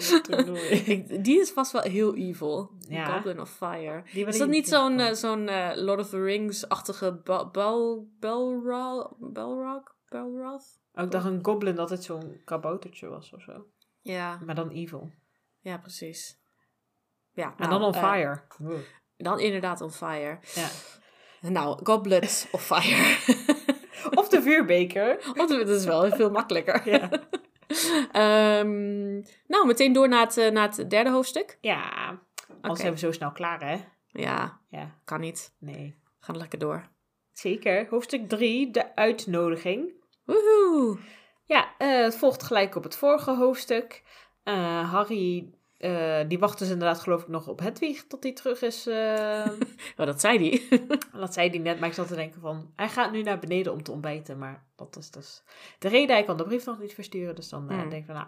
die 1.21 1.41
is 1.41 1.51
vast 1.51 1.73
wel 1.73 1.83
heel 1.83 2.15
evil. 2.15 2.71
Ja. 2.89 3.05
Goblin 3.05 3.41
of 3.41 3.51
Fire. 3.51 4.03
Is 4.15 4.39
dat 4.39 4.49
niet 4.49 4.69
zo'n 4.69 5.01
eh, 5.01 5.13
zo'n 5.13 5.49
eh, 5.49 5.71
Lord 5.75 6.01
of 6.01 6.09
the 6.09 6.23
Rings-achtige 6.23 7.21
Bel 7.25 7.51
Bel? 7.51 8.09
Belroth? 8.21 9.95
Oh, 10.95 11.05
ik 11.05 11.11
dacht 11.11 11.25
een 11.27 11.39
goblin 11.45 11.75
dat 11.75 11.91
het 11.91 12.05
zo'n 12.05 12.41
kaboutertje 12.45 13.09
was 13.09 13.33
of 13.33 13.43
zo. 13.43 13.67
Ja, 14.13 14.39
Maar 14.45 14.55
dan 14.55 14.71
evil. 14.71 15.11
ja, 15.61 15.79
precies. 15.79 16.39
Ja, 17.33 17.45
En 17.47 17.55
nou, 17.59 17.71
dan 17.71 17.83
on 17.83 17.95
eh, 17.95 18.03
fire. 18.13 18.41
Dan 19.17 19.41
inderdaad 19.41 19.81
on 19.81 19.91
fire. 19.91 20.39
Ja. 20.55 20.69
Nou, 21.51 21.81
Goblet 21.83 22.49
of 22.53 22.67
Fire. 22.67 23.17
Of 24.21 24.29
de 24.29 24.43
vuurbeker. 24.43 25.33
Want 25.35 25.49
dat 25.49 25.69
is 25.69 25.85
wel 25.85 26.11
veel 26.11 26.31
makkelijker. 26.31 26.89
Ja. 26.89 27.09
Ehm, 28.13 29.13
nou, 29.47 29.67
meteen 29.67 29.93
door 29.93 30.09
naar 30.09 30.25
het, 30.25 30.37
eh, 30.37 30.51
naar 30.51 30.69
het 30.77 30.91
derde 30.91 31.11
hoofdstuk. 31.11 31.59
Ja. 31.61 32.19
Anders 32.61 32.81
zijn 32.81 32.93
we 32.93 32.99
zo 32.99 33.13
snel 33.13 33.33
klaar, 33.33 33.61
hè? 33.65 33.77
Ja, 34.07 34.61
Ja. 34.69 34.95
kan 35.05 35.21
niet. 35.21 35.55
Nee. 35.59 35.95
Ga 36.19 36.33
lekker 36.33 36.59
door. 36.59 36.89
Zeker. 37.33 37.87
Hoofdstuk 37.91 38.29
3, 38.29 38.71
de 38.71 38.95
uitnodiging. 38.97 39.93
Woehoe! 40.25 40.99
Ja, 41.47 41.75
eh, 41.79 42.03
het 42.03 42.17
volgt 42.17 42.43
gelijk 42.43 42.75
op 42.75 42.83
het 42.83 42.97
vorige 42.97 43.37
hoofdstuk. 43.37 44.03
Eh, 44.43 44.93
Harry, 44.93 45.51
eh, 45.79 46.21
die 46.29 46.39
wacht 46.39 46.59
dus 46.59 46.71
inderdaad 46.71 47.01
geloof 47.01 47.23
ik 47.23 47.29
nog 47.29 47.49
op 47.49 47.61
Hedwig 47.61 48.07
tot 48.07 48.23
hij 48.23 48.33
terug 48.33 48.63
is. 48.63 48.87
Oh, 49.99 50.07
dat 50.07 50.21
zei 50.21 50.39
die. 50.39 50.69
dat 51.13 51.35
zei 51.35 51.49
hij 51.51 51.59
net, 51.59 51.81
maar 51.81 51.89
ik 51.89 51.95
zat 51.95 52.09
te 52.09 52.15
denken 52.15 52.41
van... 52.41 52.73
Hij 52.77 52.89
gaat 52.89 53.13
nu 53.13 53.23
naar 53.23 53.39
beneden 53.39 53.73
om 53.73 53.83
te 53.83 53.93
ontbijten, 53.93 54.39
maar 54.39 54.65
dat 54.77 54.97
is 54.97 55.11
dus 55.11 55.43
de 55.79 55.89
reden. 55.89 56.17
Hij 56.17 56.25
kan 56.25 56.37
de 56.37 56.45
brief 56.45 56.67
nog 56.67 56.79
niet 56.79 56.95
versturen, 56.95 57.35
dus 57.35 57.49
dan 57.49 57.69
denk 57.69 57.93
ik 57.93 58.05
van... 58.07 58.15
Nou, 58.15 58.27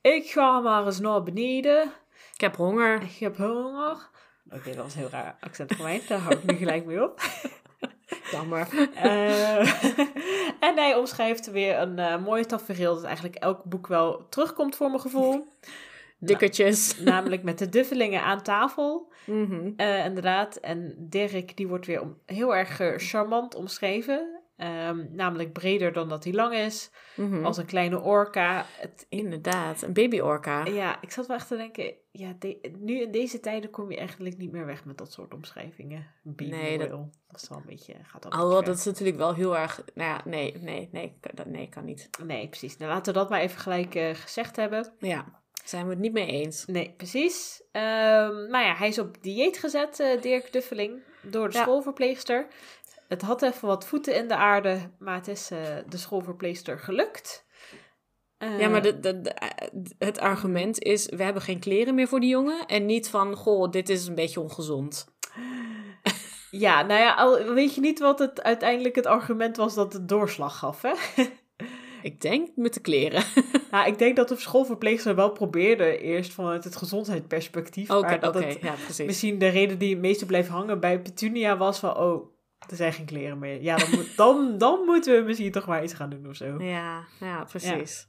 ik 0.00 0.30
ga 0.30 0.60
maar 0.60 0.86
eens 0.86 1.00
naar 1.00 1.22
beneden. 1.22 1.92
Ik 2.34 2.40
heb 2.40 2.56
honger. 2.56 3.02
Ik 3.02 3.18
heb 3.18 3.36
honger. 3.36 4.10
Oké, 4.50 4.74
dat 4.74 4.84
was 4.84 4.94
een 4.94 5.00
heel 5.00 5.08
raar 5.08 5.36
accent 5.40 5.74
voor 5.74 5.84
mij. 5.84 6.02
Daar 6.08 6.18
hou 6.18 6.34
ik 6.34 6.44
nu 6.44 6.56
gelijk 6.56 6.84
mee 6.84 7.02
op. 7.02 7.20
Jammer. 8.32 8.68
Eh, 8.94 9.84
en 10.68 10.76
hij 10.76 10.94
omschrijft 10.94 11.50
weer 11.50 11.78
een 11.78 11.98
eh 11.98 12.24
mooi 12.24 12.44
tafereel 12.44 12.94
dat 12.94 13.04
eigenlijk 13.04 13.34
elk 13.34 13.64
boek 13.64 13.86
wel 13.86 14.28
terugkomt 14.28 14.76
voor 14.76 14.88
mijn 14.88 15.00
gevoel. 15.00 15.46
Dikkertjes. 16.18 16.98
Namelijk 16.98 17.42
met 17.42 17.58
de 17.58 17.68
duffelingen 17.68 18.22
aan 18.22 18.42
tafel. 18.42 19.12
Mhm. 19.26 19.72
Eh, 19.76 20.04
inderdaad. 20.04 20.56
En 20.56 20.94
Dirk, 20.98 21.56
die 21.56 21.68
wordt 21.68 21.86
weer 21.86 22.00
om, 22.00 22.18
heel 22.26 22.56
erg 22.56 22.80
charmant 22.96 23.54
omschreven. 23.54 24.43
Ehm, 24.56 25.06
namelijk 25.10 25.52
breder 25.52 25.92
dan 25.92 26.08
dat 26.08 26.24
hij 26.24 26.32
lang 26.32 26.54
is. 26.54 26.90
Mhm. 27.16 27.44
Als 27.44 27.56
een 27.56 27.66
kleine 27.66 28.00
orka. 28.00 28.64
Het, 28.78 29.06
Inderdaad, 29.08 29.82
een 29.82 29.92
baby-orka. 29.92 30.64
ja, 30.64 31.02
ik 31.02 31.10
zat 31.10 31.26
wel 31.26 31.36
echt 31.36 31.48
te 31.48 31.56
denken... 31.56 31.94
Ja, 32.12 32.36
de- 32.38 32.74
nu 32.78 33.00
in 33.00 33.10
deze 33.10 33.40
tijden 33.40 33.70
kom 33.70 33.90
je 33.90 33.96
eigenlijk 33.96 34.36
niet 34.36 34.52
meer 34.52 34.66
weg 34.66 34.84
met 34.84 34.98
dat 34.98 35.12
soort 35.12 35.34
omschrijvingen. 35.34 36.06
Baby 36.22 36.50
Nee, 36.50 36.78
dat- 36.78 37.08
is 37.34 37.48
wel 37.48 37.58
een 37.58 37.64
beetje... 37.66 37.94
Gaat 38.02 38.30
Alhoewel, 38.30 38.62
dat 38.64 38.76
is 38.76 38.84
natuurlijk 38.84 39.16
wel 39.16 39.34
heel 39.34 39.56
erg... 39.56 39.84
Nou 39.94 40.08
ja, 40.10 40.20
nee, 40.24 40.56
nee, 40.60 40.88
nee, 40.92 41.16
kan- 41.20 41.32
dat, 41.34 41.46
nee, 41.46 41.68
kan 41.68 41.84
niet. 41.84 42.10
Nee, 42.24 42.48
precies. 42.48 42.76
Nou, 42.76 42.90
laten 42.92 43.12
we 43.12 43.18
dat 43.18 43.30
maar 43.30 43.40
even 43.40 43.58
gelijk 43.60 43.94
eh, 43.94 44.14
gezegd 44.14 44.56
hebben. 44.56 44.92
Ja, 44.98 45.42
zijn 45.64 45.84
we 45.84 45.90
het 45.90 45.98
niet 46.00 46.12
mee 46.12 46.26
eens. 46.26 46.64
Nee, 46.66 46.94
precies. 46.96 47.62
Ehm 47.72 48.50
maar 48.50 48.64
ja, 48.64 48.74
hij 48.74 48.88
is 48.88 48.98
op 48.98 49.22
dieet 49.22 49.58
gezet, 49.58 50.00
eh, 50.00 50.20
Dirk 50.22 50.52
Duffeling, 50.52 51.02
door 51.30 51.48
de 51.50 51.56
Ja. 51.56 51.62
schoolverpleegster. 51.62 52.46
Het 53.08 53.22
had 53.22 53.42
even 53.42 53.68
wat 53.68 53.86
voeten 53.86 54.14
in 54.14 54.28
de 54.28 54.36
aarde, 54.36 54.90
maar 54.98 55.14
het 55.14 55.28
is 55.28 55.50
eh, 55.50 55.58
de 55.88 55.96
schoolverpleegster 55.96 56.78
gelukt. 56.78 57.44
Eh, 58.38 58.60
Ja, 58.60 58.68
maar 58.68 58.82
de, 58.82 59.00
de, 59.00 59.20
de- 59.20 59.30
eh, 59.30 59.68
het 59.98 60.18
argument 60.18 60.78
is, 60.82 61.06
we 61.06 61.22
hebben 61.22 61.42
geen 61.42 61.58
kleren 61.60 61.94
meer 61.94 62.08
voor 62.08 62.20
die 62.20 62.28
jongen. 62.30 62.66
En 62.66 62.86
niet 62.86 63.08
van, 63.08 63.34
goh, 63.36 63.70
dit 63.70 63.88
is 63.88 64.06
een 64.06 64.14
beetje 64.14 64.40
ongezond. 64.40 65.06
Ja, 66.50 66.82
nou 66.82 67.00
ja, 67.00 67.14
al 67.14 67.42
weet 67.44 67.74
je 67.74 67.80
niet 67.80 67.98
wat 67.98 68.18
het 68.18 68.42
uiteindelijk 68.42 68.94
het 68.94 69.06
argument 69.06 69.56
was 69.56 69.74
dat 69.74 69.92
het 69.92 70.08
doorslag 70.08 70.58
gaf, 70.58 70.82
hè? 70.82 70.92
Ik 72.04 72.20
denk 72.20 72.48
met 72.56 72.74
de 72.74 72.80
kleren. 72.80 73.24
nou, 73.70 73.86
ik 73.86 73.98
denk 73.98 74.16
dat 74.16 74.28
de 74.28 74.36
schoolverpleegster 74.36 75.14
wel 75.14 75.30
probeerde 75.30 75.98
eerst 75.98 76.32
vanuit 76.32 76.64
het 76.64 76.76
gezondheidsperspectief. 76.76 77.90
Oké, 77.90 78.18
dat 78.18 78.34
het 78.34 78.58
ja, 78.60 78.74
precies. 78.84 79.06
misschien 79.06 79.38
de 79.38 79.48
reden 79.48 79.78
die 79.78 79.90
het 79.90 80.00
meeste 80.00 80.26
bleef 80.26 80.48
hangen 80.48 80.80
bij 80.80 81.00
Petunia 81.00 81.56
was 81.56 81.78
van, 81.78 81.96
oh, 81.96 82.32
er 82.68 82.76
zijn 82.76 82.92
geen 82.92 83.06
kleren 83.06 83.38
meer. 83.38 83.62
Ja, 83.62 83.76
dan, 83.76 83.90
moet, 83.90 84.16
dan, 84.16 84.58
dan 84.58 84.84
moeten 84.84 85.16
we 85.16 85.22
misschien 85.22 85.52
toch 85.52 85.66
maar 85.66 85.82
iets 85.82 85.94
gaan 85.94 86.10
doen 86.10 86.28
of 86.28 86.36
zo. 86.36 86.62
Ja, 86.62 87.04
ja, 87.20 87.44
precies. 87.44 88.08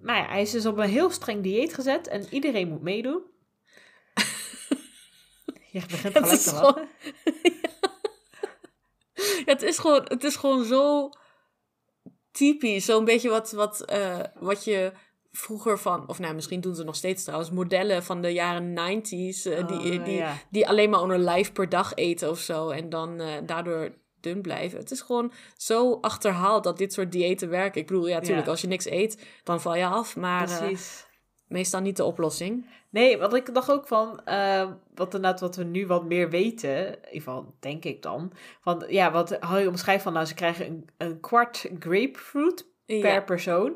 Maar 0.00 0.16
ja, 0.16 0.26
hij 0.26 0.42
is 0.42 0.50
dus 0.50 0.66
op 0.66 0.78
een 0.78 0.88
heel 0.88 1.10
streng 1.10 1.42
dieet 1.42 1.74
gezet 1.74 2.08
en 2.08 2.26
iedereen 2.30 2.68
moet 2.68 2.82
meedoen. 2.82 3.22
Je 5.72 5.80
begint 5.88 6.18
gelijk 6.18 6.40
te 6.40 6.54
lachen. 6.54 6.88
Ja, 9.14 9.52
het, 9.52 9.62
is 9.62 9.78
gewoon, 9.78 10.04
het 10.04 10.24
is 10.24 10.36
gewoon 10.36 10.64
zo 10.64 11.10
typisch. 12.34 12.84
Zo'n 12.84 13.04
beetje 13.04 13.28
wat, 13.28 13.52
wat, 13.52 13.80
eh, 13.80 14.18
wat 14.40 14.64
je 14.64 14.92
vroeger 15.32 15.78
van, 15.78 16.08
of 16.08 16.18
nou, 16.18 16.34
misschien 16.34 16.60
doen 16.60 16.74
ze 16.74 16.84
nog 16.84 16.96
steeds 16.96 17.24
trouwens, 17.24 17.50
modellen 17.50 18.02
van 18.02 18.20
de 18.22 18.32
jaren 18.32 18.72
90s, 18.72 19.44
eh, 19.44 19.66
die, 19.66 19.98
Oh, 19.98 20.04
die, 20.04 20.14
ja. 20.16 20.36
die 20.50 20.68
alleen 20.68 20.90
maar 20.90 21.00
onder 21.00 21.18
live 21.18 21.52
per 21.52 21.68
dag 21.68 21.94
eten 21.94 22.30
of 22.30 22.38
zo. 22.38 22.68
En 22.70 22.88
dan 22.88 23.20
eh, 23.20 23.28
daardoor 23.46 23.94
dun 24.20 24.42
blijven. 24.42 24.78
Het 24.78 24.90
is 24.90 25.00
gewoon 25.00 25.32
zo 25.56 25.98
achterhaald 26.00 26.64
dat 26.64 26.78
dit 26.78 26.92
soort 26.92 27.12
diëten 27.12 27.48
werken. 27.48 27.80
Ik 27.80 27.86
bedoel, 27.86 28.06
ja, 28.08 28.14
natuurlijk, 28.14 28.44
Ja. 28.44 28.50
als 28.50 28.60
je 28.60 28.66
niks 28.66 28.86
eet, 28.86 29.24
dan 29.44 29.60
val 29.60 29.74
je 29.74 29.86
af. 29.86 30.16
Maar 30.16 30.44
Precies. 30.58 31.06
Meestal 31.54 31.80
niet 31.80 31.96
de 31.96 32.04
oplossing. 32.04 32.66
Nee, 32.90 33.18
wat 33.18 33.34
ik 33.34 33.54
dacht 33.54 33.70
ook 33.70 33.86
van, 33.86 34.20
eh, 34.24 34.68
wat 34.94 35.14
inderdaad 35.14 35.40
wat 35.40 35.56
we 35.56 35.64
nu 35.64 35.86
wat 35.86 36.04
meer 36.04 36.30
weten, 36.30 36.86
in 36.86 36.86
ieder 36.94 37.08
geval 37.10 37.54
denk 37.60 37.84
ik 37.84 38.02
dan, 38.02 38.32
van 38.60 38.84
ja, 38.88 39.12
wat 39.12 39.36
Harry 39.40 39.66
omschrijft 39.66 40.02
van, 40.02 40.12
nou 40.12 40.26
ze 40.26 40.34
krijgen 40.34 40.66
een, 40.66 40.88
een 40.96 41.20
kwart 41.20 41.66
grapefruit 41.78 42.66
per 42.86 42.96
Ja. 42.96 43.20
persoon. 43.20 43.72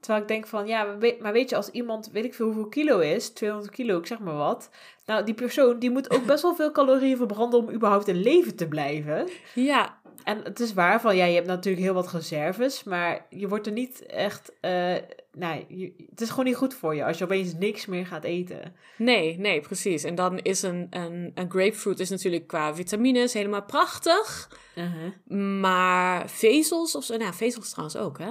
Terwijl 0.00 0.22
ik 0.22 0.28
denk 0.28 0.46
van, 0.46 0.66
ja, 0.66 0.84
maar 0.84 0.98
weet, 0.98 1.20
maar 1.20 1.32
weet 1.32 1.50
je, 1.50 1.56
als 1.56 1.70
iemand, 1.70 2.10
weet 2.12 2.24
ik 2.24 2.34
veel 2.34 2.46
hoeveel 2.46 2.68
kilo 2.68 2.98
is, 2.98 3.28
200 3.28 3.72
kilo, 3.72 3.98
ik 3.98 4.06
zeg 4.06 4.18
maar 4.18 4.34
wat, 4.36 4.70
nou 5.06 5.24
die 5.24 5.34
persoon 5.34 5.78
die 5.78 5.90
moet 5.90 6.10
ook 6.10 6.24
best 6.26 6.42
wel 6.42 6.54
veel 6.54 6.70
calorieën 6.72 7.16
verbranden 7.16 7.58
om 7.60 7.70
überhaupt 7.70 8.08
in 8.08 8.20
leven 8.22 8.56
te 8.56 8.68
blijven. 8.68 9.28
Ja, 9.54 9.98
En 10.24 10.40
het 10.42 10.60
is 10.60 10.74
waar 10.74 11.00
van, 11.00 11.16
ja, 11.16 11.24
je 11.24 11.34
hebt 11.34 11.46
natuurlijk 11.46 11.84
heel 11.84 11.94
wat 11.94 12.12
reserves, 12.12 12.84
maar 12.84 13.26
je 13.30 13.48
wordt 13.48 13.66
er 13.66 13.72
niet 13.72 14.06
echt, 14.06 14.52
eh 14.60 14.94
nee, 15.36 15.64
je- 15.68 15.92
het 16.10 16.20
is 16.20 16.30
gewoon 16.30 16.44
niet 16.44 16.56
goed 16.56 16.74
voor 16.74 16.94
je 16.94 17.04
als 17.04 17.18
je 17.18 17.24
opeens 17.24 17.54
niks 17.54 17.86
meer 17.86 18.06
gaat 18.06 18.24
eten. 18.24 18.74
nee, 18.98 19.38
nee, 19.38 19.60
precies. 19.60 20.04
En 20.04 20.14
dan 20.14 20.38
is 20.38 20.62
een, 20.62 20.86
een, 20.90 21.30
een 21.34 21.50
grapefruit 21.50 22.00
is 22.00 22.10
natuurlijk 22.10 22.46
qua 22.46 22.74
vitamines 22.74 23.32
helemaal 23.32 23.64
prachtig. 23.64 24.48
Maar 25.60 26.30
vezels 26.30 26.94
of 26.94 27.04
zo, 27.04 27.16
nou, 27.16 27.34
vezels 27.34 27.70
trouwens 27.70 27.96
ook, 27.96 28.18
hè? 28.18 28.30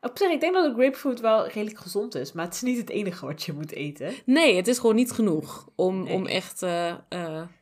Op 0.00 0.18
zich, 0.18 0.30
ik 0.30 0.40
denk 0.40 0.54
dat 0.54 0.64
een 0.64 0.74
grapefruit 0.74 1.20
wel 1.20 1.46
redelijk 1.46 1.78
gezond 1.78 2.14
is, 2.14 2.32
maar 2.32 2.44
het 2.44 2.54
is 2.54 2.62
niet 2.62 2.78
het 2.78 2.90
enige 2.90 3.26
wat 3.26 3.42
je 3.42 3.52
moet 3.52 3.72
eten. 3.72 4.12
Nee, 4.24 4.56
het 4.56 4.68
is 4.68 4.78
gewoon 4.78 4.94
niet 4.94 5.12
genoeg 5.12 5.68
om, 5.74 6.02
Nee. 6.02 6.14
om 6.14 6.26
echt 6.26 6.62
eh, 6.62 6.94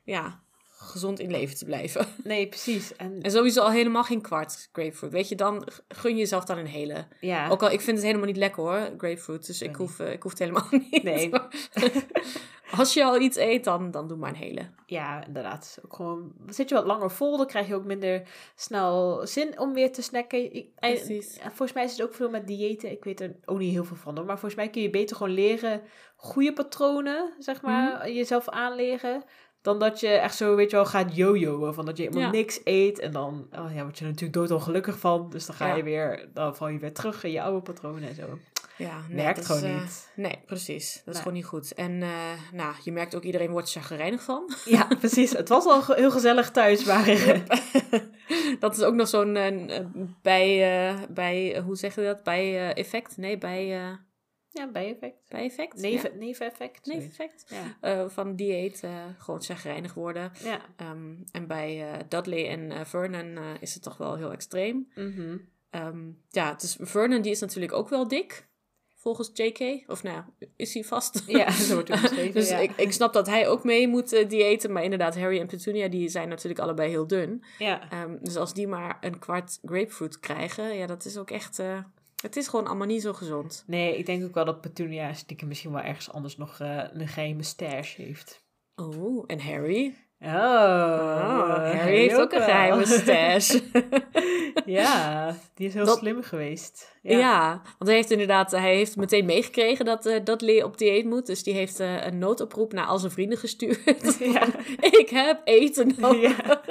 ja, 0.05 0.42
gezond 0.83 1.19
in 1.21 1.31
leven 1.31 1.57
te 1.57 1.65
blijven. 1.65 2.07
Nee, 2.25 2.49
precies. 2.49 2.97
En 2.97 3.23
En 3.23 3.31
sowieso 3.31 3.61
al 3.63 3.71
helemaal 3.71 4.05
geen 4.05 4.21
kwart 4.21 4.69
grapefruit. 4.73 5.13
Weet 5.13 5.29
je, 5.29 5.35
dan 5.35 5.69
gun 5.89 6.11
je 6.13 6.19
jezelf 6.19 6.45
dan 6.45 6.59
een 6.59 6.67
hele. 6.67 7.07
ja, 7.21 7.49
Ook 7.49 7.63
al, 7.63 7.71
ik 7.71 7.81
vind 7.81 7.97
het 7.97 8.07
helemaal 8.07 8.27
niet 8.27 8.37
lekker 8.37 8.63
hoor, 8.63 8.91
grapefruit. 8.97 9.47
Dus 9.47 9.63
ik 9.63 9.77
hoef, 9.77 9.99
eh, 9.99 10.13
ik 10.13 10.23
hoef 10.23 10.31
het 10.33 10.41
helemaal 10.41 10.67
niet. 10.91 11.03
Nee. 11.03 11.31
Als 12.77 12.95
je 12.95 13.05
al 13.05 13.21
iets 13.21 13.37
eet, 13.37 13.65
dan, 13.65 13.91
dan 13.91 14.09
doe 14.09 14.17
maar 14.17 14.29
een 14.31 14.35
hele. 14.37 14.71
ja, 14.87 15.27
inderdaad. 15.27 15.79
Ook 15.85 15.95
gewoon, 15.95 16.33
zit 16.47 16.69
je 16.69 16.75
wat 16.75 16.85
langer 16.87 17.11
vol, 17.11 17.37
dan 17.37 17.47
krijg 17.47 17.67
je 17.69 17.75
ook 17.75 17.85
minder 17.85 18.23
snel 18.55 19.27
zin 19.27 19.59
om 19.59 19.73
weer 19.73 19.93
te 19.93 20.03
snacken. 20.03 20.55
Ik- 20.55 20.75
Precies. 20.75 21.37
en 21.39 21.49
volgens 21.49 21.73
mij 21.73 21.85
is 21.85 21.93
het 21.93 22.03
ook 22.03 22.15
veel 22.15 22.31
met 22.31 22.47
diëten. 22.47 22.91
Ik 22.91 23.05
weet 23.05 23.21
er 23.21 23.37
ook 23.45 23.59
niet 23.59 23.73
heel 23.73 23.85
veel 23.85 23.97
van 23.97 24.17
hoor. 24.17 24.25
Maar 24.27 24.39
volgens 24.39 24.61
mij 24.61 24.71
kun 24.71 24.83
je 24.83 24.91
beter 24.91 25.17
gewoon 25.17 25.33
leren 25.33 25.83
goede 26.17 26.53
patronen, 26.53 27.33
zeg 27.39 27.63
maar, 27.63 28.11
jezelf 28.11 28.49
aanleren. 28.49 29.25
Dan 29.63 29.79
dat 29.79 30.01
je 30.01 30.09
echt 30.09 30.37
zo, 30.37 30.57
weet 30.57 30.71
je 30.71 30.77
wel, 30.77 30.87
gaat 30.87 31.17
jojoen. 31.17 31.75
Van 31.75 31.87
dat 31.87 31.97
je 31.97 32.03
helemaal 32.03 32.25
Ja. 32.25 32.31
niks 32.31 32.61
eet. 32.65 32.99
En 32.99 33.13
dan 33.13 33.47
oh 33.59 33.75
ja, 33.75 33.83
word 33.83 33.99
je 33.99 34.05
natuurlijk 34.05 34.33
doodongelukkig 34.33 34.99
van. 34.99 35.31
Dus 35.31 35.47
dan 35.47 35.55
ga 35.57 35.67
Ja. 35.67 35.75
je 35.75 35.83
weer, 35.83 36.29
dan 36.35 36.57
val 36.57 36.69
je 36.69 36.79
weer 36.79 36.93
terug 36.93 37.25
in 37.25 37.31
je 37.31 37.43
oude 37.43 37.61
patronen 37.61 38.09
en 38.09 38.15
zo. 38.15 38.39
Ja, 38.77 38.97
nee, 39.09 39.35
dat 39.35 39.47
gewoon 39.47 39.63
is, 39.63 39.69
eh, 39.71 39.81
niet. 39.81 40.11
Nee, 40.17 40.39
precies. 40.47 41.03
Dat 41.05 41.15
is 41.15 41.21
gewoon 41.21 41.37
niet 41.37 41.45
goed. 41.45 41.75
En 41.75 42.03
eh, 42.03 42.09
nou, 42.53 42.75
je 42.85 42.93
merkt 42.93 43.15
ook, 43.15 43.23
iedereen 43.23 43.51
wordt 43.51 43.71
chagrijnig 43.71 44.23
van. 44.23 44.55
Ja, 44.65 44.89
precies. 45.01 45.31
Het 45.33 45.49
was 45.49 45.65
al 45.65 45.83
heel 45.87 46.11
gezellig 46.11 46.51
thuis, 46.51 46.85
maar 46.85 47.05
dat 48.61 48.77
is 48.77 48.83
ook 48.83 48.95
nog 48.95 49.09
zo'n 49.09 49.37
eh, 49.37 49.81
bij, 50.23 50.95
bij 51.11 51.61
hoe 51.65 51.77
zeg 51.77 51.95
je 51.95 52.03
dat? 52.03 52.23
Bij 52.23 52.73
effect? 52.75 53.17
Nee, 53.17 53.39
bij, 53.39 53.81
ja, 54.53 54.71
bijeffect. 54.71 55.29
bij 55.29 55.45
effect? 55.45 55.81
Neven, 55.81 56.19
neveneffect. 56.19 56.87
Ja? 56.87 56.93
zoiets. 56.93 57.19
Neveneffect. 57.19 57.45
Ja. 57.49 57.77
Eh, 57.81 58.09
van 58.09 58.37
dieet, 58.37 58.83
eh, 58.83 59.05
gewoon 59.19 59.43
chagrijnig 59.43 59.95
worden. 59.95 60.33
Ja. 60.45 60.61
Ehm, 60.77 61.15
en 61.33 61.47
bij 61.47 61.93
eh, 61.93 61.99
Dudley 62.09 62.49
en 62.49 62.71
eh, 62.71 62.85
Vernon 62.85 63.37
eh, 63.37 63.45
is 63.61 63.75
het 63.75 63.83
toch 63.83 63.97
wel 63.97 64.17
heel 64.17 64.33
extreem. 64.33 64.89
Mhm. 64.95 65.37
Ehm, 65.71 66.11
ja, 66.31 66.57
is, 66.61 66.77
Vernon 66.81 67.23
die 67.23 67.33
is 67.33 67.41
natuurlijk 67.41 67.73
ook 67.73 67.89
wel 67.89 68.09
dik. 68.09 68.51
Volgens 69.03 69.31
JK. 69.35 69.85
Of 69.87 70.03
nou, 70.03 70.23
is 70.57 70.75
hij 70.75 70.85
vast. 70.85 71.23
Ja, 71.27 71.51
zo 71.69 71.75
wordt 71.75 71.89
het 71.89 72.01
beschreven. 72.01 72.33
dus 72.33 72.49
ja. 72.49 72.59
ik, 72.59 72.71
ik 72.77 72.93
snap 72.93 73.13
dat 73.13 73.27
hij 73.27 73.49
ook 73.49 73.65
mee 73.65 73.89
moet 73.89 74.13
eh, 74.13 74.29
diëten. 74.29 74.73
Maar 74.73 74.83
inderdaad, 74.83 75.19
Harry 75.19 75.41
en 75.41 75.47
Petunia 75.47 75.89
die 75.89 76.09
zijn 76.09 76.29
natuurlijk 76.29 76.61
allebei 76.61 76.91
heel 76.91 77.07
dun. 77.07 77.45
ja. 77.59 77.91
Ehm, 77.91 78.17
dus 78.21 78.37
als 78.37 78.55
die 78.55 78.67
maar 78.67 78.99
een 79.01 79.19
kwart 79.19 79.59
grapefruit 79.65 80.21
krijgen, 80.21 80.75
ja, 80.75 80.87
dat 80.87 81.05
is 81.05 81.17
ook 81.17 81.31
echt. 81.31 81.63
Het 82.23 82.37
is 82.37 82.49
gewoon 82.49 82.67
allemaal 82.67 82.87
niet 82.87 83.03
zo 83.03 83.13
gezond. 83.13 83.65
Nee, 83.67 83.99
ik 83.99 84.07
denk 84.07 84.25
ook 84.25 84.35
wel 84.35 84.45
dat 84.45 84.61
Petunia 84.61 85.13
stiekem 85.13 85.49
misschien 85.49 85.73
wel 85.73 85.83
ergens 85.83 86.11
anders 86.13 86.37
nog 86.37 86.61
eh, 86.61 86.83
een 86.93 87.09
geheime 87.09 87.43
stash 87.43 87.95
heeft. 87.97 88.45
Oh, 88.75 89.25
en 89.27 89.41
Harry? 89.41 89.95
Oh, 90.21 90.29
Oh, 90.29 91.49
Harry 91.57 91.97
heeft 91.97 92.17
ook 92.17 92.33
een 92.33 92.43
geheime 92.43 92.87
stash. 92.87 93.59
ja, 94.65 95.37
die 95.55 95.67
is 95.67 95.75
heel 95.75 95.85
Dat- 95.85 95.99
slim 95.99 96.23
geweest. 96.23 96.97
ja. 97.03 97.51
want 97.65 97.87
hij 97.91 97.95
heeft 97.95 98.11
inderdaad, 98.11 98.51
hij 98.51 98.75
heeft 98.77 98.97
meteen 98.97 99.25
meegekregen 99.25 99.85
dat 99.85 100.07
eh 100.07 100.25
Dudley 100.25 100.63
op 100.63 100.79
dieet 100.79 101.05
moet. 101.05 101.27
Dus 101.27 101.43
die 101.43 101.55
heeft 101.55 101.81
eh, 101.81 102.05
een 102.07 102.19
noodoproep 102.19 102.73
naar 102.73 102.87
al 102.87 102.99
zijn 102.99 103.13
vrienden 103.13 103.39
gestuurd. 103.39 104.19
Ja. 104.33 104.47
Ik 105.01 105.09
heb 105.11 105.41
eten 105.45 105.95
nodig. 105.97 106.45
Ja. 106.47 106.63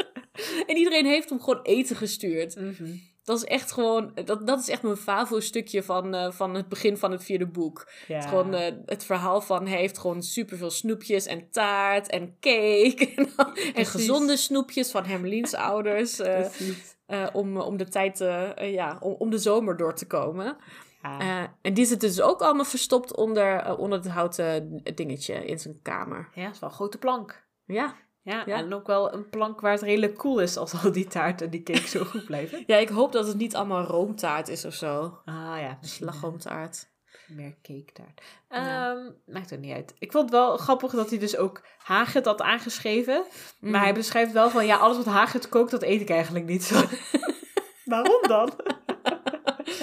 En 0.67 0.77
iedereen 0.77 1.05
heeft 1.05 1.29
hem 1.29 1.39
gewoon 1.41 1.61
eten 1.63 1.95
gestuurd. 1.95 2.55
Mhm. 2.55 2.95
Dat 3.31 3.43
is 3.43 3.49
echt 3.49 3.71
gewoon, 3.71 4.11
dat, 4.25 4.47
dat 4.47 4.59
is 4.59 4.69
echt 4.69 4.81
mijn 4.81 4.97
favo-stukje 4.97 5.83
van, 5.83 6.15
eh, 6.15 6.31
van 6.31 6.53
het 6.53 6.67
begin 6.67 6.97
van 6.97 7.11
het 7.11 7.23
vierde 7.23 7.47
boek. 7.47 7.91
ja. 8.07 8.15
Het, 8.15 8.25
gewoon, 8.25 8.53
eh, 8.53 8.73
het 8.85 9.03
verhaal 9.03 9.41
van 9.41 9.67
hij 9.67 9.77
heeft 9.79 9.97
gewoon 9.97 10.23
superveel 10.23 10.69
snoepjes 10.69 11.25
en 11.25 11.49
taart 11.51 12.09
en 12.09 12.35
cake. 12.39 13.09
En, 13.73 13.85
gezonde 13.85 14.37
snoepjes 14.37 14.91
van 14.91 15.05
Hermelien's 15.05 15.53
ouders. 15.53 16.19
eh, 16.19 17.27
om, 17.33 17.57
om 17.57 17.77
de 17.77 17.89
tijd, 17.89 18.17
ja, 18.57 18.97
om, 18.99 19.15
om 19.17 19.29
de 19.29 19.37
zomer 19.37 19.77
door 19.77 19.95
te 19.95 20.07
komen. 20.07 20.57
Ja. 21.01 21.55
En 21.61 21.73
die 21.73 21.85
zitten 21.85 22.09
dus 22.09 22.21
ook 22.21 22.41
allemaal 22.41 22.65
verstopt 22.65 23.15
onder, 23.15 23.77
onder 23.77 23.99
het 23.99 24.07
houten 24.07 24.81
dingetje 24.95 25.45
in 25.45 25.59
zijn 25.59 25.79
kamer. 25.81 26.29
ja, 26.33 26.43
het 26.43 26.53
is 26.53 26.59
wel 26.59 26.69
een 26.69 26.75
grote 26.75 26.97
plank. 26.97 27.43
Ja. 27.65 27.95
Ja, 28.23 28.43
Ja. 28.45 28.55
en 28.57 28.73
ook 28.73 28.87
wel 28.87 29.13
een 29.13 29.29
plank 29.29 29.61
waar 29.61 29.71
het 29.71 29.81
redelijk 29.81 30.17
cool 30.17 30.39
is 30.39 30.57
als 30.57 30.83
al 30.83 30.91
die 30.91 31.07
taart 31.07 31.41
en 31.41 31.49
die 31.49 31.63
cake 31.63 31.87
zo 31.87 32.03
goed 32.03 32.25
blijven. 32.25 32.63
ja, 32.67 32.77
ik 32.77 32.89
hoop 32.89 33.11
dat 33.11 33.27
het 33.27 33.37
niet 33.37 33.55
allemaal 33.55 33.83
roomtaart 33.83 34.47
is 34.47 34.65
of 34.65 34.73
zo. 34.73 35.19
Ah 35.25 35.55
ja, 35.59 35.77
Slagroomtaart. 35.81 36.89
meer 37.27 37.55
cake 37.61 37.91
taart. 37.93 38.21
Ja. 38.49 38.91
Ehm, 38.91 39.11
maakt 39.25 39.51
er 39.51 39.57
niet 39.57 39.73
uit. 39.73 39.93
Ik 39.99 40.11
vond 40.11 40.23
het 40.23 40.33
wel 40.33 40.57
grappig 40.57 40.91
dat 40.91 41.09
hij 41.09 41.19
dus 41.19 41.37
ook 41.37 41.61
Hagrid 41.77 42.25
had 42.25 42.41
aangeschreven. 42.41 43.23
Mm. 43.59 43.71
Maar 43.71 43.81
hij 43.81 43.93
beschrijft 43.93 44.31
wel 44.31 44.49
van, 44.49 44.65
ja, 44.65 44.77
alles 44.77 44.97
wat 44.97 45.05
Hagrid 45.05 45.49
kookt, 45.49 45.71
dat 45.71 45.81
eet 45.83 46.01
ik 46.01 46.09
eigenlijk 46.09 46.45
niet. 46.45 46.69
Waarom 47.85 48.21
dan? 48.27 48.51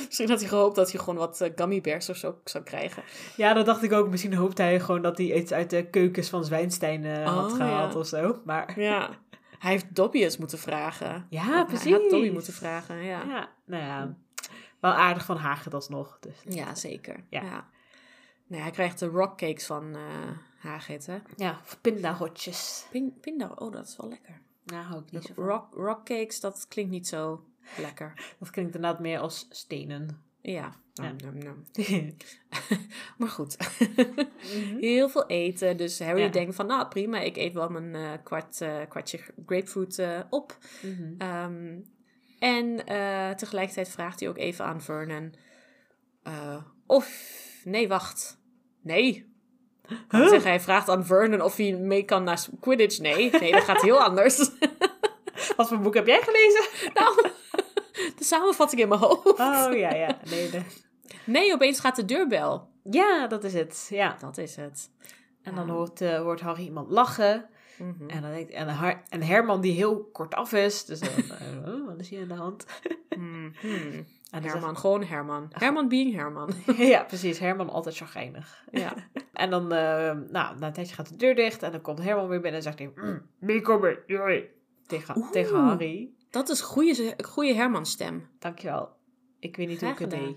Misschien 0.09 0.29
had 0.29 0.41
hij 0.41 0.49
gehoopt 0.49 0.77
dat 0.77 0.91
hij 0.91 1.01
gewoon 1.01 1.17
wat 1.17 1.41
eh, 1.41 1.53
gummy 1.57 1.81
bears 1.81 2.09
of 2.09 2.17
zo 2.17 2.39
zou 2.45 2.65
krijgen. 2.65 3.03
Ja, 3.37 3.53
dat 3.53 3.67
dacht 3.67 3.83
ik 3.83 3.93
ook. 3.93 4.09
Misschien 4.09 4.35
hoopte 4.35 4.63
hij 4.63 4.81
gewoon 4.81 5.03
dat 5.03 5.19
hij 5.19 5.35
iets 5.35 5.53
uit 5.53 5.71
de 5.71 5.87
keukens 5.87 6.29
van 6.29 6.45
Zwijnstein 6.45 7.05
eh, 7.05 7.35
had 7.35 7.51
Oh, 7.51 7.57
gehaald 7.57 7.93
ja. 7.93 7.99
of 7.99 8.07
zo. 8.07 8.41
Maar 8.45 8.81
Ja. 8.81 9.11
Hij 9.59 9.71
heeft 9.71 9.95
Dobby 9.95 10.23
eens 10.23 10.37
moeten 10.37 10.59
vragen. 10.59 11.27
Ja, 11.31 11.41
Of 11.41 11.47
Hij 11.49 11.57
had 11.57 11.67
precies. 11.67 12.11
Dobby 12.11 12.31
moeten 12.31 12.53
vragen, 12.53 12.97
ja. 12.97 13.23
ja, 13.23 13.49
nou 13.65 13.83
ja, 13.83 14.17
wel 14.81 14.93
aardig 14.93 15.25
van 15.25 15.37
Hagrid 15.37 15.75
alsnog. 15.75 16.19
Dus. 16.21 16.55
Ja, 16.55 16.75
zeker. 16.75 17.25
Ja. 17.29 17.43
Ja. 17.43 17.67
Nee, 18.47 18.61
hij 18.61 18.71
krijgt 18.71 18.99
de 18.99 19.07
rockcakes 19.07 19.67
van 19.67 19.95
eh 19.95 20.01
Hagrid, 20.59 21.07
hè. 21.07 21.19
Ja, 21.37 21.61
of 21.65 21.79
pindahotjes. 21.81 22.87
Pin, 22.91 23.15
pinda, 23.21 23.53
oh, 23.55 23.73
dat 23.73 23.87
is 23.87 23.97
wel 23.97 24.09
lekker. 24.11 24.41
Nou, 24.65 24.85
hou 24.85 25.03
ik 25.03 25.11
niet 25.13 25.25
zo 25.25 25.33
van. 25.35 25.45
Rock, 25.45 25.75
rockcakes, 25.75 26.41
dat 26.41 26.67
klinkt 26.69 26.91
niet 26.91 27.09
zo 27.09 27.45
lekker. 27.77 28.35
Dat 28.39 28.51
klinkt 28.51 28.75
inderdaad 28.75 29.01
meer 29.01 29.19
als 29.19 29.47
stenen. 29.51 30.23
Ja. 30.41 30.73
Ja. 30.95 31.13
Nom, 31.13 31.17
nom, 31.25 31.39
nom. 31.45 31.65
Maar 33.19 33.29
goed. 33.29 33.57
Mhm. 34.55 34.77
Heel 34.79 35.09
veel 35.09 35.27
eten. 35.27 35.77
Dus 35.77 35.99
Harry 35.99 36.21
Ja. 36.23 36.29
denkt 36.29 36.55
van, 36.55 36.67
nou 36.67 36.89
prima, 36.89 37.21
ik 37.21 37.37
eet 37.37 37.55
wel 37.55 37.69
mijn 37.69 37.95
eh, 37.95 38.11
kwart, 38.25 38.61
eh, 38.61 38.77
kwartje 38.89 39.19
grapefruit 39.47 39.99
eh, 39.99 40.21
op. 40.31 40.59
Mhm. 40.83 41.15
Ehm, 41.19 41.79
en 42.39 42.77
tegelijkertijd 43.37 43.89
vraagt 43.89 44.21
hij 44.21 44.29
ook 44.29 44.39
even 44.39 44.65
aan 44.65 44.83
Vernon. 44.83 45.35
of, 46.87 47.09
nee, 47.65 47.89
wacht. 47.89 48.39
Nee. 48.83 49.27
Huh? 50.11 50.43
Hij 50.43 50.61
vraagt 50.61 50.89
aan 50.89 51.07
Vernon 51.07 51.41
of 51.43 51.57
hij 51.57 51.73
mee 51.73 52.05
kan 52.05 52.25
naar 52.25 52.47
Quidditch. 52.61 52.99
Nee, 52.99 53.31
nee, 53.31 53.53
dat 53.53 53.63
gaat 53.65 53.83
heel 53.83 54.03
anders. 54.09 54.51
Wat 55.57 55.69
voor 55.69 55.79
boek 55.79 55.95
heb 55.95 56.07
jij 56.07 56.21
gelezen? 56.23 56.93
nou, 56.95 57.29
de 58.17 58.25
samenvatting 58.25 58.81
in 58.81 58.89
mijn 58.89 59.01
hoofd. 59.01 59.27
Oh 59.41 59.69
ja, 59.77 59.95
ja. 59.95 60.19
Nee, 60.31 60.51
de... 60.51 60.61
Nee, 61.25 61.53
opeens 61.53 61.81
gaat 61.81 61.97
de 61.97 62.05
deurbel. 62.05 62.69
Ja, 62.91 63.27
dat 63.27 63.45
is 63.45 63.55
het. 63.55 63.87
Ja. 63.91 64.17
Dat 64.21 64.39
is 64.39 64.57
het. 64.57 64.91
En 65.43 65.55
dan 65.55 65.69
hoort, 65.69 66.01
eh, 66.01 66.19
hoort 66.19 66.41
Harry 66.41 66.63
iemand 66.65 66.91
lachen. 66.91 67.49
Mhm. 67.79 68.09
En, 68.09 68.23
dan 68.23 68.31
denkt, 68.31 68.51
en, 68.53 68.69
Har- 68.69 69.03
en 69.09 69.23
Herman 69.23 69.61
die 69.61 69.73
heel 69.73 70.05
kort 70.13 70.35
af 70.35 70.53
is. 70.53 70.85
Dus 70.85 71.01
dan, 71.01 71.09
eh, 71.39 71.75
oh, 71.75 71.87
wat 71.87 72.01
is 72.01 72.09
hier 72.09 72.23
aan 72.23 72.29
de 72.29 72.35
hand? 72.35 72.67
Mhm. 73.17 73.51
En 74.31 74.43
Herman, 74.43 74.77
gewoon 74.79 75.03
Herman. 75.05 75.47
Herman 75.53 75.89
being 75.89 76.15
Herman. 76.15 76.51
ja, 76.77 77.03
precies. 77.03 77.39
Herman 77.39 77.71
altijd 77.71 77.97
chagrijnig. 77.97 78.65
ja. 78.71 78.93
En 79.33 79.51
dan, 79.51 79.73
eh, 79.73 80.17
nou, 80.31 80.59
na 80.59 80.67
een 80.67 80.73
tijdje 80.73 80.95
gaat 80.95 81.09
de 81.09 81.17
deur 81.17 81.35
dicht. 81.35 81.63
En 81.63 81.73
dan 81.73 81.81
komt 81.81 82.03
Herman 82.03 82.29
weer 82.29 82.41
binnen 82.41 82.61
en 82.61 82.63
zegt 82.63 82.79
hij... 82.79 82.93
Mm, 82.95 83.23
meekomen, 83.39 83.99
joi. 84.07 84.49
Tegen, 84.87 85.17
Oeh. 85.17 85.31
tegen 85.31 85.65
Harry. 85.65 86.11
Dat 86.31 86.49
is 86.49 86.61
goede, 86.61 87.15
goede 87.25 87.55
Herman-stem. 87.55 88.29
Dankjewel. 88.39 88.89
Ik 89.39 89.57
weet 89.57 89.69
niet 89.69 89.81
hoe 89.81 89.91
ik 89.91 89.99
het 89.99 90.13
gedaan. 90.13 90.27
deed. 90.27 90.37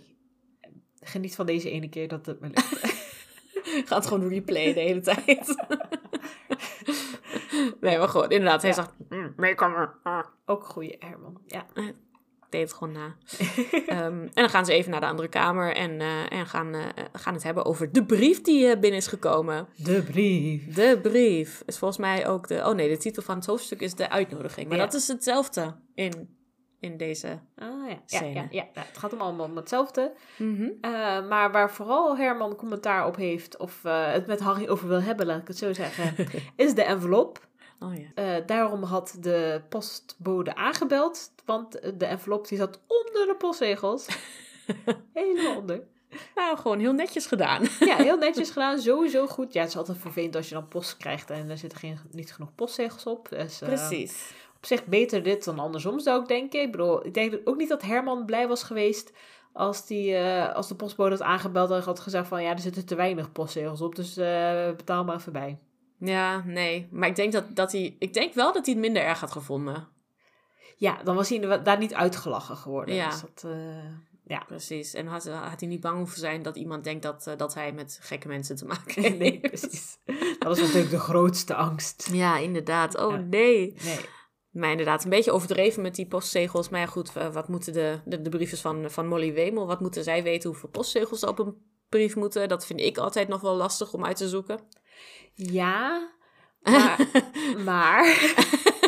Geniet 1.10 1.36
van 1.36 1.46
deze 1.46 1.70
ene 1.70 1.90
keer 1.90 2.08
dat 2.08 2.26
het 2.26 2.40
me 2.40 2.48
lukt. 2.48 3.00
Gaat 3.90 4.08
gewoon 4.08 4.28
replay 4.28 4.74
de 4.74 4.80
hele 4.80 5.02
tijd. 5.02 5.48
nee, 7.82 7.98
maar 7.98 8.10
goed, 8.10 8.32
inderdaad. 8.32 8.62
Hij 8.62 8.70
Ja. 8.70 8.76
zegt, 8.76 8.94
"Mm, 9.10 9.34
meekomen. 9.38 9.94
Ah. 10.04 10.26
Ook 10.46 10.66
goede 10.66 10.96
Herman. 11.00 11.42
Ja. 11.46 11.66
Deed 12.52 12.62
het 12.62 12.74
gewoon 12.74 12.94
na. 12.94 13.16
Ehm, 13.88 14.22
en 14.22 14.30
dan 14.34 14.50
gaan 14.50 14.66
ze 14.66 14.74
even 14.74 14.92
naar 14.92 15.00
de 15.00 15.06
andere 15.06 15.28
kamer 15.28 15.76
en, 15.76 16.02
eh, 16.02 16.32
en 16.32 16.46
gaan, 16.48 16.74
eh, 16.74 16.86
gaan 17.14 17.34
het 17.34 17.44
hebben 17.44 17.66
over 17.66 17.92
de 17.92 18.06
brief 18.06 18.42
die 18.42 18.68
eh, 18.68 18.80
binnen 18.80 19.00
is 19.00 19.08
gekomen. 19.08 19.68
De 19.76 20.04
brief. 20.04 20.74
De 20.74 21.00
brief 21.02 21.64
is 21.66 21.78
volgens 21.78 22.00
mij 22.00 22.28
ook 22.28 22.48
de... 22.48 22.56
Oh 22.66 22.76
nee, 22.76 22.90
de 22.90 22.98
titel 22.98 23.24
van 23.24 23.36
het 23.36 23.46
hoofdstuk 23.46 23.82
is 23.82 23.96
de 23.96 24.10
uitnodiging. 24.10 24.68
Maar 24.68 24.78
Ja. 24.78 24.84
dat 24.84 24.94
is 24.94 25.08
hetzelfde 25.08 25.76
in, 25.94 26.36
in 26.80 26.98
deze... 26.98 27.28
Ah 27.56 27.68
ja. 27.88 27.88
Ja, 27.88 28.00
Scène. 28.06 28.34
ja, 28.34 28.48
ja. 28.50 28.68
Het 28.74 28.98
gaat 28.98 29.12
hem 29.12 29.22
allemaal 29.22 29.46
om 29.46 29.56
hetzelfde. 29.56 30.14
Mhm. 30.38 30.70
Maar 31.28 31.52
waar 31.52 31.72
vooral 31.72 32.18
Herman 32.18 32.56
commentaar 32.56 33.08
op 33.08 33.16
heeft, 33.16 33.58
of 33.58 33.84
het 33.84 34.28
met 34.28 34.40
Harry 34.40 34.68
over 34.68 34.88
wil 34.88 35.02
hebben, 35.02 35.26
laat 35.26 35.42
ik 35.42 35.48
het 35.48 35.58
zo 35.58 35.74
zeggen, 35.74 36.28
is 36.56 36.74
de 36.74 36.84
envelop. 36.84 37.50
Oh 37.84 37.96
ja. 37.96 38.08
Eh, 38.16 38.46
daarom 38.46 38.84
had 38.84 39.18
de 39.20 39.62
postbode 39.70 40.56
aangebeld, 40.56 41.32
want 41.46 41.72
de 42.00 42.06
envelop 42.06 42.48
die 42.48 42.58
zat 42.58 42.80
onder 42.88 43.28
de 43.28 43.36
postzegels. 43.38 44.08
Helemaal 45.14 45.58
onder. 45.58 45.84
Nou, 46.36 46.58
gewoon 46.58 46.80
heel 46.80 46.94
netjes 46.94 47.26
gedaan. 47.26 47.68
Ja, 47.80 47.96
heel 47.96 48.18
netjes 48.18 48.50
gedaan. 48.56 48.80
Sowieso 48.80 49.28
goed. 49.28 49.54
Ja, 49.54 49.62
het 49.62 49.70
is 49.70 49.78
altijd 49.78 49.98
vervelend 49.98 50.36
als 50.36 50.50
je 50.50 50.54
dan 50.54 50.68
post 50.68 50.98
krijgt 50.98 51.30
en 51.30 51.50
er 51.50 51.58
zitten 51.58 51.80
geen, 51.80 52.00
niet 52.12 52.34
genoeg 52.34 52.56
postzegels 52.56 53.06
op. 53.06 53.30
Dus, 53.30 53.62
eh, 53.62 53.68
Precies. 53.68 54.34
op 54.58 54.66
zich 54.66 54.86
beter 54.86 55.24
dit 55.24 55.44
dan 55.44 55.60
andersom 55.60 56.00
zou 56.00 56.22
ik 56.22 56.28
denken. 56.28 56.62
Ik 56.62 56.72
bedoel, 56.72 57.06
ik 57.06 57.14
denk 57.14 57.40
ook 57.44 57.58
niet 57.58 57.70
dat 57.70 57.82
Herman 57.82 58.26
blij 58.26 58.48
was 58.48 58.64
geweest 58.64 59.12
als, 59.54 59.88
die, 59.88 60.16
eh, 60.16 60.56
als 60.56 60.68
de 60.68 60.76
postbode 60.76 61.12
had 61.12 61.22
aangebeld 61.22 61.72
en 61.72 61.82
had 61.82 62.00
gezegd 62.00 62.28
van 62.28 62.44
ja, 62.44 62.52
er 62.52 62.60
zitten 62.60 62.86
te 62.86 62.96
weinig 62.96 63.32
postzegels 63.32 63.82
op, 63.82 63.96
dus 63.96 64.18
eh, 64.18 64.72
betaal 64.76 65.04
maar 65.04 65.16
even 65.16 65.32
bij. 65.32 65.60
Ja, 66.04 66.44
nee. 66.46 66.88
Maar 66.92 67.10
ik 67.10 67.16
denk, 67.16 67.32
dat, 67.32 67.56
dat 67.56 67.72
hij, 67.72 67.96
ik 68.00 68.14
denk 68.14 68.34
wel 68.34 68.54
dat 68.54 68.66
hij 68.66 68.74
het 68.74 68.84
minder 68.84 69.04
erg 69.04 69.20
had 69.20 69.32
gevonden. 69.32 69.88
Ja, 70.78 71.04
dan 71.04 71.16
was 71.16 71.30
hij 71.30 71.64
daar 71.64 71.78
niet 71.78 71.94
uitgelachen 71.94 72.58
geworden. 72.58 72.96
Ja. 72.96 73.10
Dus 73.10 73.22
dat, 73.22 73.52
eh, 73.52 73.86
ja. 74.24 74.44
Precies. 74.48 74.94
En 74.94 75.08
had, 75.08 75.28
had 75.28 75.60
hij 75.60 75.70
niet 75.70 75.82
bang 75.82 75.98
hoeven 75.98 76.20
zijn 76.20 76.42
dat 76.44 76.56
iemand 76.56 76.84
denkt 76.84 77.04
dat, 77.04 77.28
eh, 77.28 77.38
dat 77.38 77.54
hij 77.54 77.72
met 77.74 78.00
gekke 78.02 78.28
mensen 78.28 78.56
te 78.56 78.66
maken 78.66 79.02
heeft. 79.02 79.18
nee, 79.18 79.40
precies. 79.40 79.98
Dat 80.40 80.58
is 80.58 80.64
natuurlijk 80.64 80.92
de 80.92 81.00
grootste 81.00 81.56
angst. 81.56 82.10
Ja, 82.12 82.38
inderdaad. 82.38 82.98
Oh 82.98 83.12
Ja. 83.12 83.18
nee. 83.18 83.76
Nee. 83.84 84.00
Maar 84.52 84.72
inderdaad, 84.72 85.04
een 85.04 85.10
beetje 85.10 85.32
overdreven 85.32 85.82
met 85.82 85.96
die 85.96 86.08
postzegels. 86.08 86.70
Maar 86.70 86.80
ja, 86.80 86.86
goed, 86.86 87.12
eh, 87.16 87.34
wat 87.34 87.48
moeten 87.48 87.74
de, 87.74 88.00
de, 88.06 88.22
de 88.22 88.30
briefjes 88.30 88.62
van, 88.62 88.92
van 88.92 89.08
Molly 89.08 89.34
Wemel, 89.34 89.68
wat 89.68 89.80
moeten 89.80 90.04
zij 90.04 90.24
weten 90.24 90.50
hoeveel 90.50 90.70
postzegels 90.70 91.22
er 91.22 91.30
op 91.30 91.40
een 91.40 91.56
brief 91.90 92.16
moeten? 92.16 92.50
Dat 92.50 92.66
vind 92.66 92.80
ik 92.80 92.98
altijd 92.98 93.28
nog 93.28 93.42
wel 93.42 93.56
lastig 93.56 93.94
om 93.94 94.06
uit 94.06 94.18
te 94.18 94.30
zoeken. 94.30 94.60
Ja, 95.34 96.10
maar, 96.64 97.08
maar 97.58 98.06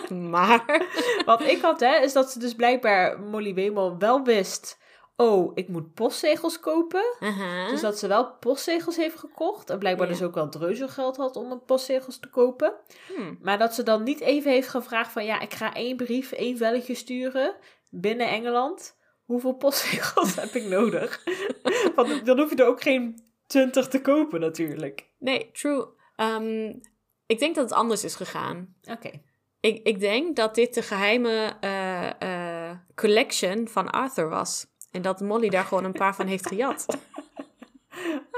Maar, 0.31 0.85
wat 1.25 1.41
ik 1.41 1.61
had, 1.61 1.79
hè, 1.79 1.95
is 1.95 2.13
dat 2.13 2.31
ze 2.31 2.39
dus 2.39 2.53
blijkbaar 2.55 3.19
Molly 3.19 3.53
Wemel 3.53 3.97
wel 3.97 4.23
wist. 4.23 4.81
Oh, 5.15 5.51
ik 5.55 5.67
moet 5.67 5.93
postzegels 5.93 6.59
kopen. 6.59 7.03
uh-huh. 7.19 7.69
Dus 7.69 7.81
dat 7.81 7.99
ze 7.99 8.07
wel 8.07 8.31
postzegels 8.39 8.95
heeft 8.95 9.19
gekocht. 9.19 9.69
En 9.69 9.79
blijkbaar 9.79 10.07
Ja. 10.07 10.13
dus 10.13 10.21
ook 10.23 10.33
wel 10.35 10.49
dreuzelgeld 10.49 11.17
had 11.17 11.35
om 11.35 11.51
een 11.51 11.63
postzegels 11.65 12.19
te 12.19 12.29
kopen. 12.29 12.73
Hmm. 13.15 13.37
Maar 13.41 13.57
dat 13.57 13.73
ze 13.73 13.83
dan 13.83 14.03
niet 14.03 14.19
even 14.19 14.51
heeft 14.51 14.67
gevraagd 14.67 15.11
van... 15.11 15.25
Ja, 15.25 15.39
ik 15.39 15.53
ga 15.53 15.73
één 15.73 15.95
brief, 15.97 16.31
één 16.31 16.57
velletje 16.57 16.95
sturen 16.95 17.55
binnen 17.89 18.27
Engeland. 18.27 18.97
Hoeveel 19.25 19.53
postzegels 19.53 20.35
heb 20.41 20.53
ik 20.53 20.63
nodig? 20.63 21.23
Want 21.95 22.25
dan 22.25 22.39
hoef 22.39 22.49
je 22.49 22.55
er 22.55 22.67
ook 22.67 22.81
geen 22.81 23.23
twintig 23.47 23.87
te 23.87 24.01
kopen 24.01 24.39
natuurlijk. 24.39 25.07
nee, 25.19 25.49
true. 25.51 25.87
Ehm, 26.15 26.73
ik 27.25 27.39
denk 27.39 27.55
dat 27.55 27.63
het 27.69 27.73
anders 27.73 28.03
is 28.03 28.15
gegaan. 28.15 28.75
Oké. 28.91 29.09
Ik, 29.59 29.83
ik 29.83 29.99
denk 29.99 30.35
dat 30.35 30.55
dit 30.55 30.73
de 30.73 30.81
geheime 30.81 31.53
eh, 31.59 32.21
eh, 32.69 32.77
collection 32.95 33.67
van 33.67 33.89
Arthur 33.89 34.29
was. 34.29 34.65
En 34.91 35.01
dat 35.01 35.19
Molly 35.19 35.49
daar 35.49 35.63
gewoon 35.65 35.83
een 35.83 35.91
paar 35.91 36.15
van 36.15 36.27
heeft 36.27 36.47
gejat. 36.47 36.85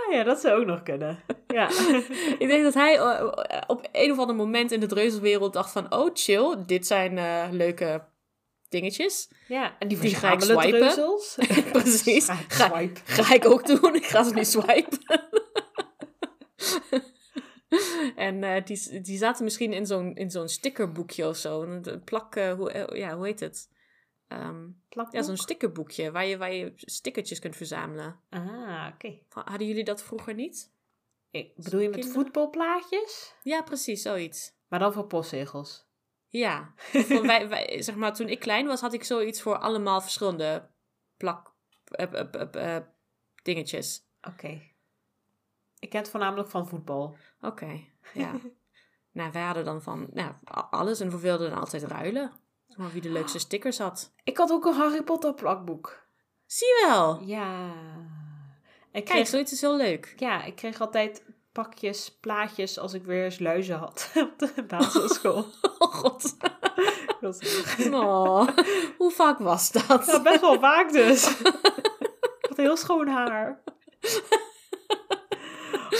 Ah 0.07 0.13
ja, 0.13 0.23
dat 0.23 0.39
zou 0.39 0.59
ook 0.59 0.65
nog 0.65 0.83
kunnen. 0.83 1.19
Ja. 1.47 1.69
Ik 2.39 2.47
denk 2.47 2.63
dat 2.63 2.73
hij 2.73 2.97
eh, 2.97 3.61
op 3.67 3.87
een 3.91 4.11
of 4.11 4.17
ander 4.19 4.35
moment 4.35 4.71
in 4.71 4.79
de 4.79 4.85
dreuzelwereld 4.85 5.53
dacht 5.53 5.71
van... 5.71 5.93
Oh, 5.93 6.09
chill, 6.13 6.55
dit 6.65 6.87
zijn 6.87 7.19
leuke 7.55 8.03
dingetjes. 8.69 9.29
ja. 9.47 9.75
En 9.79 9.87
die, 9.87 9.99
Die 9.99 10.15
ga 10.15 10.31
ik 10.31 10.41
swipen. 10.41 10.69
dreuzels. 10.69 11.37
Precies. 11.71 12.25
Ga 12.47 12.79
ik 12.79 13.01
Ga, 13.05 13.23
ga 13.23 13.33
ik 13.33 13.45
ook 13.45 13.65
doen. 13.65 13.95
Ik 13.95 14.05
ga 14.05 14.23
ze 14.23 14.33
nu 14.33 14.43
swipen. 14.45 14.99
En 18.15 18.43
eh, 18.43 18.65
die, 18.65 19.01
die 19.01 19.17
zaten 19.17 19.43
misschien 19.43 19.73
in 19.73 19.85
zo'n, 19.85 20.15
in 20.15 20.31
zo'n 20.31 20.47
stickerboekje 20.49 21.27
of 21.27 21.37
zo. 21.37 21.61
Een 21.63 22.01
plak, 22.03 22.35
eh, 22.35 22.53
hoe, 22.53 22.71
eh, 22.71 22.97
ja, 22.99 23.15
hoe 23.15 23.25
heet 23.25 23.39
het? 23.39 23.73
Plakboek. 24.89 25.13
ja, 25.15 25.21
zo'n 25.21 25.37
stickerboekje 25.37 26.11
waar 26.11 26.25
je, 26.25 26.37
waar 26.37 26.53
je 26.53 26.73
stickertjes 26.75 27.39
kunt 27.39 27.55
verzamelen. 27.55 28.19
Ah, 28.29 28.87
oké. 28.93 29.19
Hadden 29.29 29.67
jullie 29.67 29.83
dat 29.83 30.03
vroeger 30.03 30.33
niet? 30.33 30.71
Ik- 31.31 31.55
Bedoel 31.55 31.79
je 31.79 31.89
met 31.89 31.99
Kinderen? 31.99 32.23
voetbalplaatjes? 32.23 33.33
Ja, 33.43 33.61
precies, 33.61 34.01
zoiets. 34.01 34.53
Maar 34.67 34.79
dan 34.79 34.93
voor 34.93 35.05
postzegels. 35.07 35.85
Ja. 36.27 36.73
Wij, 37.21 37.49
wij, 37.49 37.81
zeg 37.81 37.95
maar, 37.95 38.13
toen 38.15 38.29
ik 38.29 38.39
klein 38.39 38.67
was, 38.67 38.81
had 38.81 38.93
ik 38.93 39.03
zoiets 39.03 39.41
voor 39.41 39.57
allemaal 39.57 40.01
verschillende 40.01 40.69
plak 41.17 41.53
eh, 41.85 42.77
dingetjes. 43.43 44.03
Oké. 44.21 44.61
Ik 45.79 45.89
ken 45.89 45.99
het 45.99 46.09
voornamelijk 46.09 46.49
van 46.49 46.67
voetbal. 46.67 47.17
Oké, 47.41 47.83
ja. 48.13 48.31
nou, 49.11 49.31
wij 49.31 49.41
hadden 49.41 49.65
dan 49.65 49.81
van 49.81 50.07
nou, 50.13 50.33
alles 50.69 50.99
en 50.99 51.09
we 51.09 51.19
wilden 51.19 51.49
dan 51.49 51.59
altijd 51.59 51.83
ruilen. 51.83 52.31
Maar 52.75 52.91
wie 52.91 53.01
de 53.01 53.09
leukste 53.09 53.39
stickers 53.39 53.77
had. 53.77 54.13
Ik 54.23 54.37
had 54.37 54.51
ook 54.51 54.65
een 54.65 54.73
Harry 54.73 55.03
Potter 55.03 55.33
plakboek. 55.33 56.03
Zie 56.45 56.67
je 56.67 56.85
wel. 56.87 57.21
Ja. 57.23 57.71
Ik 58.91 58.91
Kijk, 58.91 59.05
kreeg, 59.05 59.27
zoiets 59.27 59.51
is 59.51 59.61
heel 59.61 59.75
leuk. 59.77 60.13
ja, 60.17 60.43
ik 60.43 60.55
kreeg 60.55 60.81
altijd 60.81 61.23
pakjes, 61.51 62.17
plaatjes 62.19 62.79
als 62.79 62.93
ik 62.93 63.03
weer 63.03 63.23
eens 63.23 63.39
luizen 63.39 63.77
had 63.77 64.11
op 64.15 64.39
de 64.39 64.63
basisschool. 64.67 65.45
Oh 65.77 65.93
god. 65.93 66.35
Dat 67.19 67.39
was. 67.41 67.87
Oh, 67.91 68.47
hoe 68.97 69.11
vaak 69.11 69.39
was 69.39 69.71
dat? 69.71 70.05
Ja, 70.05 70.21
best 70.21 70.41
wel 70.41 70.59
vaak 70.59 70.91
dus. 70.91 71.39
Ik 71.39 72.45
had 72.47 72.57
heel 72.57 72.77
schoon 72.77 73.07
haar. 73.07 73.63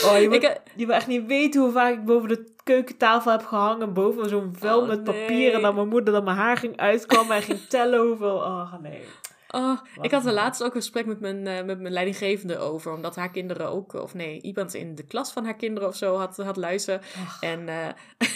Oh, 0.05 0.19
je, 0.19 0.26
moet, 0.28 0.36
Ik, 0.36 0.43
eh, 0.43 0.55
je 0.76 0.86
wil 0.86 0.95
echt 0.95 1.07
niet 1.07 1.26
weten 1.26 1.61
hoe 1.61 1.71
vaak 1.71 1.93
ik 1.93 2.05
boven 2.05 2.30
de 2.30 2.53
keukentafel 2.63 3.32
heb 3.32 3.45
gehangen. 3.45 3.93
Boven 3.93 4.30
zo'n 4.30 4.55
vel 4.59 4.82
Oh, 4.82 4.88
met 4.88 5.03
papier. 5.03 5.30
nee. 5.30 5.51
En 5.51 5.61
dat 5.61 5.76
mijn 5.76 5.88
moeder 5.88 6.13
dan 6.13 6.23
mijn 6.23 6.38
haar 6.38 6.57
ging 6.57 6.78
uitkomen 6.78 7.36
en 7.36 7.41
ging 7.41 7.59
tellen 7.59 8.07
hoeveel. 8.07 8.36
Oh, 8.36 8.73
nee. 8.82 9.03
oh, 9.49 9.80
ik 10.01 10.11
had 10.11 10.26
er 10.26 10.34
laatst 10.34 10.63
ook 10.63 10.76
een 10.76 10.82
gesprek 10.82 11.05
met 11.05 11.19
mijn, 11.19 11.47
eh, 11.47 11.63
met 11.63 11.80
mijn 11.80 11.93
leidinggevende 11.93 12.57
over. 12.57 12.93
Omdat 12.93 13.15
haar 13.15 13.32
kinderen 13.32 13.69
ook, 13.69 13.93
of 13.93 14.13
nee, 14.13 14.41
iemand 14.41 14.73
in 14.73 14.95
de 14.95 15.03
klas 15.05 15.32
van 15.32 15.45
haar 15.45 15.55
kinderen 15.55 15.89
of 15.89 15.95
zo 15.95 16.15
had, 16.15 16.38
had 16.38 16.57
luisteren. 16.57 17.01
En, 17.39 17.69
eh, 17.69 17.86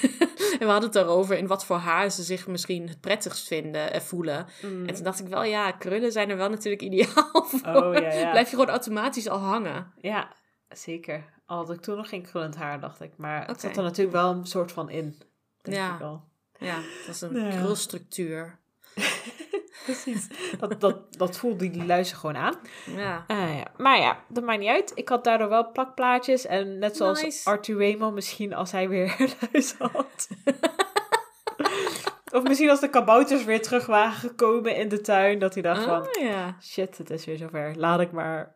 en 0.59 0.59
we 0.59 0.65
hadden 0.65 0.89
het 0.89 0.95
erover 0.95 1.37
in 1.37 1.47
wat 1.47 1.65
voor 1.65 1.77
haar 1.77 2.11
ze 2.11 2.23
zich 2.23 2.47
misschien 2.47 2.87
het 2.87 3.01
prettigst 3.01 3.47
vinden 3.47 3.93
en 3.93 4.01
voelen. 4.01 4.45
Mm. 4.61 4.85
En 4.87 4.93
toen 4.93 5.03
dacht 5.03 5.19
ik 5.19 5.27
wel, 5.27 5.43
ja, 5.43 5.71
krullen 5.71 6.11
zijn 6.11 6.29
er 6.29 6.37
wel 6.37 6.49
natuurlijk 6.49 6.81
ideaal 6.81 7.45
voor. 7.45 7.75
Oh, 7.75 7.93
ja, 7.93 8.13
ja. 8.13 8.29
Blijf 8.31 8.49
je 8.49 8.55
gewoon 8.55 8.69
automatisch 8.71 9.29
al 9.29 9.39
hangen. 9.39 9.91
Ja, 10.01 10.37
zeker. 10.69 11.23
Al 11.45 11.57
had 11.57 11.69
ik 11.71 11.81
toen 11.81 11.97
nog 11.97 12.09
geen 12.09 12.21
krullend 12.23 12.55
haar, 12.55 12.79
dacht 12.79 13.01
ik. 13.01 13.11
Maar 13.17 13.47
het 13.47 13.61
zat 13.61 13.77
er 13.77 13.83
natuurlijk 13.83 14.15
wel 14.15 14.31
een 14.31 14.45
soort 14.45 14.71
van 14.71 14.89
in. 14.89 15.15
Denk 15.61 15.77
Ja. 15.77 15.93
ik 15.93 15.99
wel. 15.99 16.23
Ja, 16.59 16.75
dat 17.05 17.15
is 17.15 17.21
een 17.21 17.35
Ja. 17.45 17.49
krulstructuur. 17.49 18.59
Precies. 19.85 20.27
Dat, 20.59 20.81
dat, 20.81 21.17
dat 21.17 21.37
voelde 21.37 21.69
die 21.69 21.85
luizen 21.85 22.17
gewoon 22.17 22.37
aan. 22.37 22.55
Ja. 22.85 23.23
Ah, 23.27 23.55
ja. 23.57 23.67
Maar 23.77 23.99
ja, 23.99 24.23
dat 24.27 24.43
maakt 24.43 24.59
niet 24.59 24.69
uit. 24.69 24.91
Ik 24.95 25.09
had 25.09 25.23
daardoor 25.23 25.49
wel 25.49 25.71
plakplaatjes. 25.71 26.45
En 26.45 26.79
net 26.79 26.97
zoals 26.97 27.21
Nice. 27.21 27.49
Arthur 27.49 28.13
misschien 28.13 28.53
als 28.53 28.71
hij 28.71 28.89
weer 28.89 29.15
luizen 29.51 29.77
had. 29.91 30.27
of 32.31 32.43
misschien 32.43 32.69
als 32.69 32.79
de 32.79 32.89
kabouters 32.89 33.43
weer 33.43 33.61
terug 33.61 33.85
waren 33.85 34.11
gekomen 34.17 34.75
in 34.75 34.89
de 34.89 35.01
tuin. 35.01 35.39
Dat 35.39 35.53
hij 35.53 35.63
dacht 35.63 35.83
van, 35.83 36.01
Oh 36.01 36.21
ja. 36.21 36.57
shit, 36.61 36.97
het 36.97 37.09
is 37.09 37.25
weer 37.25 37.37
zover. 37.37 37.73
Laat 37.77 37.99
ik 37.99 38.11
maar 38.11 38.55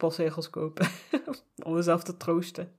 postzegels 0.00 0.50
kopen. 0.50 0.88
Om 1.66 1.74
mezelf 1.74 2.02
te 2.02 2.16
troosten. 2.16 2.76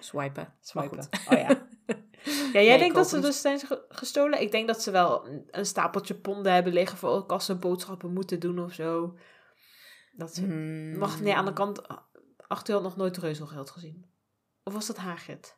Swipen. 0.00 0.54
Swipen. 0.60 1.08
Oh 1.30 1.38
ja. 1.38 1.48
Ja, 2.24 2.60
jij 2.60 2.68
Nee, 2.68 2.78
denkt 2.78 2.94
dat 2.94 3.08
ze 3.08 3.20
dus 3.20 3.40
zijn 3.40 3.58
ge- 3.58 3.84
gestolen? 3.88 4.40
Ik 4.40 4.50
denk 4.50 4.66
dat 4.66 4.82
ze 4.82 4.90
wel 4.90 5.26
een, 5.50 5.66
stapeltje 5.66 6.14
ponden 6.14 6.52
hebben 6.52 6.72
liggen 6.72 6.98
voor 6.98 7.10
ook 7.10 7.32
als 7.32 7.44
ze 7.44 7.54
boodschappen 7.54 8.12
moeten 8.12 8.40
doen 8.40 8.58
of 8.58 8.72
zo. 8.72 9.18
Dat 10.16 10.34
ze... 10.34 10.40
Hmm. 10.42 10.98
Wacht, 10.98 11.20
nee, 11.20 11.34
aan 11.34 11.44
de 11.44 11.52
kant... 11.52 11.82
Arthur 12.46 12.74
had 12.74 12.82
nog 12.82 12.96
nooit 12.96 13.16
reuzelgeld 13.16 13.70
gezien. 13.70 14.06
Of 14.62 14.72
was 14.72 14.86
dat 14.86 14.96
Hagrid? 14.96 15.56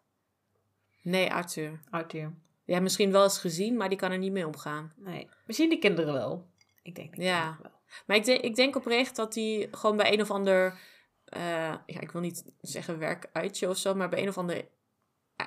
Nee, 1.03 1.33
Arthur. 1.33 1.81
Arthur. 1.91 2.35
Ja, 2.65 2.81
misschien 2.81 3.13
wel 3.13 3.23
eens 3.23 3.39
gezien, 3.39 3.77
maar 3.77 3.89
die 3.89 3.99
kan 3.99 4.11
er 4.13 4.19
niet 4.19 4.33
mee 4.33 4.47
omgaan. 4.47 4.93
Nee. 4.97 5.29
Misschien 5.47 5.71
de 5.71 5.79
kinderen 5.79 6.13
wel. 6.13 6.51
Ik 6.83 6.95
denk 6.95 7.17
de 7.17 7.23
Ja. 7.23 7.59
wel. 7.63 7.71
Maar 8.07 8.17
ik 8.17 8.25
denk, 8.25 8.41
ik 8.41 8.55
denk 8.55 8.77
oprecht 8.77 9.17
dat 9.17 9.35
hij 9.35 9.69
gewoon 9.71 9.97
bij 9.97 10.13
een 10.13 10.21
of 10.21 10.31
ander... 10.31 10.79
eh, 11.27 11.75
ja, 11.87 12.01
ik 12.01 12.11
wil 12.11 12.21
niet 12.21 12.45
zeggen 12.61 12.99
werkuitje 12.99 13.69
of 13.69 13.77
zo, 13.77 13.95
maar 13.95 14.09
bij 14.09 14.23
een 14.23 14.29
of 14.29 14.39
ander... 14.39 14.65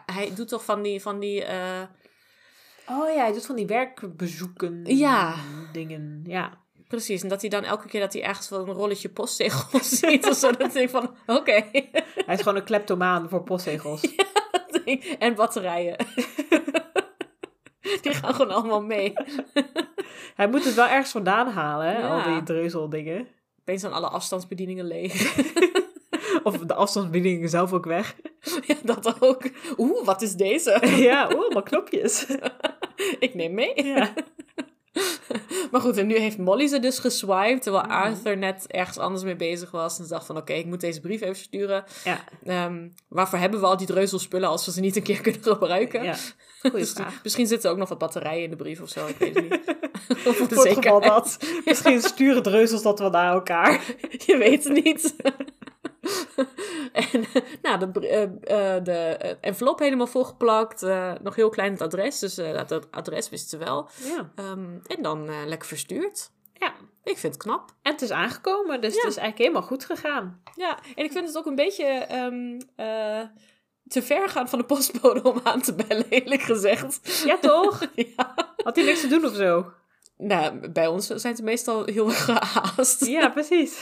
Hij 0.05 0.35
doet 0.35 0.47
toch 0.47 0.65
van 0.65 0.81
die... 0.81 1.01
Van 1.01 1.19
die 1.19 1.43
eh, 1.45 1.81
Oh 2.89 3.13
ja, 3.13 3.21
hij 3.21 3.31
doet 3.33 3.45
van 3.45 3.55
die 3.55 3.67
werkbezoeken. 3.67 4.81
Ja. 4.85 5.35
Dingen. 5.71 6.21
Ja. 6.25 6.57
precies, 6.87 7.21
en 7.21 7.29
dat 7.29 7.41
hij 7.41 7.49
dan 7.49 7.63
elke 7.63 7.87
keer 7.87 7.99
dat 8.01 8.13
hij 8.13 8.23
ergens 8.23 8.49
wel 8.49 8.67
een 8.67 8.73
rolletje 8.73 9.09
postzegels 9.09 9.89
ziet 9.99 10.27
of 10.27 10.35
zo, 10.35 10.51
dat 10.51 10.75
ik 10.75 10.89
van, 10.89 11.15
oké. 11.25 11.51
Hij 12.25 12.35
is 12.35 12.41
gewoon 12.41 12.55
een 12.55 12.63
kleptomaan 12.63 13.29
voor 13.29 13.43
postzegels. 13.43 14.15
en 15.19 15.35
batterijen. 15.35 15.95
Die 18.01 18.13
gaan 18.13 18.33
gewoon 18.33 18.51
allemaal 18.51 18.81
mee. 18.83 19.13
Hij 20.35 20.47
moet 20.49 20.65
het 20.65 20.73
wel 20.73 20.87
ergens 20.87 21.11
vandaan 21.11 21.47
halen, 21.47 21.87
hè? 21.87 22.07
Al 22.07 22.17
Ja. 22.17 22.33
die 22.33 22.43
dreuzeldingen. 22.43 23.27
Opeens 23.69 23.83
zijn 23.83 23.95
alle 23.95 24.07
afstandsbedieningen 24.07 24.85
leeg. 24.85 25.37
Of 26.43 26.57
de 26.57 26.73
afstandsbedieningen 26.73 27.49
zelf 27.49 27.73
ook 27.73 27.85
weg. 27.85 28.15
ja, 28.67 28.75
dat 28.83 29.21
ook. 29.21 29.49
Oeh, 29.77 30.05
wat 30.05 30.21
is 30.21 30.33
deze? 30.33 30.79
ja, 31.09 31.29
oeh, 31.35 31.49
maar 31.53 31.63
knopjes. 31.63 32.25
Ik 33.19 33.33
neem 33.33 33.53
mee. 33.53 33.83
Ja. 33.83 34.13
Maar 35.71 35.81
goed, 35.81 35.97
en 35.97 36.07
nu 36.07 36.17
heeft 36.17 36.37
Molly 36.37 36.67
ze 36.67 36.79
dus 36.79 36.99
geswiped, 36.99 37.61
terwijl 37.61 37.83
Mhm. 37.83 37.93
Arthur 37.93 38.37
net 38.37 38.67
ergens 38.67 38.97
anders 38.97 39.23
mee 39.23 39.35
bezig 39.35 39.71
was. 39.71 39.97
En 39.99 40.03
ze 40.05 40.09
dacht 40.09 40.25
van, 40.25 40.37
oké, 40.37 40.53
ik 40.53 40.65
moet 40.65 40.81
deze 40.81 40.99
brief 40.99 41.21
even 41.21 41.35
sturen. 41.35 41.83
Ja, 42.03 42.23
Ehm, 42.45 42.87
waarvoor 43.09 43.39
hebben 43.39 43.59
we 43.59 43.65
al 43.65 43.77
die 43.77 43.87
dreuzelspullen 43.87 44.49
als 44.49 44.65
we 44.65 44.71
ze 44.71 44.79
niet 44.79 44.95
een 44.95 45.03
keer 45.03 45.21
kunnen 45.31 45.43
gebruiken? 45.43 46.03
ja. 46.03 46.15
Goeie 46.61 46.77
Dus 46.77 46.91
vraag. 46.91 47.19
misschien 47.23 47.47
zitten 47.47 47.65
er 47.69 47.73
ook 47.75 47.79
nog 47.81 47.89
wat 47.89 47.97
batterijen 47.97 48.43
in 48.43 48.49
de 48.49 48.55
brief 48.55 48.81
of 48.81 48.89
zo, 48.89 49.07
ik 49.07 49.17
weet 49.17 49.35
het 49.35 49.49
niet. 49.49 49.75
Voor 50.17 50.65
het 50.65 50.73
geval 50.75 51.01
dat. 51.01 51.37
Misschien 51.65 52.01
sturen 52.01 52.43
dreuzels 52.43 52.81
dat 52.81 52.99
wel 52.99 53.09
naar 53.09 53.33
elkaar. 53.33 53.81
Je 54.25 54.37
weet 54.37 54.63
het 54.63 54.83
niet. 54.83 55.15
en 57.11 57.25
nou, 57.61 57.91
de, 57.91 57.99
eh, 58.39 58.83
de 58.83 58.91
eh, 58.91 59.35
envelop 59.41 59.79
helemaal 59.79 60.07
volgeplakt. 60.07 60.81
nog 61.21 61.35
heel 61.35 61.49
klein 61.49 61.71
het 61.71 61.81
adres, 61.81 62.19
dus 62.19 62.35
dat, 62.35 62.91
adres 62.91 63.29
wisten 63.29 63.49
ze 63.59 63.65
wel. 63.65 63.89
Ja. 64.03 64.31
Ehm, 64.35 64.77
en 64.87 65.01
dan 65.01 65.29
lekker 65.47 65.67
verstuurd. 65.67 66.31
ja. 66.53 66.73
Ik 67.03 67.17
vind 67.17 67.33
het 67.33 67.43
knap. 67.43 67.73
En 67.81 67.91
het 67.91 68.01
is 68.01 68.11
aangekomen, 68.11 68.81
dus 68.81 68.93
Ja. 68.93 68.99
het 69.01 69.09
is 69.09 69.17
eigenlijk 69.17 69.37
helemaal 69.37 69.67
goed 69.69 69.85
gegaan. 69.85 70.41
Ja, 70.55 70.79
en 70.95 71.03
ik 71.03 71.11
vind 71.11 71.27
het 71.27 71.37
ook 71.37 71.45
een 71.45 71.55
beetje 71.55 71.85
ehm, 71.85 72.59
eh, 72.75 73.21
te 73.87 74.01
ver 74.01 74.29
gaan 74.29 74.49
van 74.49 74.59
de 74.59 74.65
postbode 74.65 75.23
om 75.23 75.39
aan 75.43 75.61
te 75.61 75.75
bellen, 75.75 76.09
eerlijk 76.19 76.41
gezegd. 76.41 77.21
Ja, 77.25 77.37
toch? 77.37 77.83
ja. 78.15 78.53
Had 78.63 78.75
hij 78.75 78.85
niks 78.85 79.01
te 79.01 79.07
doen 79.07 79.25
of 79.25 79.35
zo? 79.35 79.71
Nou, 80.17 80.69
bij 80.69 80.87
ons 80.87 81.07
zijn 81.07 81.35
ze 81.35 81.43
meestal 81.43 81.85
heel 81.85 82.07
erg 82.07 82.25
gehaast. 82.25 83.05
Ja, 83.05 83.29
precies. 83.29 83.81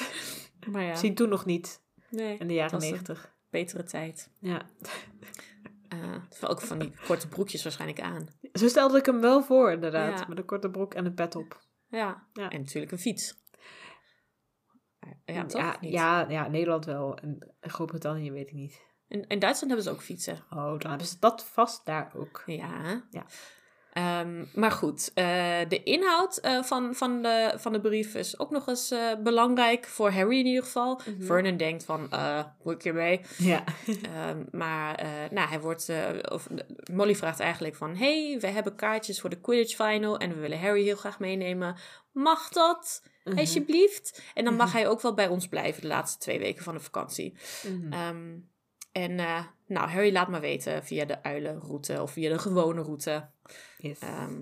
Maar 0.72 0.82
ja, 0.84 0.90
Misschien 0.90 1.16
toen 1.16 1.30
nog 1.30 1.46
niet, 1.46 1.82
nee, 2.18 2.38
in 2.38 2.47
de 2.47 2.53
jaren 2.53 2.80
negentig. 2.80 3.34
betere 3.49 3.84
tijd. 3.84 4.32
Ja. 4.39 4.61
Eh, 5.88 6.49
ook 6.49 6.61
van 6.61 6.80
die 6.80 6.93
korte 7.05 7.28
broekjes 7.28 7.63
waarschijnlijk 7.63 8.01
aan. 8.01 8.28
Zo 8.53 8.68
stelde 8.68 8.97
ik 8.97 9.05
hem 9.05 9.22
wel 9.22 9.43
voor, 9.43 9.72
inderdaad. 9.72 10.20
Ja. 10.20 10.26
Met 10.28 10.38
een 10.38 10.45
korte 10.45 10.70
broek 10.70 10.93
en 10.93 11.05
een 11.05 11.13
pet 11.13 11.36
op. 11.36 11.61
Ja, 11.88 12.28
Ja. 12.34 12.49
en 12.49 12.59
natuurlijk 12.59 12.91
een 12.91 12.99
fiets. 12.99 13.36
Ja, 15.26 15.45
toch? 15.45 15.61
ja, 15.61 15.78
ja, 15.82 16.30
ja, 16.30 16.47
Nederland 16.47 16.86
wel. 16.86 17.18
En 17.18 17.53
Groot-Brittannië 17.59 18.32
weet 18.32 18.47
ik 18.47 18.53
niet. 18.53 18.82
In, 19.07 19.28
in 19.28 19.39
Duitsland 19.39 19.74
hebben 19.74 19.84
ze 19.84 19.89
ook 19.89 20.03
fietsen. 20.03 20.38
Oh, 20.49 20.80
dan 20.80 20.89
hebben 20.89 21.07
ze 21.07 21.20
dat 21.20 21.45
vast 21.45 21.86
daar 21.86 22.11
ook. 22.15 22.43
Ja. 22.45 23.03
Ja. 23.09 23.26
Ehm, 23.98 24.45
maar 24.54 24.72
goed, 24.72 25.12
eh, 25.14 25.60
de 25.68 25.84
inhoud 25.84 26.38
eh, 26.38 26.64
van, 26.64 26.95
van, 26.95 27.22
de, 27.22 27.54
van 27.56 27.74
de 27.74 27.82
brief 27.82 28.16
is 28.16 28.39
ook 28.39 28.52
nog 28.52 28.68
eens 28.68 28.91
eh, 28.91 29.00
belangrijk 29.24 29.86
voor 29.86 30.12
Harry 30.12 30.39
in 30.39 30.45
ieder 30.45 30.64
geval. 30.64 31.02
Mhm. 31.06 31.26
Vernon 31.26 31.58
denkt 31.58 31.84
van, 31.84 32.10
moet 32.64 32.74
ik 32.74 32.82
hiermee? 32.82 33.22
Ja. 33.38 33.64
Ehm, 33.88 34.43
maar 34.52 35.06
nou, 35.32 35.50
hij 35.50 35.60
wordt, 35.60 35.91
of, 36.30 36.48
Molly 36.91 37.16
vraagt 37.16 37.39
eigenlijk 37.39 37.76
van, 37.76 37.95
hey, 37.95 38.38
we 38.39 38.48
hebben 38.48 38.76
kaartjes 38.76 39.22
voor 39.22 39.30
de 39.30 39.41
Quidditch 39.41 39.76
Final 39.76 40.18
en 40.18 40.30
we 40.30 40.39
willen 40.39 40.60
Harry 40.60 40.84
heel 40.84 40.95
graag 40.95 41.20
meenemen. 41.20 41.76
Mag 42.12 42.50
dat? 42.50 43.04
Mhm. 43.24 43.38
Alsjeblieft. 43.38 44.22
En 44.34 44.45
dan 44.45 44.56
mag 44.56 44.74
hij 44.74 44.88
ook 44.88 45.02
wel 45.02 45.14
bij 45.14 45.28
ons 45.28 45.48
blijven 45.48 45.82
de 45.82 45.88
laatste 45.88 46.20
twee 46.20 46.39
weken 46.39 46.64
van 46.64 46.74
de 46.74 46.80
vakantie. 46.80 47.38
Mhm. 47.64 47.93
En 48.98 49.20
eh, 49.20 49.43
nou, 49.68 49.89
Harry 49.89 50.12
laat 50.12 50.28
maar 50.28 50.41
weten 50.41 50.84
via 50.84 51.06
de 51.06 51.24
uilenroute 51.24 52.02
of 52.02 52.12
via 52.12 52.30
de 52.30 52.39
gewone 52.39 52.82
route. 52.82 53.30
Yes. 53.78 54.00
Ehm, 54.00 54.41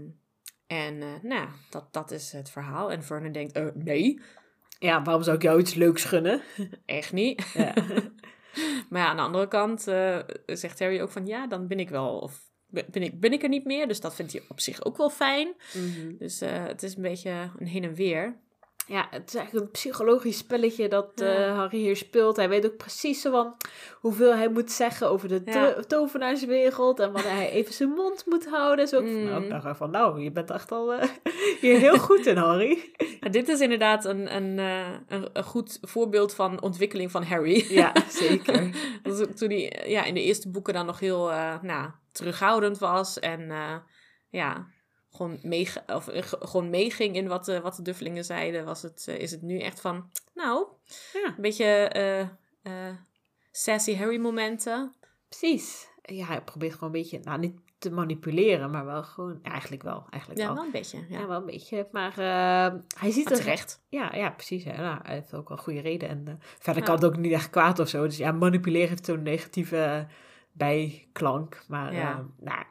en 0.68 1.02
eh, 1.02 1.08
nou, 1.22 1.48
dat, 1.70 1.94
dat 1.94 2.12
is 2.12 2.32
het 2.32 2.50
verhaal. 2.50 2.92
En 2.92 3.04
Vernon 3.04 3.32
denkt, 3.32 3.54
eh, 3.54 3.68
nee, 3.74 4.22
ja, 4.80 5.04
waarom 5.04 5.24
zou 5.24 5.36
ik 5.36 5.42
jou 5.42 5.60
iets 5.60 5.74
leuks 5.74 6.04
gunnen? 6.04 6.42
echt 6.86 7.14
niet. 7.14 7.52
Ja. 7.54 7.74
maar 8.90 9.02
ja, 9.02 9.08
aan 9.08 9.16
de 9.16 9.22
andere 9.22 9.48
kant 9.48 9.82
zegt 10.46 10.80
Harry 10.80 11.02
ook 11.02 11.12
van, 11.12 11.26
ja, 11.26 11.48
dan 11.48 11.68
ben 11.68 11.80
ik 11.80 11.90
wel, 11.90 12.20
of 12.20 12.42
ben 12.68 13.04
ik, 13.04 13.20
ben 13.20 13.34
ik 13.34 13.44
er 13.44 13.50
niet 13.50 13.66
meer. 13.66 13.88
Dus 13.88 14.00
dat 14.00 14.16
vindt 14.16 14.32
hij 14.32 14.42
op 14.48 14.60
zich 14.60 14.86
ook 14.86 14.98
wel 14.98 15.10
fijn. 15.10 15.54
Mhm. 15.74 16.18
Dus 16.18 16.40
het 16.40 16.84
is 16.84 16.96
een 16.96 17.02
beetje 17.02 17.52
een 17.58 17.68
heen 17.68 17.84
en 17.84 17.94
weer. 17.94 18.40
Ja, 18.88 19.08
het 19.10 19.28
is 19.28 19.36
eigenlijk 19.36 19.66
een 19.66 19.72
psychologisch 19.72 20.38
spelletje 20.38 20.88
dat 20.88 21.22
eh. 21.22 21.58
Harry 21.58 21.78
hier 21.78 21.96
speelt. 21.96 22.36
Hij 22.36 22.50
weet 22.50 22.66
ook 22.66 22.78
precies 22.78 23.22
zo 23.22 23.32
van 23.32 23.56
hoeveel 24.00 24.36
hij 24.36 24.50
moet 24.50 24.72
zeggen 24.72 25.10
over 25.10 25.28
de 25.28 25.42
Ja. 25.46 25.74
tovenaarswereld. 25.88 27.00
En 27.00 27.12
wanneer 27.12 27.32
hij 27.32 27.50
even 27.50 27.74
zijn 27.74 27.90
mond 27.90 28.26
moet 28.26 28.48
houden. 28.50 28.88
Zo, 28.88 29.02
Mm. 29.02 29.24
nou, 29.24 29.44
ik 29.44 29.50
dacht 29.50 29.78
van, 29.78 29.92
nou, 29.92 30.22
je 30.22 30.32
bent 30.32 30.52
echt 30.52 30.72
al 30.72 30.94
eh, 30.94 31.10
hier 31.62 31.78
heel 31.80 31.98
goed 31.98 32.26
in, 32.26 32.38
Harry. 32.38 32.78
Ja, 33.20 33.30
dit 33.32 33.48
is 33.50 33.60
inderdaad 33.60 34.06
een, 34.06 34.36
een, 34.36 34.60
eh, 34.60 34.92
een, 35.08 35.30
een 35.34 35.44
goed 35.44 35.78
voorbeeld 35.82 36.34
van 36.34 36.62
ontwikkeling 36.62 37.12
van 37.12 37.24
Harry. 37.24 37.66
Ja, 37.70 37.94
zeker. 38.22 38.70
Toen 39.36 39.50
hij 39.50 39.84
ja, 39.88 40.04
in 40.04 40.14
de 40.14 40.22
eerste 40.24 40.50
boeken 40.50 40.74
dan 40.74 40.86
nog 40.86 41.00
heel 41.00 41.30
nou, 41.62 41.90
terughoudend 42.12 42.78
was. 42.78 43.20
En 43.20 43.52
ja, 44.30 44.68
gewoon, 45.16 45.40
meeg 45.42 45.84
of, 45.88 46.08
eh, 46.08 46.24
ge- 46.24 46.38
gewoon 46.48 46.70
meeging 46.70 47.16
in 47.16 47.28
wat, 47.28 47.46
de 47.46 47.62
wat 47.62 47.76
de 47.76 47.82
duffelingen 47.82 48.26
zeiden. 48.26 48.66
Was 48.66 48.82
het, 48.82 49.06
eh, 49.08 49.18
is 49.20 49.32
het 49.32 49.42
nu 49.42 49.60
echt 49.60 49.82
van, 49.82 50.10
nou, 50.34 50.68
Ja. 51.14 51.28
een 51.28 51.42
beetje 51.42 51.66
eh, 51.66 52.20
eh, 52.64 52.96
sassy 53.52 53.96
Harry 53.96 54.20
momenten. 54.20 54.94
Precies. 55.30 55.88
Ja, 56.02 56.26
hij 56.26 56.42
probeert 56.42 56.74
gewoon 56.74 56.94
een 56.94 57.02
beetje, 57.02 57.20
nou 57.24 57.40
niet 57.40 57.56
te 57.78 57.92
manipuleren, 57.92 58.70
maar 58.72 58.86
wel 58.86 59.04
gewoon, 59.04 59.40
ja, 59.44 59.52
eigenlijk 59.52 59.84
wel, 59.84 60.06
eigenlijk 60.10 60.42
Ja, 60.42 60.48
wel. 60.48 60.56
wel 60.56 60.66
een 60.66 60.72
beetje. 60.72 60.98
Ja, 61.10 61.20
Ja, 61.20 61.28
wel 61.28 61.40
een 61.40 61.46
beetje. 61.46 61.88
Maar 61.92 62.12
eh, 62.12 62.80
hij 62.98 63.12
ziet 63.12 63.24
Maar 63.24 63.34
er 63.34 63.40
terecht. 63.40 63.82
Ja, 63.90 64.16
ja 64.16 64.30
precies. 64.30 64.64
Ja. 64.64 64.76
Nou, 64.82 65.00
hij 65.04 65.14
heeft 65.16 65.34
ook 65.34 65.48
wel 65.50 65.58
goede 65.58 65.80
reden. 65.82 66.10
En 66.10 66.24
eh, 66.28 66.34
verder 66.40 66.82
Ja. 66.82 66.88
kan 66.88 66.96
het 66.96 67.06
ook 67.06 67.18
niet 67.18 67.32
echt 67.32 67.50
kwaad 67.50 67.80
of 67.80 67.90
zo. 67.90 68.04
Dus 68.04 68.18
ja, 68.18 68.32
manipuleren 68.32 68.90
heeft 68.90 69.06
zo'n 69.06 69.24
negatieve 69.24 69.78
eh, 69.78 70.00
bijklank. 70.58 71.64
Maar 71.68 71.94
Ja. 71.94 72.00
ja. 72.00 72.24
nou, 72.40 72.64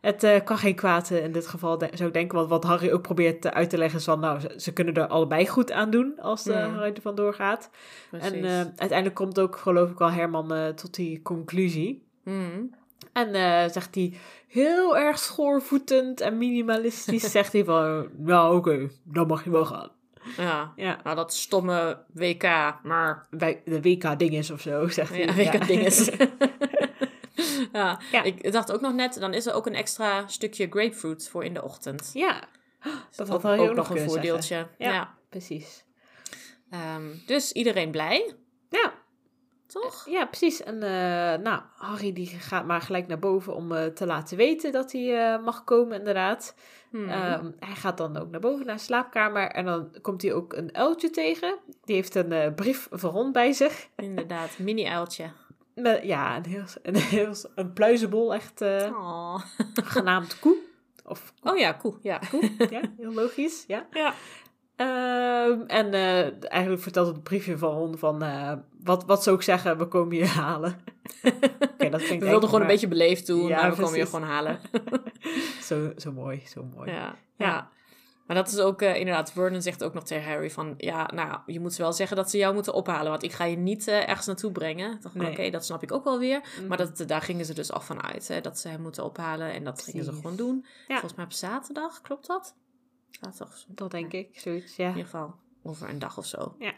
het 0.00 0.22
eh, 0.22 0.44
kan 0.44 0.58
geen 0.58 0.74
kwaad 0.74 1.10
eh, 1.10 1.24
in 1.24 1.32
dit 1.32 1.46
geval, 1.46 1.78
de- 1.78 1.88
zou 1.94 2.08
ik 2.08 2.14
denken. 2.14 2.36
Want 2.38 2.48
wat 2.50 2.64
Harry 2.64 2.90
ook 2.92 3.02
probeert 3.02 3.44
eh, 3.44 3.50
uit 3.52 3.70
te 3.70 3.78
leggen 3.78 3.98
is 3.98 4.04
van... 4.04 4.20
Nou, 4.20 4.40
ze, 4.40 4.52
ze 4.56 4.72
kunnen 4.72 4.94
er 4.94 5.06
allebei 5.06 5.46
goed 5.48 5.72
aan 5.72 5.90
doen 5.90 6.14
als 6.20 6.46
uh, 6.46 6.66
Mm. 6.66 6.74
Harry 6.74 6.92
er 6.94 7.02
vandoor 7.02 7.34
gaat. 7.34 7.70
Precies. 8.10 8.30
En 8.32 8.44
eh, 8.44 8.50
uiteindelijk 8.60 9.14
komt 9.14 9.40
ook, 9.40 9.56
geloof 9.58 9.90
ik 9.90 9.98
wel, 9.98 10.10
Herman 10.10 10.54
eh, 10.54 10.68
tot 10.68 10.94
die 10.94 11.22
conclusie. 11.22 12.06
Mm. 12.24 12.74
En 13.12 13.34
eh, 13.34 13.70
zegt 13.70 13.94
hij 13.94 14.14
heel 14.48 14.96
erg 14.98 15.18
schoorvoetend 15.18 16.20
en 16.20 16.38
minimalistisch... 16.38 17.30
zegt 17.38 17.52
hij 17.52 17.64
van, 17.64 18.08
nou 18.16 18.56
oké, 18.56 18.88
dan 19.04 19.26
mag 19.26 19.44
je 19.44 19.50
wel 19.50 19.64
gaan. 19.66 19.90
Ja. 20.36 20.72
Ja, 20.76 20.98
Nou, 21.04 21.16
dat 21.16 21.34
stomme 21.34 21.98
WK, 22.12 22.42
maar 22.82 23.26
bij 23.30 23.62
de 23.64 23.80
WK-dinges 23.82 24.50
of 24.50 24.60
zo, 24.60 24.88
zegt 24.88 25.10
hij. 25.10 25.24
Ja, 25.26 25.34
WK 25.34 25.66
dinges. 25.66 26.10
ja, 27.72 28.00
Ja. 28.12 28.22
ik 28.22 28.52
dacht 28.52 28.72
ook 28.72 28.80
nog 28.80 28.92
net, 28.92 29.20
dan 29.20 29.34
is 29.34 29.46
er 29.46 29.54
ook 29.54 29.66
een 29.66 29.74
extra 29.74 30.26
stukje 30.26 30.66
grapefruit 30.70 31.28
voor 31.28 31.44
in 31.44 31.54
de 31.54 31.62
ochtend. 31.62 32.10
Ja, 32.12 32.44
dat 33.16 33.28
had 33.28 33.36
ook, 33.36 33.42
Harry 33.42 33.68
ook 33.68 33.74
nog 33.74 33.90
een 33.90 34.10
voordeeltje. 34.10 34.56
Ja. 34.78 34.92
Ja. 34.92 35.14
precies. 35.28 35.84
Ehm, 36.70 37.02
dus 37.26 37.52
iedereen 37.52 37.90
blij, 37.90 38.34
Ja, 38.70 38.92
toch? 39.66 40.06
ja 40.08 40.26
precies. 40.26 40.62
En 40.62 40.82
eh, 40.82 41.42
nou, 41.42 41.62
Harry 41.76 42.12
die 42.12 42.26
gaat 42.26 42.66
maar 42.66 42.80
gelijk 42.80 43.06
naar 43.06 43.18
boven 43.18 43.54
om 43.54 43.72
eh, 43.72 43.84
te 43.86 44.06
laten 44.06 44.36
weten 44.36 44.72
dat 44.72 44.92
hij 44.92 45.32
eh, 45.34 45.44
mag 45.44 45.64
komen, 45.64 45.98
inderdaad. 45.98 46.54
Hmm. 46.90 47.08
Ehm, 47.08 47.50
hij 47.58 47.74
gaat 47.74 47.96
dan 47.98 48.16
ook 48.16 48.30
naar 48.30 48.40
boven 48.40 48.66
naar 48.66 48.76
de 48.76 48.80
slaapkamer 48.82 49.48
en 49.50 49.64
dan 49.64 49.96
komt 50.02 50.22
hij 50.22 50.32
ook 50.32 50.52
een 50.52 50.74
uiltje 50.74 51.10
tegen. 51.10 51.58
Die 51.84 51.94
heeft 51.94 52.14
een 52.14 52.54
brief 52.54 52.88
van 52.90 53.10
Ron 53.10 53.32
bij 53.32 53.52
zich. 53.52 53.88
Inderdaad, 53.96 54.58
mini-uiltje. 54.58 55.30
Met, 55.74 56.02
ja, 56.02 56.36
een 56.36 56.46
heel, 56.46 56.64
een 56.82 56.96
heel 56.96 57.34
een 57.54 57.72
pluizenbol, 57.72 58.34
echt 58.34 58.60
eh, 58.60 59.40
genaamd 59.74 60.38
Koe. 60.38 60.56
Of 61.04 61.32
oh 61.42 61.58
ja, 61.58 61.76
cool. 61.80 61.98
Ja. 62.02 62.20
Koe, 62.30 62.50
ja, 62.70 62.80
heel 62.96 63.12
logisch, 63.12 63.64
ja. 63.66 63.86
ja. 64.02 64.14
Ehm, 64.76 65.60
en 65.66 65.94
eh, 65.94 66.50
eigenlijk 66.50 66.82
vertelt 66.82 67.06
het 67.06 67.22
briefje 67.22 67.58
van 67.58 67.70
Ron 67.70 67.98
van, 67.98 68.22
eh, 68.22 68.52
wat, 68.82 69.04
wat 69.04 69.22
zou 69.22 69.36
ik 69.36 69.42
zeggen, 69.42 69.78
we 69.78 69.86
komen 69.86 70.16
je 70.16 70.26
halen. 70.26 70.80
Dat 71.90 72.08
We 72.08 72.18
wilden 72.18 72.48
gewoon 72.48 72.60
een 72.60 72.66
beetje 72.66 72.88
beleefd 72.88 73.26
doen, 73.26 73.46
Ja, 73.46 73.60
maar 73.60 73.76
we 73.76 73.82
komen 73.82 73.98
je 73.98 74.06
gewoon 74.06 74.28
halen. 74.28 74.58
Zo, 75.68 75.92
zo 75.96 76.12
mooi, 76.12 76.42
zo 76.46 76.68
mooi. 76.74 76.90
Ja, 76.90 76.96
Ja. 76.96 77.14
ja. 77.36 77.68
Maar 78.26 78.36
dat 78.36 78.48
is 78.48 78.58
ook 78.58 78.82
eh, 78.82 78.96
inderdaad, 78.96 79.32
Vernon 79.32 79.62
zegt 79.62 79.84
ook 79.84 79.94
nog 79.94 80.04
tegen 80.04 80.30
Harry 80.30 80.50
van... 80.50 80.74
Ja, 80.76 81.10
nou, 81.14 81.40
je 81.46 81.60
moet 81.60 81.76
wel 81.76 81.92
zeggen 81.92 82.16
dat 82.16 82.30
ze 82.30 82.36
jou 82.36 82.54
moeten 82.54 82.74
ophalen. 82.74 83.10
Want 83.10 83.22
ik 83.22 83.32
ga 83.32 83.44
je 83.44 83.56
niet 83.56 83.88
eh, 83.88 84.08
ergens 84.08 84.26
naartoe 84.26 84.52
brengen. 84.52 84.92
Ik 84.92 85.02
dacht 85.02 85.14
van, 85.14 85.24
Nee. 85.24 85.32
oké, 85.32 85.50
dat 85.50 85.64
snap 85.64 85.82
ik 85.82 85.92
ook 85.92 86.04
wel 86.04 86.18
weer. 86.18 86.40
Mhm. 86.58 86.66
Maar 86.66 86.76
dat, 86.76 87.04
daar 87.06 87.22
gingen 87.22 87.44
ze 87.44 87.54
dus 87.54 87.72
af 87.72 87.86
van 87.86 88.02
uit. 88.02 88.28
Hè, 88.28 88.40
dat 88.40 88.58
ze 88.58 88.68
hem 88.68 88.80
moeten 88.80 89.04
ophalen. 89.04 89.52
En 89.52 89.64
dat 89.64 89.82
gingen 89.82 90.04
ze 90.04 90.12
gewoon 90.12 90.36
doen. 90.36 90.64
Ja. 90.88 90.92
Volgens 90.98 91.14
mij 91.14 91.24
op 91.24 91.32
zaterdag, 91.32 92.00
klopt 92.00 92.26
dat? 92.26 92.54
Zaterdag 93.10 93.48
of 93.48 93.56
zo. 93.56 93.66
Dat 93.68 93.90
denk 93.90 94.12
ik, 94.12 94.38
zoiets, 94.38 94.76
ja. 94.76 94.84
In 94.84 94.90
ieder 94.90 95.04
geval 95.10 95.34
over 95.62 95.88
een 95.88 95.98
dag 95.98 96.18
of 96.18 96.26
zo. 96.26 96.56
Ja. 96.58 96.74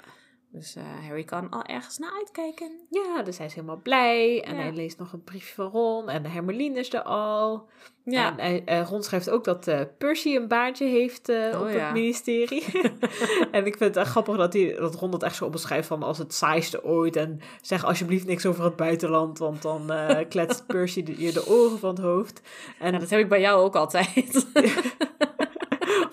Dus 0.59 0.75
eh, 0.77 0.83
Harry 1.07 1.25
kan 1.25 1.51
al 1.51 1.63
ergens 1.63 1.99
naar 1.99 2.13
uitkijken. 2.19 2.71
Ja, 2.91 3.23
dus 3.23 3.37
hij 3.39 3.47
is 3.47 3.55
helemaal 3.55 3.81
blij. 3.83 4.43
En 4.45 4.55
Ja. 4.57 4.61
hij 4.63 4.73
leest 4.73 4.99
nog 4.99 5.13
een 5.13 5.25
briefje 5.25 5.55
van 5.55 5.67
Ron. 5.71 6.09
En 6.09 6.27
Hermeline 6.27 6.79
is 6.79 6.93
er 6.95 7.03
al. 7.03 7.69
Ja, 8.05 8.29
En 8.31 8.35
hij, 8.41 8.63
eh, 8.65 8.87
Ron 8.89 9.03
schrijft 9.03 9.31
ook 9.31 9.45
dat 9.45 9.67
eh, 9.69 9.81
Percy 9.99 10.37
een 10.37 10.49
baantje 10.49 10.87
heeft 10.87 11.29
eh, 11.29 11.51
Oh, 11.55 11.61
op 11.61 11.69
ja. 11.69 11.79
het 11.85 11.93
ministerie. 11.93 12.65
en 13.53 13.67
ik 13.67 13.77
vind 13.77 13.79
het 13.79 13.97
echt 13.97 14.11
grappig 14.11 14.37
dat, 14.37 14.53
hij, 14.53 14.75
dat 14.79 14.95
Ron 14.95 15.11
dat 15.11 15.23
echt 15.23 15.37
zo 15.37 15.45
opbeschrijft 15.45 15.89
van 15.89 16.03
als 16.03 16.19
het 16.19 16.35
saaiste 16.35 16.85
ooit. 16.85 17.17
En 17.17 17.41
zeg 17.61 17.85
alsjeblieft 17.85 18.27
niks 18.27 18.47
over 18.47 18.65
het 18.65 18.77
buitenland, 18.77 19.39
want 19.39 19.63
dan 19.63 19.93
eh, 19.93 20.29
kletst 20.29 20.67
Percy 20.73 21.03
de, 21.03 21.21
je 21.23 21.33
de 21.33 21.47
oren 21.49 21.79
van 21.79 21.91
het 21.91 21.99
hoofd. 22.05 22.41
En 22.79 22.93
Ja, 22.93 22.99
dat 22.99 23.11
heb 23.11 23.21
ik 23.21 23.29
bij 23.29 23.41
jou 23.41 23.61
ook 23.65 23.77
altijd. 23.77 24.47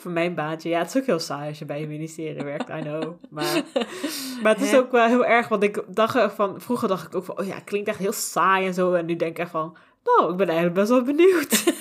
voor 0.04 0.12
mijn 0.12 0.34
baantje, 0.36 0.70
ja, 0.70 0.80
het 0.80 0.88
is 0.88 0.98
ook 1.02 1.06
heel 1.06 1.20
saai 1.20 1.50
als 1.50 1.60
je 1.60 1.66
bij 1.66 1.82
een 1.82 1.88
ministerie 1.88 2.44
werkt, 2.44 2.70
I 2.70 2.82
know. 2.82 3.14
Maar, 3.30 3.62
maar 4.44 4.54
het 4.54 4.62
is 4.64 4.72
Hè? 4.72 4.78
ook 4.78 4.92
wel 4.92 5.08
heel 5.08 5.26
erg, 5.26 5.48
want 5.48 5.64
ik 5.64 5.84
dacht 5.88 6.34
van, 6.34 6.62
vroeger 6.62 6.88
dacht 6.88 7.06
ik 7.08 7.16
ook 7.16 7.26
van, 7.26 7.40
oh 7.40 7.46
ja, 7.46 7.54
het 7.56 7.64
klinkt 7.64 7.88
echt 7.88 7.98
heel 8.00 8.12
saai 8.12 8.66
en 8.68 8.74
zo. 8.74 8.94
En 8.94 9.06
nu 9.06 9.16
denk 9.16 9.32
ik 9.32 9.38
echt 9.40 9.52
van, 9.52 9.78
nou, 10.04 10.32
ik 10.32 10.38
ben 10.38 10.48
eigenlijk 10.48 10.76
best 10.78 10.90
wel 10.90 11.02
benieuwd. 11.04 11.64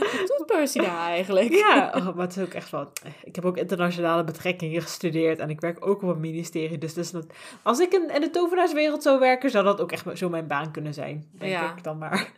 Wat 0.00 0.36
doet 0.38 0.46
Percy 0.46 0.78
daar 0.78 1.06
eigenlijk? 1.16 1.52
Ja, 1.54 1.92
oh, 1.96 2.04
maar 2.16 2.26
het 2.26 2.36
is 2.36 2.42
ook 2.42 2.52
echt 2.52 2.68
van. 2.68 2.88
Ik 3.24 3.34
heb 3.34 3.44
ook 3.44 3.56
internationale 3.56 4.24
betrekkingen 4.24 4.82
gestudeerd 4.82 5.38
en 5.38 5.50
ik 5.50 5.60
werk 5.60 5.86
ook 5.86 6.02
op 6.02 6.08
een 6.08 6.20
ministerie. 6.20 6.78
Dus, 6.78 6.94
dus 6.94 7.10
dat, 7.10 7.26
als 7.62 7.78
ik 7.78 7.92
in, 7.92 8.10
in 8.14 8.20
de 8.20 8.30
tovenaarswereld 8.30 9.02
zou 9.02 9.18
werken, 9.18 9.50
zou 9.50 9.64
dat 9.64 9.80
ook 9.80 9.92
echt 9.92 10.04
zo 10.14 10.28
mijn 10.28 10.46
baan 10.46 10.70
kunnen 10.70 10.94
zijn. 10.94 11.26
Denk 11.32 11.52
Ja. 11.52 11.74
ik 11.76 11.84
dan 11.84 11.98
maar. 11.98 12.30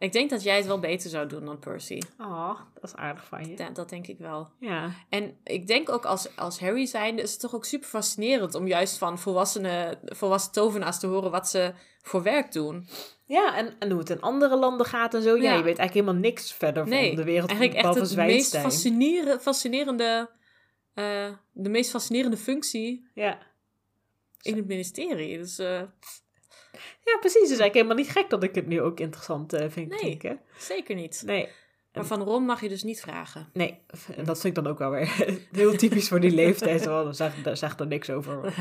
Ik 0.00 0.12
denk 0.12 0.30
dat 0.30 0.42
jij 0.42 0.56
het 0.56 0.66
wel 0.66 0.78
beter 0.78 1.10
zou 1.10 1.26
doen 1.28 1.44
dan 1.44 1.58
Percy. 1.58 1.98
Oh, 2.18 2.60
dat 2.74 2.82
is 2.84 2.94
aardig 2.94 3.24
van 3.26 3.48
je. 3.48 3.56
Dat, 3.56 3.74
dat 3.74 3.88
denk 3.88 4.06
ik 4.06 4.18
wel. 4.18 4.48
Ja, 4.60 4.90
En 5.08 5.36
ik 5.44 5.66
denk 5.66 5.88
ook 5.88 6.04
als, 6.04 6.36
als 6.36 6.60
Harry 6.60 6.86
zijnde 6.86 7.22
is 7.22 7.30
het 7.30 7.40
toch 7.40 7.54
ook 7.54 7.64
super 7.64 7.88
fascinerend 7.88 8.54
om 8.54 8.66
juist 8.66 8.98
van 8.98 9.18
volwassenen, 9.18 9.98
volwassen 10.04 10.52
tovenaars 10.52 10.98
te 10.98 11.06
horen 11.06 11.30
wat 11.30 11.48
ze 11.48 11.72
voor 12.02 12.22
werk 12.22 12.52
doen. 12.52 12.88
ja 13.26 13.56
en, 13.56 13.74
en 13.78 13.90
hoe 13.90 13.98
het 13.98 14.10
in 14.10 14.20
andere 14.20 14.56
landen 14.56 14.86
gaat 14.86 15.14
en 15.14 15.22
zo. 15.22 15.36
Ja, 15.36 15.42
Ja. 15.42 15.48
je 15.56 15.62
weet 15.62 15.78
eigenlijk 15.78 15.94
helemaal 15.94 16.30
niks 16.30 16.52
verder 16.52 16.88
Nee, 16.88 17.06
van 17.06 17.16
de 17.16 17.24
wereld 17.24 17.50
Eigenlijk 17.50 17.80
echt 17.86 17.94
het 17.94 18.16
meest 18.16 18.56
fascinerende, 18.58 19.40
fascinerende 19.40 20.30
eh, 20.94 21.28
de 21.52 21.68
meest 21.68 21.90
fascinerende 21.90 22.36
functie 22.36 23.08
Ja. 23.14 23.38
in 24.42 24.56
het 24.56 24.66
ministerie. 24.66 25.38
Dus 25.38 25.58
eh, 25.58 25.82
ja, 27.04 27.16
precies. 27.20 27.42
Is 27.42 27.48
eigenlijk 27.48 27.74
helemaal 27.74 27.96
niet 27.96 28.10
gek 28.10 28.30
dat 28.30 28.42
ik 28.42 28.54
het 28.54 28.66
nu 28.66 28.80
ook 28.80 29.00
interessant 29.00 29.52
eh, 29.52 29.70
vind 29.70 29.88
Nee. 29.88 29.98
klinken. 29.98 30.40
zeker 30.58 30.94
niet. 30.94 31.22
Nee. 31.26 31.48
Maar 31.92 32.04
van 32.04 32.22
Ron 32.22 32.44
mag 32.44 32.60
je 32.60 32.68
dus 32.68 32.82
niet 32.82 33.00
vragen. 33.00 33.48
Nee, 33.52 33.78
en 34.16 34.24
dat 34.24 34.40
vind 34.40 34.56
ik 34.56 34.62
dan 34.64 34.72
ook 34.72 34.78
wel 34.78 34.90
weer 34.90 35.24
heel 35.52 35.76
typisch 35.76 36.08
voor 36.08 36.20
die 36.20 36.30
leeftijd. 36.30 36.82
Zo, 36.82 37.04
Dan 37.04 37.14
zegt, 37.14 37.44
daar 37.44 37.56
zegt 37.56 37.80
er 37.80 37.86
niks 37.86 38.10
over. 38.10 38.40
want 38.40 38.54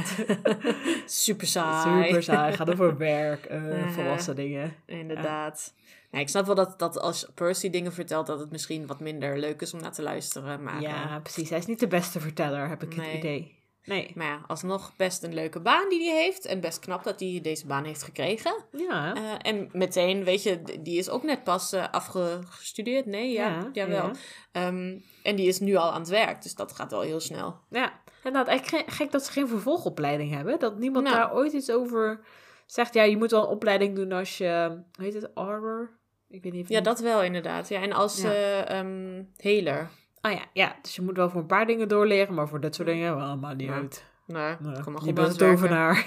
Super 1.06 1.48
saai. 1.48 2.06
Super 2.06 2.24
saai, 2.24 2.54
gaat 2.56 2.70
over 2.72 2.98
werk, 2.98 3.46
eh, 3.46 3.88
volwassen 3.92 4.36
dingen. 4.36 4.76
Inderdaad. 4.86 5.74
Nee, 6.12 6.22
ik 6.22 6.30
snap 6.30 6.46
wel 6.46 6.56
dat, 6.56 6.80
dat 6.80 7.00
als 7.00 7.28
Percy 7.36 7.70
dingen 7.70 7.94
vertelt, 7.94 8.28
dat 8.28 8.40
het 8.40 8.52
misschien 8.52 8.88
wat 8.88 9.00
minder 9.00 9.38
leuk 9.40 9.62
is 9.62 9.74
om 9.74 9.82
naar 9.82 9.94
te 9.94 10.02
luisteren. 10.02 10.64
Maar, 10.64 10.76
eh, 10.76 10.82
Ja, 10.82 11.20
precies. 11.20 11.50
Hij 11.50 11.58
is 11.60 11.66
niet 11.66 11.80
de 11.80 11.88
beste 11.88 12.20
verteller, 12.20 12.68
heb 12.70 12.84
ik 12.84 12.96
Nee. 12.96 13.08
het 13.08 13.18
idee. 13.18 13.58
Nee. 13.90 14.12
maar 14.16 14.28
ja, 14.28 14.42
alsnog 14.48 14.96
best 14.96 15.24
een 15.24 15.34
leuke 15.34 15.60
baan 15.60 15.90
die 15.90 16.10
hij 16.10 16.22
heeft. 16.24 16.46
En 16.46 16.60
best 16.60 16.80
knap 16.80 17.04
dat 17.04 17.20
hij 17.20 17.40
deze 17.44 17.66
baan 17.68 17.84
heeft 17.84 18.04
gekregen. 18.04 18.54
Ja. 18.72 19.14
Eh, 19.16 19.52
en 19.52 19.70
meteen, 19.72 20.24
weet 20.24 20.44
je, 20.44 20.62
die 20.82 20.98
is 20.98 21.10
ook 21.10 21.24
net 21.24 21.44
pas 21.44 21.74
eh, 21.74 21.86
afgestudeerd. 21.92 23.06
Nee, 23.06 23.32
ja, 23.32 23.48
Ja, 23.48 23.70
jawel. 23.74 24.06
ja. 24.06 24.12
Ehm, 24.52 24.98
en 25.24 25.36
die 25.36 25.48
is 25.48 25.60
nu 25.60 25.76
al 25.76 25.92
aan 25.92 26.00
het 26.00 26.10
werk, 26.10 26.42
dus 26.42 26.56
dat 26.56 26.72
gaat 26.72 26.92
wel 26.92 27.02
heel 27.02 27.20
snel. 27.20 27.60
ja. 27.70 28.02
En 28.24 28.34
dat 28.34 28.48
eigenlijk 28.48 28.86
ge- 28.90 28.96
gek 28.96 29.12
dat 29.12 29.26
ze 29.26 29.32
geen 29.32 29.48
vervolgopleiding 29.48 30.32
hebben. 30.34 30.60
Dat 30.60 30.78
niemand 30.80 31.06
Nou. 31.06 31.18
daar 31.18 31.34
ooit 31.34 31.54
iets 31.54 31.72
over 31.72 32.22
zegt. 32.66 32.94
Ja, 32.94 33.04
je 33.04 33.18
moet 33.18 33.32
wel 33.32 33.42
een 33.42 33.48
opleiding 33.50 33.96
doen 33.96 34.12
als 34.12 34.38
je, 34.38 34.82
hoe 34.96 35.06
heet 35.06 35.14
het, 35.14 35.36
arbor? 35.36 35.98
Ik 36.30 36.44
weet 36.44 36.54
niet 36.54 36.64
of 36.64 36.70
Ja, 36.70 36.82
dat 36.82 37.00
wel 37.00 37.24
inderdaad. 37.24 37.70
Ja, 37.70 37.82
en 37.82 37.92
als 37.94 38.22
Ja. 38.22 38.32
eh, 38.32 38.80
ehm, 38.80 39.24
heler. 39.38 39.90
Ah 40.22 40.32
ja, 40.32 40.42
ja, 40.54 40.76
dus 40.82 40.96
je 40.96 41.02
moet 41.02 41.18
wel 41.18 41.30
voor 41.30 41.42
een 41.42 41.48
paar 41.48 41.66
dingen 41.66 41.88
doorleren, 41.88 42.34
maar 42.34 42.48
voor 42.48 42.60
dit 42.60 42.76
soort 42.76 42.88
dingen, 42.88 43.16
wel, 43.16 43.38
maakt 43.38 43.58
niet 43.58 43.68
Ja. 43.68 43.74
uit. 43.74 44.06
Nou, 44.26 44.56
Nee, 44.60 44.84
kom 44.84 44.94
maar 44.94 45.06
je 45.06 45.14
bent 45.14 45.28
een 45.30 45.38
tovenaar. 45.38 46.06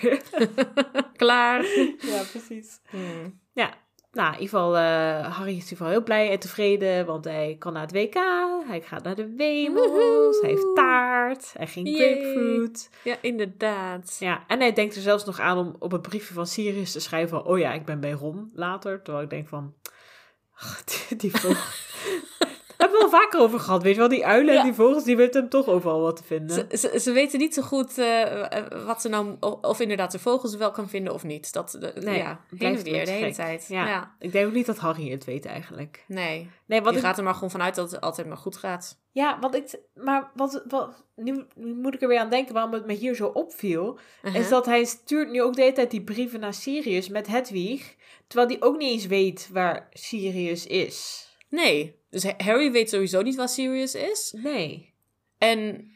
Klaar. 1.17 1.65
ja, 1.99 2.23
precies. 2.31 2.81
Hmm. 2.91 3.41
Ja, 3.53 3.71
nou, 4.13 4.27
in 4.35 4.41
ieder 4.41 4.49
geval, 4.59 4.77
eh, 4.77 5.37
Harry 5.37 5.51
is 5.51 5.55
in 5.57 5.63
ieder 5.63 5.67
geval 5.69 5.89
heel 5.89 6.03
blij 6.03 6.31
en 6.31 6.39
tevreden, 6.39 7.07
want 7.07 7.25
hij 7.25 7.57
kan 7.59 7.73
naar 7.73 7.83
het 7.83 7.93
WK, 7.93 8.15
hij 8.67 8.81
gaat 8.81 9.03
naar 9.03 9.15
de 9.15 9.35
Wemels, 9.37 10.41
hij 10.41 10.51
heeft 10.51 10.75
taart, 10.75 11.53
hij 11.57 11.67
ging 11.67 11.89
Yay. 11.89 11.99
grapefruit. 12.21 12.91
Ja, 13.05 13.17
inderdaad. 13.21 14.17
Ja, 14.21 14.45
en 14.47 14.61
hij 14.61 14.73
denkt 14.73 14.95
er 14.97 15.03
zelfs 15.03 15.25
nog 15.25 15.41
aan 15.41 15.59
om 15.59 15.77
op 15.79 15.91
het 15.93 16.03
briefje 16.03 16.35
van 16.35 16.47
Sirius 16.47 16.93
te 16.93 17.01
schrijven 17.01 17.29
van, 17.29 17.45
oh 17.45 17.59
ja, 17.59 17.73
ik 17.73 17.85
ben 17.85 18.01
bij 18.01 18.13
Ron 18.13 18.51
later. 18.55 19.03
Terwijl 19.03 19.25
ik 19.25 19.31
denk 19.31 19.49
van, 19.49 19.75
ach, 20.55 20.85
die, 20.85 21.17
die 21.17 21.37
vogel. 21.37 21.63
Hebben 22.83 22.99
we 22.99 23.05
al 23.05 23.11
vaker 23.21 23.41
over 23.41 23.61
gehad, 23.61 23.83
weet 23.83 23.93
je 23.95 23.99
wel, 24.01 24.09
die 24.09 24.27
uilen 24.27 24.53
Ja. 24.55 24.59
en 24.61 24.67
die 24.67 24.75
vogels, 24.75 25.05
die 25.05 25.17
weten 25.17 25.41
hem 25.41 25.51
toch 25.51 25.67
overal 25.67 26.01
wat 26.01 26.17
te 26.17 26.25
vinden. 26.25 26.69
Ze, 26.71 26.77
ze, 26.79 27.01
ze 27.01 27.13
weten 27.13 27.39
niet 27.39 27.55
zo 27.55 27.63
goed 27.63 27.99
eh, 27.99 28.43
eh, 28.59 28.85
wat 28.87 29.01
ze 29.01 29.09
nou, 29.09 29.37
of, 29.41 29.53
of 29.61 29.81
inderdaad 29.81 30.13
de 30.13 30.19
vogels 30.19 30.57
wel 30.57 30.71
kan 30.71 30.89
vinden 30.89 31.13
of 31.15 31.25
niet. 31.25 31.53
Dat, 31.53 31.77
de, 31.81 31.93
Nee, 32.01 32.19
ja, 32.19 32.41
blijft 32.51 32.83
weer, 32.83 33.05
de 33.05 33.11
hele 33.11 33.25
gek. 33.27 33.35
tijd. 33.35 33.67
Ja. 33.69 33.89
Ja. 33.89 34.15
Ik 34.19 34.33
denk 34.33 34.47
ook 34.47 34.53
niet 34.53 34.67
dat 34.67 34.79
Harry 34.79 35.11
het 35.11 35.25
weet 35.25 35.47
eigenlijk. 35.47 36.05
Nee, 36.07 36.51
Nee, 36.67 36.83
wat 36.83 36.93
je 36.93 36.99
ik 36.99 37.05
gaat 37.05 37.19
er 37.19 37.25
maar 37.25 37.35
gewoon 37.35 37.51
vanuit 37.51 37.75
dat 37.75 37.91
het 37.91 38.01
altijd 38.01 38.27
maar 38.27 38.37
goed 38.37 38.57
gaat. 38.57 39.01
Ja, 39.11 39.39
want 39.41 39.55
ik, 39.55 39.79
maar 39.95 40.31
wat, 40.35 40.63
wat 40.69 41.05
nu, 41.17 41.45
moet 41.57 41.95
ik 41.95 42.03
er 42.03 42.09
weer 42.09 42.19
aan 42.19 42.31
denken 42.31 42.55
waarom 42.55 42.73
het 42.73 42.87
me 42.87 42.93
hier 42.93 43.15
zo 43.15 43.27
opviel. 43.27 43.99
Uh-huh. 44.23 44.41
Is 44.41 44.49
dat 44.49 44.67
hij 44.67 44.85
stuurt 44.85 45.31
nu 45.31 45.43
ook 45.43 45.55
de 45.55 45.61
hele 45.61 45.73
tijd 45.75 45.91
die 45.91 46.03
brieven 46.03 46.41
naar 46.41 46.55
Sirius 46.55 47.09
met 47.09 47.27
Hedwig. 47.27 47.95
Terwijl 48.27 48.49
hij 48.51 48.69
ook 48.69 48.77
niet 48.79 48.91
eens 48.91 49.07
weet 49.07 49.49
waar 49.53 49.89
Sirius 49.93 50.67
is. 50.67 51.27
Nee, 51.53 51.97
dus 52.11 52.23
Ha- 52.25 52.35
Harry 52.37 52.73
weet 52.73 52.91
sowieso 52.91 53.23
niet 53.23 53.37
wat 53.37 53.51
Sirius 53.51 53.95
is. 53.95 54.35
Nee. 54.37 54.95
En 55.39 55.91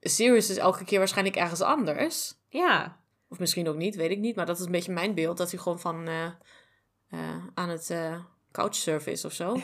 Sirius 0.00 0.50
is 0.50 0.56
elke 0.56 0.84
keer 0.84 0.98
waarschijnlijk 0.98 1.36
ergens 1.36 1.60
anders. 1.60 2.34
Ja. 2.48 3.00
Of 3.28 3.38
misschien 3.38 3.68
ook 3.68 3.76
niet, 3.76 3.94
weet 3.96 4.10
ik 4.10 4.18
niet. 4.18 4.36
Maar 4.36 4.46
dat 4.46 4.58
is 4.58 4.64
een 4.64 4.72
beetje 4.72 4.92
mijn 4.92 5.14
beeld. 5.14 5.36
Dat 5.36 5.50
hij 5.50 5.60
gewoon 5.60 5.80
van 5.80 6.06
eh, 6.08 6.24
eh, 7.08 7.44
aan 7.54 7.68
het 7.68 7.90
eh 7.90 8.18
couchsurfen 8.52 9.12
is 9.12 9.24
of 9.24 9.32
zo. 9.32 9.56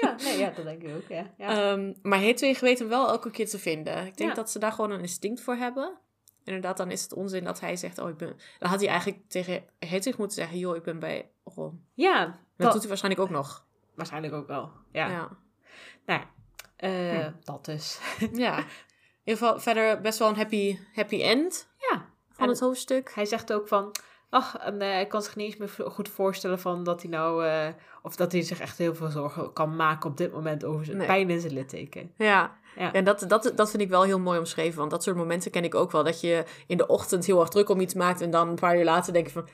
Ja, 0.00 0.16
nee, 0.24 0.38
ja, 0.38 0.50
dat 0.50 0.64
denk 0.64 0.82
ik 0.82 0.94
ook, 0.96 1.08
ja. 1.08 1.34
ja. 1.38 1.72
Ehm, 1.72 1.92
maar 2.02 2.20
Hedwig 2.20 2.60
weet 2.60 2.78
hem 2.78 2.88
wel 2.88 3.08
elke 3.08 3.30
keer 3.30 3.48
te 3.48 3.58
vinden. 3.58 4.06
Ik 4.06 4.16
denk 4.16 4.30
Ja. 4.30 4.34
dat 4.36 4.50
ze 4.50 4.58
daar 4.58 4.72
gewoon 4.72 4.90
een 4.90 5.00
instinct 5.00 5.40
voor 5.40 5.54
hebben. 5.54 5.98
Inderdaad, 6.44 6.76
dan 6.76 6.90
is 6.90 7.02
het 7.02 7.12
onzin 7.12 7.44
dat 7.44 7.60
hij 7.60 7.76
zegt... 7.76 7.98
Oh, 7.98 8.08
ik 8.08 8.16
ben... 8.16 8.36
Dan 8.58 8.68
had 8.70 8.80
hij 8.80 8.88
eigenlijk 8.88 9.22
tegen 9.28 9.64
Hedwig 9.78 10.18
moeten 10.18 10.36
zeggen... 10.36 10.58
Joh, 10.58 10.76
ik 10.76 10.82
ben 10.82 10.98
bij 10.98 11.30
Ron. 11.44 11.84
ja, 11.94 12.24
Dat, 12.24 12.34
dat, 12.56 12.70
doet 12.72 12.80
hij 12.80 12.88
waarschijnlijk 12.88 13.22
ook 13.22 13.30
nog. 13.30 13.66
Waarschijnlijk 13.94 14.34
ook 14.34 14.46
wel. 14.46 14.70
Ja, 14.92 15.08
Ja. 15.08 15.28
nou 16.06 16.20
ja. 16.20 16.26
Eh, 16.76 17.24
Hm. 17.24 17.30
dat 17.44 17.64
dus. 17.64 17.98
ja. 18.32 18.56
In 18.58 18.64
ieder 19.24 19.42
geval 19.46 19.60
verder 19.60 20.00
best 20.00 20.18
wel 20.18 20.28
een 20.28 20.36
happy, 20.36 20.78
happy 20.94 21.22
end 21.22 21.68
ja. 21.90 22.04
van 22.30 22.44
En- 22.44 22.48
het 22.48 22.60
hoofdstuk. 22.60 23.12
Hij 23.14 23.24
zegt 23.24 23.52
ook 23.52 23.68
van... 23.68 23.94
Ach, 24.30 24.56
en 24.58 24.80
eh, 24.80 25.00
ik 25.00 25.08
kan 25.08 25.22
zich 25.22 25.36
niet 25.36 25.46
eens 25.46 25.56
meer 25.76 25.90
goed 25.90 26.08
voorstellen 26.08 26.58
van 26.58 26.84
dat 26.84 27.02
hij 27.02 27.10
nou... 27.10 27.46
eh, 27.46 27.68
of 28.02 28.16
dat 28.16 28.32
hij 28.32 28.42
zich 28.42 28.60
echt 28.60 28.78
heel 28.78 28.94
veel 28.94 29.08
zorgen 29.10 29.52
kan 29.52 29.76
maken 29.76 30.10
op 30.10 30.16
dit 30.16 30.32
moment 30.32 30.64
over 30.64 30.84
zijn 30.84 30.96
Nee. 30.96 31.06
pijn 31.06 31.30
in 31.30 31.40
zijn 31.40 31.52
litteken. 31.52 32.12
Ja, 32.16 32.58
Ja. 32.76 32.92
en 32.92 33.04
dat, 33.04 33.24
dat, 33.28 33.52
dat 33.54 33.70
vind 33.70 33.82
ik 33.82 33.88
wel 33.88 34.02
heel 34.02 34.18
mooi 34.18 34.38
omschreven. 34.38 34.78
Want 34.78 34.90
dat 34.90 35.02
soort 35.02 35.16
momenten 35.16 35.50
ken 35.50 35.64
ik 35.64 35.74
ook 35.74 35.90
wel. 35.90 36.04
Dat 36.04 36.20
je 36.20 36.44
in 36.66 36.76
de 36.76 36.86
ochtend 36.86 37.26
heel 37.26 37.40
erg 37.40 37.48
druk 37.48 37.68
om 37.68 37.80
iets 37.80 37.94
maakt... 37.94 38.20
en 38.20 38.30
dan 38.30 38.48
een 38.48 38.54
paar 38.54 38.76
uur 38.78 38.84
later 38.84 39.12
denk 39.12 39.26
je 39.26 39.32
van... 39.32 39.48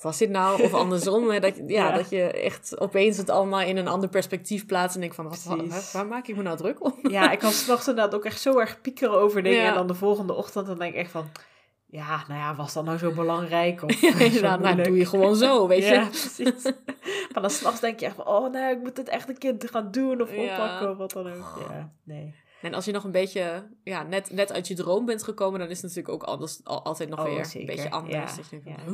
Was 0.00 0.18
dit 0.18 0.30
nou? 0.30 0.62
Of 0.62 0.74
andersom. 0.74 1.30
hè, 1.30 1.40
dat, 1.40 1.56
je- 1.56 1.64
ja, 1.66 1.88
Ja. 1.88 1.96
dat 1.96 2.10
je 2.10 2.22
echt 2.32 2.80
opeens 2.80 3.16
het 3.16 3.30
allemaal 3.30 3.60
in 3.60 3.76
een 3.76 3.88
ander 3.88 4.08
perspectief 4.08 4.66
plaatst... 4.66 4.94
en 4.94 5.00
denkt 5.00 5.16
van, 5.16 5.28
wat, 5.28 5.42
waar, 5.44 5.90
waar 5.92 6.06
maak 6.06 6.26
ik 6.26 6.36
me 6.36 6.42
nou 6.42 6.56
druk 6.56 6.84
om? 6.84 6.94
Ja, 7.02 7.30
ik 7.30 7.38
kan 7.38 7.50
s'nachts 7.52 7.88
inderdaad 7.88 8.14
ook 8.14 8.24
echt 8.24 8.40
zo 8.40 8.58
erg 8.58 8.80
piekeren 8.80 9.18
over 9.20 9.42
dingen. 9.42 9.58
Ja. 9.62 9.68
En 9.68 9.74
dan 9.74 9.86
de 9.86 9.94
volgende 9.94 10.32
ochtend 10.34 10.66
dan 10.66 10.78
denk 10.78 10.92
ik 10.94 10.98
echt 11.00 11.10
van... 11.10 11.28
ja, 11.86 12.24
nou 12.28 12.40
ja, 12.40 12.54
was 12.54 12.72
dat 12.72 12.84
nou 12.84 12.98
zo 12.98 13.10
belangrijk? 13.12 13.82
Of 13.82 14.02
Inderdaad, 14.20 14.60
nou, 14.60 14.82
doe 14.82 14.96
je 14.96 15.06
gewoon 15.06 15.36
zo, 15.36 15.66
weet 15.66 15.84
je. 15.84 15.92
Ja, 15.94 16.04
precies. 16.06 16.62
maar 17.32 17.42
dan 17.42 17.50
s'nachts 17.50 17.80
denk 17.80 18.00
je 18.00 18.06
echt 18.06 18.14
van, 18.14 18.26
oh 18.26 18.50
nee, 18.52 18.74
ik 18.74 18.80
moet 18.82 18.96
het 18.96 19.08
echt 19.08 19.28
een 19.28 19.38
keer 19.38 19.54
gaan 19.58 19.90
doen 19.90 20.20
of 20.22 20.34
Ja. 20.34 20.42
oppakken 20.42 20.90
of 20.90 20.96
wat 20.96 21.12
dan 21.12 21.26
ook. 21.26 21.58
Ja, 21.70 21.92
nee. 22.04 22.34
En 22.62 22.74
als 22.74 22.84
je 22.84 22.92
nog 22.92 23.04
een 23.04 23.10
beetje, 23.12 23.68
ja, 23.84 24.02
net, 24.02 24.30
net 24.32 24.52
uit 24.52 24.68
je 24.68 24.74
droom 24.74 25.04
bent 25.04 25.22
gekomen, 25.22 25.58
dan 25.60 25.68
is 25.68 25.82
het 25.82 25.86
natuurlijk 25.94 26.14
ook 26.14 26.22
anders, 26.22 26.60
al, 26.64 26.84
altijd 26.84 27.08
nog 27.08 27.18
Oh, 27.18 27.24
weer 27.34 27.44
zeker. 27.44 27.60
een 27.60 27.74
beetje 27.76 27.90
anders. 27.90 28.30
Ja, 28.30 28.36
Dat 28.36 28.50
je 28.50 28.60
denkt 28.64 28.80
ja? 28.86 28.92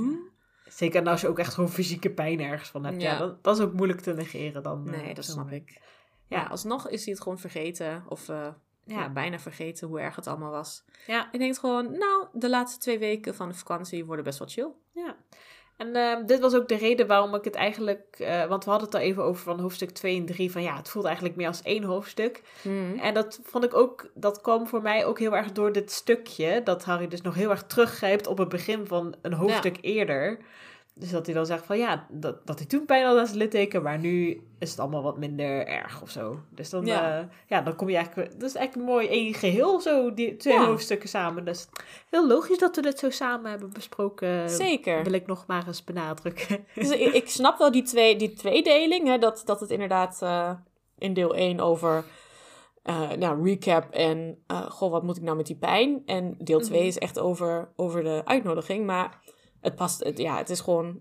Zeker 0.74 1.04
als 1.08 1.20
je 1.20 1.28
ook 1.28 1.38
echt 1.38 1.54
gewoon 1.54 1.70
fysieke 1.70 2.10
pijn 2.10 2.40
ergens 2.40 2.68
van 2.70 2.84
hebt. 2.84 3.02
Ja, 3.02 3.12
Ja. 3.12 3.18
dat, 3.18 3.44
dat 3.44 3.56
is 3.58 3.64
ook 3.64 3.72
moeilijk 3.72 4.00
te 4.00 4.12
negeren 4.14 4.62
dan. 4.62 4.86
eh, 4.92 5.00
Nee, 5.00 5.14
dat 5.14 5.24
snap 5.24 5.50
ik. 5.50 5.80
Ja. 6.28 6.40
Ja, 6.40 6.46
alsnog 6.46 6.88
is 6.88 7.04
hij 7.04 7.12
het 7.14 7.22
gewoon 7.22 7.38
vergeten. 7.38 8.04
Of 8.08 8.28
eh, 8.28 8.36
ja. 8.84 9.00
Ja. 9.00 9.10
bijna 9.12 9.38
vergeten 9.38 9.88
hoe 9.88 10.00
erg 10.00 10.16
het 10.16 10.26
allemaal 10.26 10.50
was. 10.50 10.84
Ja. 11.06 11.32
Ik 11.32 11.38
denk 11.38 11.56
gewoon, 11.58 11.98
nou, 11.98 12.26
de 12.32 12.48
laatste 12.48 12.78
twee 12.80 12.98
weken 12.98 13.34
van 13.34 13.48
de 13.48 13.54
vakantie 13.54 14.04
worden 14.04 14.24
best 14.24 14.38
wel 14.38 14.48
chill. 14.48 14.70
Ja. 14.92 15.16
En 15.76 15.96
ehm, 15.96 16.26
dit 16.26 16.40
was 16.40 16.54
ook 16.54 16.68
de 16.68 16.76
reden 16.76 17.06
waarom 17.06 17.34
ik 17.34 17.44
het 17.44 17.54
eigenlijk... 17.54 18.16
eh, 18.18 18.44
want 18.46 18.64
we 18.64 18.70
hadden 18.70 18.88
het 18.88 18.98
al 18.98 19.04
even 19.04 19.22
over 19.24 19.42
van 19.42 19.60
hoofdstuk 19.60 19.90
2 19.90 20.16
en 20.16 20.26
3. 20.26 20.50
Van 20.52 20.62
ja, 20.62 20.76
het 20.76 20.88
voelt 20.88 21.04
eigenlijk 21.04 21.36
meer 21.36 21.46
als 21.46 21.62
één 21.62 21.82
hoofdstuk. 21.82 22.42
En 23.00 23.14
dat 23.14 23.40
vond 23.42 23.64
ik 23.64 23.74
ook... 23.74 24.10
Dat 24.14 24.40
kwam 24.40 24.66
voor 24.66 24.82
mij 24.82 25.04
ook 25.04 25.18
heel 25.18 25.36
erg 25.36 25.52
door 25.52 25.72
dit 25.72 25.90
stukje. 25.90 26.60
Dat 26.64 26.84
Harry 26.84 27.08
dus 27.08 27.22
nog 27.22 27.34
heel 27.34 27.50
erg 27.50 27.62
teruggrijpt 27.62 28.26
op 28.26 28.38
het 28.38 28.48
begin 28.48 28.86
van 28.86 29.14
een 29.22 29.32
hoofdstuk 29.32 29.78
eerder. 29.80 30.38
Dus 30.96 31.10
dat 31.10 31.26
hij 31.26 31.34
dan 31.34 31.46
zegt 31.46 31.66
van 31.66 31.78
ja, 31.78 32.06
dat, 32.10 32.46
dat 32.46 32.58
hij 32.58 32.68
toen 32.68 32.84
pijn 32.84 33.04
had 33.06 33.18
aan 33.18 33.26
zijn 33.26 33.38
litteken. 33.38 33.82
Maar 33.82 33.98
nu 33.98 34.40
is 34.58 34.70
het 34.70 34.78
allemaal 34.80 35.02
wat 35.02 35.18
minder 35.18 35.66
erg 35.66 36.02
of 36.02 36.10
zo. 36.10 36.40
Dus 36.50 36.70
dan, 36.70 36.86
Ja. 36.86 37.16
ja. 37.16 37.28
ja, 37.46 37.60
dan 37.60 37.76
kom 37.76 37.88
je 37.88 37.96
eigenlijk... 37.96 38.40
Dat 38.40 38.48
is 38.48 38.54
eigenlijk 38.54 38.88
mooi 38.88 39.08
één 39.08 39.34
geheel 39.34 39.80
zo, 39.80 40.14
die 40.14 40.36
twee 40.36 40.54
Ja. 40.54 40.66
hoofdstukken 40.66 41.08
samen. 41.08 41.44
Dus 41.44 41.68
heel 42.10 42.26
logisch 42.26 42.58
dat 42.58 42.76
we 42.76 42.82
dit 42.82 42.98
zo 42.98 43.10
samen 43.10 43.50
hebben 43.50 43.72
besproken. 43.72 44.50
Zeker. 44.50 45.02
Wil 45.02 45.12
ik 45.12 45.26
nog 45.26 45.46
maar 45.46 45.66
eens 45.66 45.84
benadrukken. 45.84 46.64
Dus 46.74 46.90
ik, 46.90 47.12
ik 47.14 47.28
snap 47.28 47.58
wel 47.58 47.70
die, 47.72 47.82
twee, 47.82 48.16
die 48.16 48.32
tweedeling. 48.32 49.06
Hè, 49.08 49.18
dat, 49.18 49.42
dat 49.44 49.60
het 49.60 49.70
inderdaad 49.70 50.22
eh, 50.22 50.50
in 50.98 51.14
deel 51.14 51.34
1 51.34 51.60
over 51.60 52.04
eh, 52.82 53.10
nou, 53.10 53.44
recap 53.48 53.90
en 53.90 54.42
eh, 54.46 54.70
goh, 54.70 54.90
wat 54.90 55.02
moet 55.02 55.16
ik 55.16 55.22
nou 55.22 55.36
met 55.36 55.46
die 55.46 55.56
pijn? 55.56 56.02
En 56.06 56.34
deel 56.38 56.60
2 56.60 56.78
Mhm. 56.78 56.88
is 56.88 56.98
echt 56.98 57.18
over, 57.18 57.68
over 57.76 58.02
de 58.04 58.22
uitnodiging. 58.24 58.86
Maar 58.86 59.20
het 59.64 59.76
past, 59.76 60.04
het, 60.04 60.18
ja, 60.18 60.36
het 60.36 60.50
is 60.50 60.60
gewoon. 60.60 61.00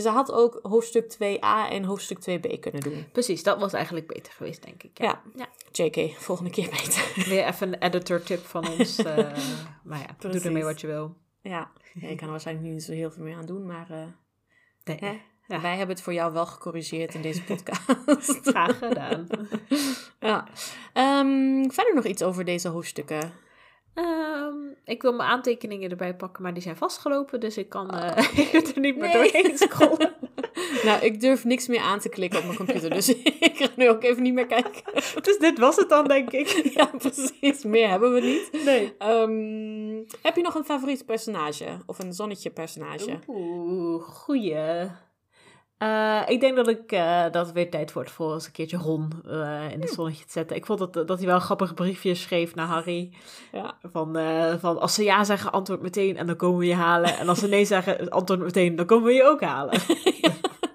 Ze 0.00 0.08
had 0.08 0.32
ook 0.32 0.58
hoofdstuk 0.62 1.12
2a 1.14 1.70
en 1.70 1.84
hoofdstuk 1.84 2.18
2b 2.30 2.58
kunnen 2.60 2.80
doen. 2.80 3.04
Precies, 3.12 3.42
dat 3.42 3.60
was 3.60 3.72
eigenlijk 3.72 4.06
beter 4.06 4.32
geweest, 4.32 4.62
denk 4.62 4.82
ik. 4.82 4.98
Ja. 4.98 5.22
Ja. 5.36 5.46
JK, 5.72 6.14
volgende 6.18 6.50
keer 6.50 6.68
beter. 6.70 7.12
Weer 7.28 7.46
even 7.46 7.68
een 7.72 7.82
editor 7.82 8.22
tip 8.22 8.44
van 8.46 8.68
ons. 8.68 8.98
eh, 8.98 9.16
maar 9.84 9.98
ja, 9.98 10.28
doe 10.30 10.40
ermee 10.40 10.64
wat 10.64 10.80
je 10.80 10.86
wil. 10.86 11.16
ja. 11.42 11.70
Ja, 11.94 12.08
ik 12.08 12.16
kan 12.16 12.24
er 12.26 12.30
waarschijnlijk 12.32 12.66
niet 12.68 12.82
zo 12.82 12.92
heel 12.92 13.10
veel 13.10 13.22
meer 13.24 13.36
aan 13.36 13.46
doen, 13.46 13.66
maar 13.66 13.90
eh, 13.90 14.04
Nee, 14.84 14.96
hè, 15.00 15.20
Ja. 15.46 15.60
wij 15.60 15.76
hebben 15.76 15.94
het 15.94 16.04
voor 16.04 16.12
jou 16.12 16.32
wel 16.32 16.46
gecorrigeerd 16.46 17.14
in 17.14 17.22
deze 17.22 17.42
podcast. 17.44 18.40
graag 18.48 18.78
gedaan. 18.78 19.26
ja. 20.20 20.48
Ehm, 20.92 21.68
verder 21.70 21.94
nog 21.94 22.04
iets 22.04 22.22
over 22.22 22.44
deze 22.44 22.68
hoofdstukken. 22.68 23.32
Ehm, 23.94 24.61
ik 24.84 25.02
wil 25.02 25.12
mijn 25.12 25.28
aantekeningen 25.28 25.90
erbij 25.90 26.14
pakken, 26.14 26.42
maar 26.42 26.54
die 26.54 26.62
zijn 26.62 26.76
vastgelopen. 26.76 27.40
Dus 27.40 27.56
ik 27.56 27.68
kan 27.68 27.90
eh, 27.90 28.54
er 28.74 28.80
niet 28.80 28.96
meer 28.96 29.08
Oh. 29.14 29.20
Nee. 29.20 29.32
doorheen 29.32 29.58
scrollen. 29.58 30.14
Nou, 30.84 31.02
ik 31.04 31.20
durf 31.20 31.44
niks 31.44 31.66
meer 31.66 31.80
aan 31.80 31.98
te 31.98 32.08
klikken 32.08 32.38
op 32.38 32.44
mijn 32.44 32.56
computer, 32.56 32.90
dus 32.90 33.08
ik 33.48 33.52
ga 33.54 33.68
nu 33.76 33.88
ook 33.88 34.02
even 34.02 34.22
niet 34.22 34.34
meer 34.34 34.46
kijken. 34.46 34.82
Dus 35.22 35.38
dit 35.38 35.58
was 35.58 35.76
het 35.76 35.88
dan, 35.88 36.08
denk 36.08 36.30
ik. 36.30 36.48
ja, 36.76 36.90
precies. 36.98 37.64
Meer 37.64 37.88
hebben 37.88 38.12
we 38.12 38.20
niet. 38.20 38.64
Nee. 38.64 38.94
Ehm, 38.98 40.02
heb 40.22 40.36
je 40.36 40.42
nog 40.42 40.54
een 40.54 40.64
favoriet 40.64 41.06
personage? 41.06 41.66
Of 41.86 41.98
een 41.98 42.12
zonnetje 42.12 42.50
personage? 42.50 43.18
Oeh, 43.26 44.02
goeie. 44.02 44.86
Eh, 45.82 46.20
ik 46.26 46.40
denk 46.40 46.56
dat, 46.56 46.68
ik, 46.68 46.92
eh, 46.92 47.22
dat 47.30 47.46
het 47.46 47.52
weer 47.54 47.70
tijd 47.70 47.92
wordt 47.92 48.10
voor 48.10 48.32
eens 48.34 48.46
een 48.46 48.52
keertje 48.52 48.76
Ron 48.76 49.10
eh, 49.28 49.70
in 49.72 49.80
het 49.80 49.90
zonnetje 49.90 50.24
te 50.24 50.32
zetten. 50.32 50.56
Ik 50.56 50.66
vond 50.66 50.78
dat, 50.78 50.92
dat 50.92 51.18
hij 51.18 51.26
wel 51.26 51.34
een 51.34 51.40
grappig 51.40 51.74
briefje 51.74 52.14
schreef 52.14 52.54
naar 52.54 52.66
Harry. 52.66 53.10
Ja. 53.52 53.74
Van, 53.82 54.16
van 54.60 54.80
als 54.80 54.94
ze 54.94 55.04
ja 55.04 55.24
zeggen, 55.24 55.52
antwoord 55.52 55.82
meteen 55.82 56.16
en 56.16 56.26
dan 56.26 56.36
komen 56.36 56.58
we 56.58 56.66
je 56.66 56.74
halen. 56.74 57.18
En 57.18 57.28
als 57.28 57.38
ze 57.38 57.48
nee 57.48 57.64
zeggen, 57.64 58.08
antwoord 58.08 58.40
meteen, 58.40 58.76
dan 58.76 58.86
komen 58.86 59.06
we 59.06 59.12
je 59.12 59.24
ook 59.24 59.40
halen. 59.40 59.72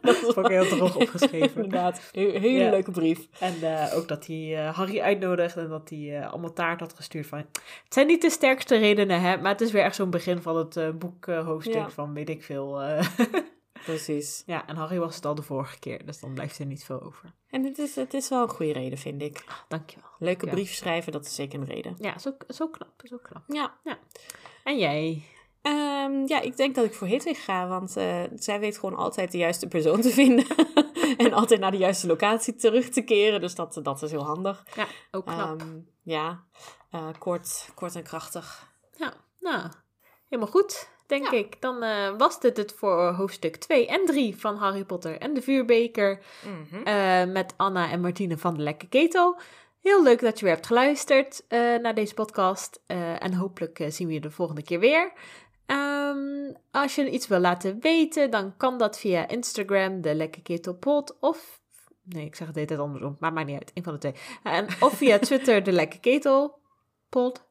dat 0.01 0.15
vond 0.15 0.37
ik 0.37 0.47
heel 0.47 0.67
droog 0.67 0.95
opgeschreven. 0.95 1.55
Inderdaad. 1.55 2.09
He- 2.11 2.39
hele 2.39 2.63
Ja. 2.63 2.69
leuke 2.69 2.91
brief. 2.91 3.27
En 3.39 3.53
ook 3.93 4.07
dat 4.07 4.25
hij 4.25 4.71
Harry 4.73 4.99
uitnodigt 4.99 5.55
en 5.57 5.69
dat 5.69 5.89
hij 5.89 6.27
allemaal 6.27 6.53
taart 6.53 6.79
had 6.79 6.93
gestuurd 6.93 7.27
van... 7.27 7.37
Het 7.37 7.93
zijn 7.93 8.07
niet 8.07 8.21
de 8.21 8.29
sterkste 8.29 8.77
redenen, 8.77 9.21
hè, 9.21 9.37
maar 9.37 9.51
het 9.51 9.61
is 9.61 9.71
weer 9.71 9.83
echt 9.83 9.95
zo'n 9.95 10.09
begin 10.09 10.41
van 10.41 10.57
het 10.57 10.99
boekhoofdstuk 10.99 11.91
van 11.91 12.13
weet 12.13 12.29
ik 12.29 12.43
veel. 12.43 12.81
Precies. 13.83 14.43
ja, 14.45 14.67
en 14.67 14.75
Harry 14.75 14.99
was 14.99 15.15
het 15.15 15.25
al 15.25 15.35
de 15.35 15.41
vorige 15.41 15.79
keer, 15.79 16.05
dus 16.05 16.19
dan 16.19 16.33
blijft 16.33 16.59
er 16.59 16.65
niet 16.65 16.83
veel 16.83 17.01
over. 17.01 17.33
En 17.49 17.63
het 17.63 17.77
is, 17.77 17.95
het 17.95 18.13
is 18.13 18.29
wel 18.29 18.41
een 18.41 18.49
goede 18.49 18.73
reden, 18.73 18.97
vind 18.97 19.21
ik. 19.21 19.43
Ah, 19.47 19.55
dankjewel. 19.67 20.09
Leuke 20.19 20.45
Ja. 20.45 20.51
brief 20.51 20.73
schrijven, 20.73 21.11
dat 21.11 21.25
is 21.25 21.35
zeker 21.35 21.59
een 21.59 21.65
reden. 21.65 21.95
Ja, 21.97 22.17
zo, 22.17 22.37
zo 22.47 22.67
knap, 22.67 23.01
zo 23.03 23.17
knap. 23.21 23.43
Ja. 23.47 23.77
En 24.63 24.77
jij? 24.77 25.23
Ehm, 25.61 26.25
ja, 26.25 26.39
ik 26.41 26.57
denk 26.57 26.75
dat 26.75 26.85
ik 26.85 26.93
voor 26.93 27.07
Hedwig 27.07 27.43
ga, 27.43 27.67
want 27.67 27.97
eh, 27.97 28.23
zij 28.35 28.59
weet 28.59 28.77
gewoon 28.77 28.95
altijd 28.97 29.31
de 29.31 29.37
juiste 29.37 29.67
persoon 29.67 30.01
te 30.01 30.09
vinden. 30.09 30.45
en 31.17 31.33
altijd 31.33 31.59
naar 31.59 31.71
de 31.71 31.77
juiste 31.77 32.07
locatie 32.07 32.55
terug 32.55 32.89
te 32.89 33.01
keren, 33.01 33.41
dus 33.41 33.55
dat, 33.55 33.79
dat 33.83 34.01
is 34.01 34.11
heel 34.11 34.25
handig. 34.25 34.63
Ja, 34.75 34.87
ook 35.11 35.25
knap. 35.25 35.59
Ehm, 35.61 35.79
ja, 36.03 36.43
eh, 36.91 37.07
kort, 37.19 37.69
kort 37.75 37.95
en 37.95 38.03
krachtig. 38.03 38.73
ja, 38.97 39.13
nou, 39.39 39.69
helemaal 40.29 40.51
goed, 40.51 40.89
denk 41.07 41.31
Ja. 41.31 41.37
ik. 41.37 41.61
Dan 41.61 41.83
eh, 41.83 42.09
was 42.17 42.39
dit 42.39 42.57
het 42.57 42.73
voor 42.77 43.11
hoofdstuk 43.13 43.55
2 43.55 43.87
en 43.87 44.05
3 44.05 44.35
van 44.37 44.55
Harry 44.55 44.83
Potter 44.83 45.17
en 45.17 45.33
de 45.33 45.41
Vuurbeker. 45.41 46.19
Mhm. 46.43 46.83
eh, 46.87 47.25
met 47.33 47.53
Anna 47.57 47.89
en 47.91 48.01
Martine 48.01 48.37
van 48.37 48.53
de 48.53 48.61
Lekke 48.61 48.87
Ketel. 48.87 49.37
Heel 49.81 50.03
leuk 50.03 50.19
dat 50.21 50.39
je 50.39 50.45
weer 50.45 50.53
hebt 50.53 50.67
geluisterd 50.67 51.43
eh, 51.47 51.59
naar 51.75 51.95
deze 51.95 52.13
podcast. 52.13 52.79
en 53.19 53.33
hopelijk 53.33 53.85
zien 53.87 54.07
we 54.07 54.13
je 54.13 54.19
de 54.19 54.31
volgende 54.31 54.63
keer 54.63 54.79
weer. 54.79 55.11
Ehm, 55.65 56.53
als 56.71 56.95
je 56.95 57.09
iets 57.09 57.27
wil 57.27 57.39
laten 57.39 57.79
weten, 57.81 58.29
dan 58.31 58.57
kan 58.57 58.77
dat 58.77 58.99
via 58.99 59.27
Instagram, 59.27 60.01
de 60.01 60.15
Lekke 60.15 60.41
Ketel 60.41 60.73
Pod. 60.73 61.17
Of, 61.19 61.59
nee, 62.03 62.25
ik 62.25 62.35
zeg 62.35 62.45
het 62.47 62.55
de 62.55 62.61
hele 62.61 62.71
tijd 62.75 62.87
andersom, 62.87 63.15
maar 63.19 63.33
maakt 63.33 63.47
niet 63.47 63.57
uit. 63.57 63.71
Een 63.73 63.83
van 63.83 63.93
de 63.93 63.99
twee. 63.99 64.13
En, 64.43 64.65
of 64.79 64.93
via 64.93 65.19
Twitter, 65.19 65.63
de 65.63 65.71
Lekke 65.71 65.99
Ketel 65.99 66.59
Pod. 67.09 67.45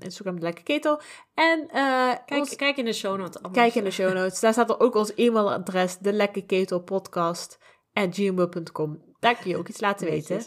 Instagram, 0.00 0.36
de 0.36 0.42
Lekke 0.42 0.62
Ketel. 0.62 1.00
En 1.34 1.60
eh, 1.68 2.08
Kijk, 2.26 2.40
ons- 2.40 2.56
kijk 2.56 2.76
in 2.76 2.84
de 2.84 2.92
show 2.92 3.18
notes. 3.18 3.40
Kijk 3.52 3.74
in 3.74 3.84
de 3.84 3.90
show 3.90 4.12
notes. 4.14 4.40
Daar 4.40 4.52
staat 4.52 4.70
er 4.70 4.80
ook 4.80 4.94
ons 4.94 5.14
e-mailadres, 5.14 5.98
de 5.98 6.28
gmail.com. 7.92 9.02
Daar 9.18 9.34
kun 9.36 9.50
je 9.50 9.56
ook 9.56 9.68
iets 9.68 9.80
laten 9.80 10.06
weten. 10.06 10.42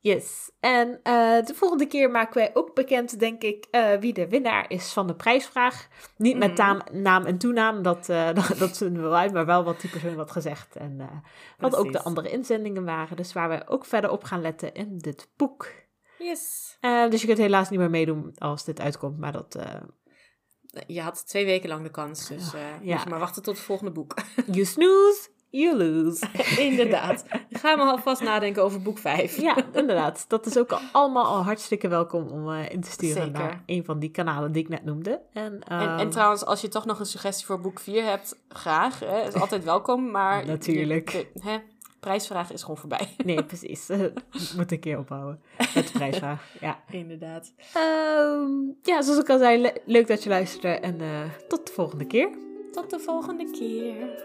Yes. 0.00 0.50
En 0.60 1.00
eh, 1.02 1.44
de 1.46 1.54
volgende 1.54 1.86
keer 1.86 2.10
maken 2.10 2.34
wij 2.34 2.50
ook 2.54 2.74
bekend, 2.74 3.18
denk 3.18 3.42
ik, 3.42 3.66
eh, 3.70 3.92
wie 4.00 4.12
de 4.12 4.28
winnaar 4.28 4.70
is 4.70 4.92
van 4.92 5.06
de 5.06 5.14
prijsvraag. 5.14 5.88
Niet 6.16 6.36
met 6.36 6.48
Mhm. 6.48 6.56
taam- 6.56 6.82
naam 6.92 7.24
en 7.24 7.38
toenaam, 7.38 7.82
dat, 7.82 8.08
eh 8.08 8.26
dat, 8.34 8.54
dat 8.58 8.76
vinden 8.76 9.02
we 9.02 9.08
wel 9.08 9.16
uit, 9.18 9.32
maar 9.32 9.46
wel 9.46 9.64
wat 9.64 9.80
die 9.80 9.90
persoon 9.90 10.16
had 10.16 10.30
gezegd. 10.30 10.76
En 10.76 11.00
eh, 11.00 11.06
wat 11.58 11.76
ook 11.76 11.92
de 11.92 12.02
andere 12.02 12.30
inzendingen 12.30 12.84
waren. 12.84 13.16
Dus 13.16 13.32
waar 13.32 13.48
we 13.48 13.62
ook 13.68 13.84
verder 13.84 14.10
op 14.10 14.24
gaan 14.24 14.40
letten 14.40 14.74
in 14.74 14.98
dit 14.98 15.28
boek. 15.36 15.72
Yes. 16.18 16.76
Eh, 16.80 17.10
dus 17.10 17.20
je 17.20 17.26
kunt 17.26 17.38
helaas 17.38 17.70
niet 17.70 17.78
meer 17.78 17.90
meedoen 17.90 18.32
als 18.38 18.64
dit 18.64 18.80
uitkomt, 18.80 19.18
maar 19.18 19.32
dat... 19.32 19.54
eh, 19.54 19.74
Je 20.86 21.00
had 21.00 21.26
twee 21.28 21.44
weken 21.44 21.68
lang 21.68 21.82
de 21.82 21.90
kans, 21.90 22.28
dus 22.28 22.54
eh 22.54 22.60
Ja. 22.82 23.00
je 23.04 23.08
maar 23.10 23.18
wachten 23.18 23.42
tot 23.42 23.56
het 23.56 23.64
volgende 23.64 23.92
boek. 23.92 24.14
you 24.52 24.64
snooze, 24.64 25.28
you 25.50 25.76
lose. 25.76 26.26
Inderdaad. 26.70 27.24
Ga 27.50 27.76
maar 27.76 27.86
alvast 27.90 28.22
nadenken 28.22 28.62
over 28.62 28.82
boek 28.82 28.98
5. 28.98 29.36
Ja, 29.40 29.56
inderdaad. 29.72 30.24
Dat 30.28 30.46
is 30.46 30.58
ook 30.58 30.72
al- 30.72 30.80
allemaal 30.92 31.24
al 31.26 31.42
hartstikke 31.44 31.88
welkom 31.88 32.28
om 32.28 32.50
eh, 32.52 32.70
in 32.70 32.80
te 32.80 32.90
sturen 32.90 33.22
Zeker. 33.22 33.38
naar 33.40 33.62
een 33.66 33.84
van 33.84 33.98
die 33.98 34.10
kanalen 34.10 34.52
die 34.52 34.62
ik 34.62 34.68
net 34.68 34.84
noemde. 34.84 35.22
En, 35.32 35.60
En, 35.62 35.78
ehm, 35.88 35.98
en 35.98 36.10
trouwens, 36.10 36.44
als 36.44 36.60
je 36.60 36.68
toch 36.68 36.84
nog 36.84 36.98
een 36.98 37.06
suggestie 37.06 37.46
voor 37.46 37.60
boek 37.60 37.80
4 37.80 38.04
hebt, 38.04 38.36
graag. 38.48 38.98
Hè, 39.00 39.26
is 39.26 39.34
altijd 39.34 39.64
welkom, 39.64 40.10
maar... 40.10 40.46
Natuurlijk. 40.46 41.26
Hè, 41.38 41.56
prijsvraag 42.10 42.52
is 42.52 42.60
gewoon 42.60 42.76
voorbij. 42.76 43.08
Nee, 43.24 43.44
precies. 43.44 43.88
Eh, 43.90 44.00
Moet 44.56 44.72
een 44.72 44.80
keer 44.80 44.98
ophouden 44.98 45.40
met 45.74 45.86
de 45.86 45.92
prijsvraag. 45.92 46.46
Ja. 46.60 46.78
Inderdaad. 46.90 47.52
Ehm, 47.74 48.50
ja, 48.82 49.02
zoals 49.02 49.18
ik 49.20 49.30
al 49.30 49.38
zei, 49.38 49.60
le- 49.60 49.72
leuk 49.84 50.06
dat 50.06 50.22
je 50.22 50.28
luisterde 50.28 50.68
en 50.68 51.00
eh, 51.00 51.08
tot 51.48 51.66
de 51.66 51.72
volgende 51.72 52.06
keer. 52.06 52.28
Tot 52.72 52.90
de 52.90 52.98
volgende 52.98 53.50
keer. 53.50 54.24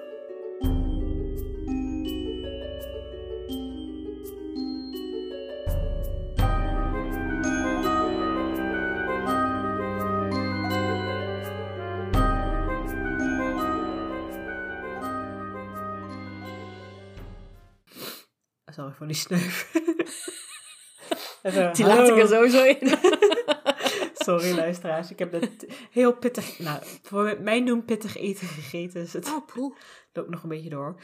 Sorry 18.74 18.92
voor 18.92 19.08
die 19.08 19.16
sneuf. 19.16 19.72
Even, 21.44 21.74
Die 21.74 21.86
laat 21.86 22.10
ik 22.10 22.18
er 22.18 22.28
sowieso 22.28 22.64
in. 22.64 22.88
Sorry. 24.26 24.56
Luisteraars, 24.56 25.12
ik 25.12 25.20
heb 25.20 25.32
net 25.32 25.66
heel 25.92 26.14
pittig, 26.14 26.60
nou, 26.60 26.80
voor 27.02 27.38
mijn 27.42 27.66
doen 27.66 27.86
pittig 27.86 28.18
eten 28.18 28.48
gegeten. 28.48 29.02
Dus 29.02 29.14
het 29.14 29.28
Oh, 29.28 29.48
loopt 30.14 30.30
nog 30.30 30.44
een 30.44 30.50
beetje 30.50 30.70
door. 30.70 30.96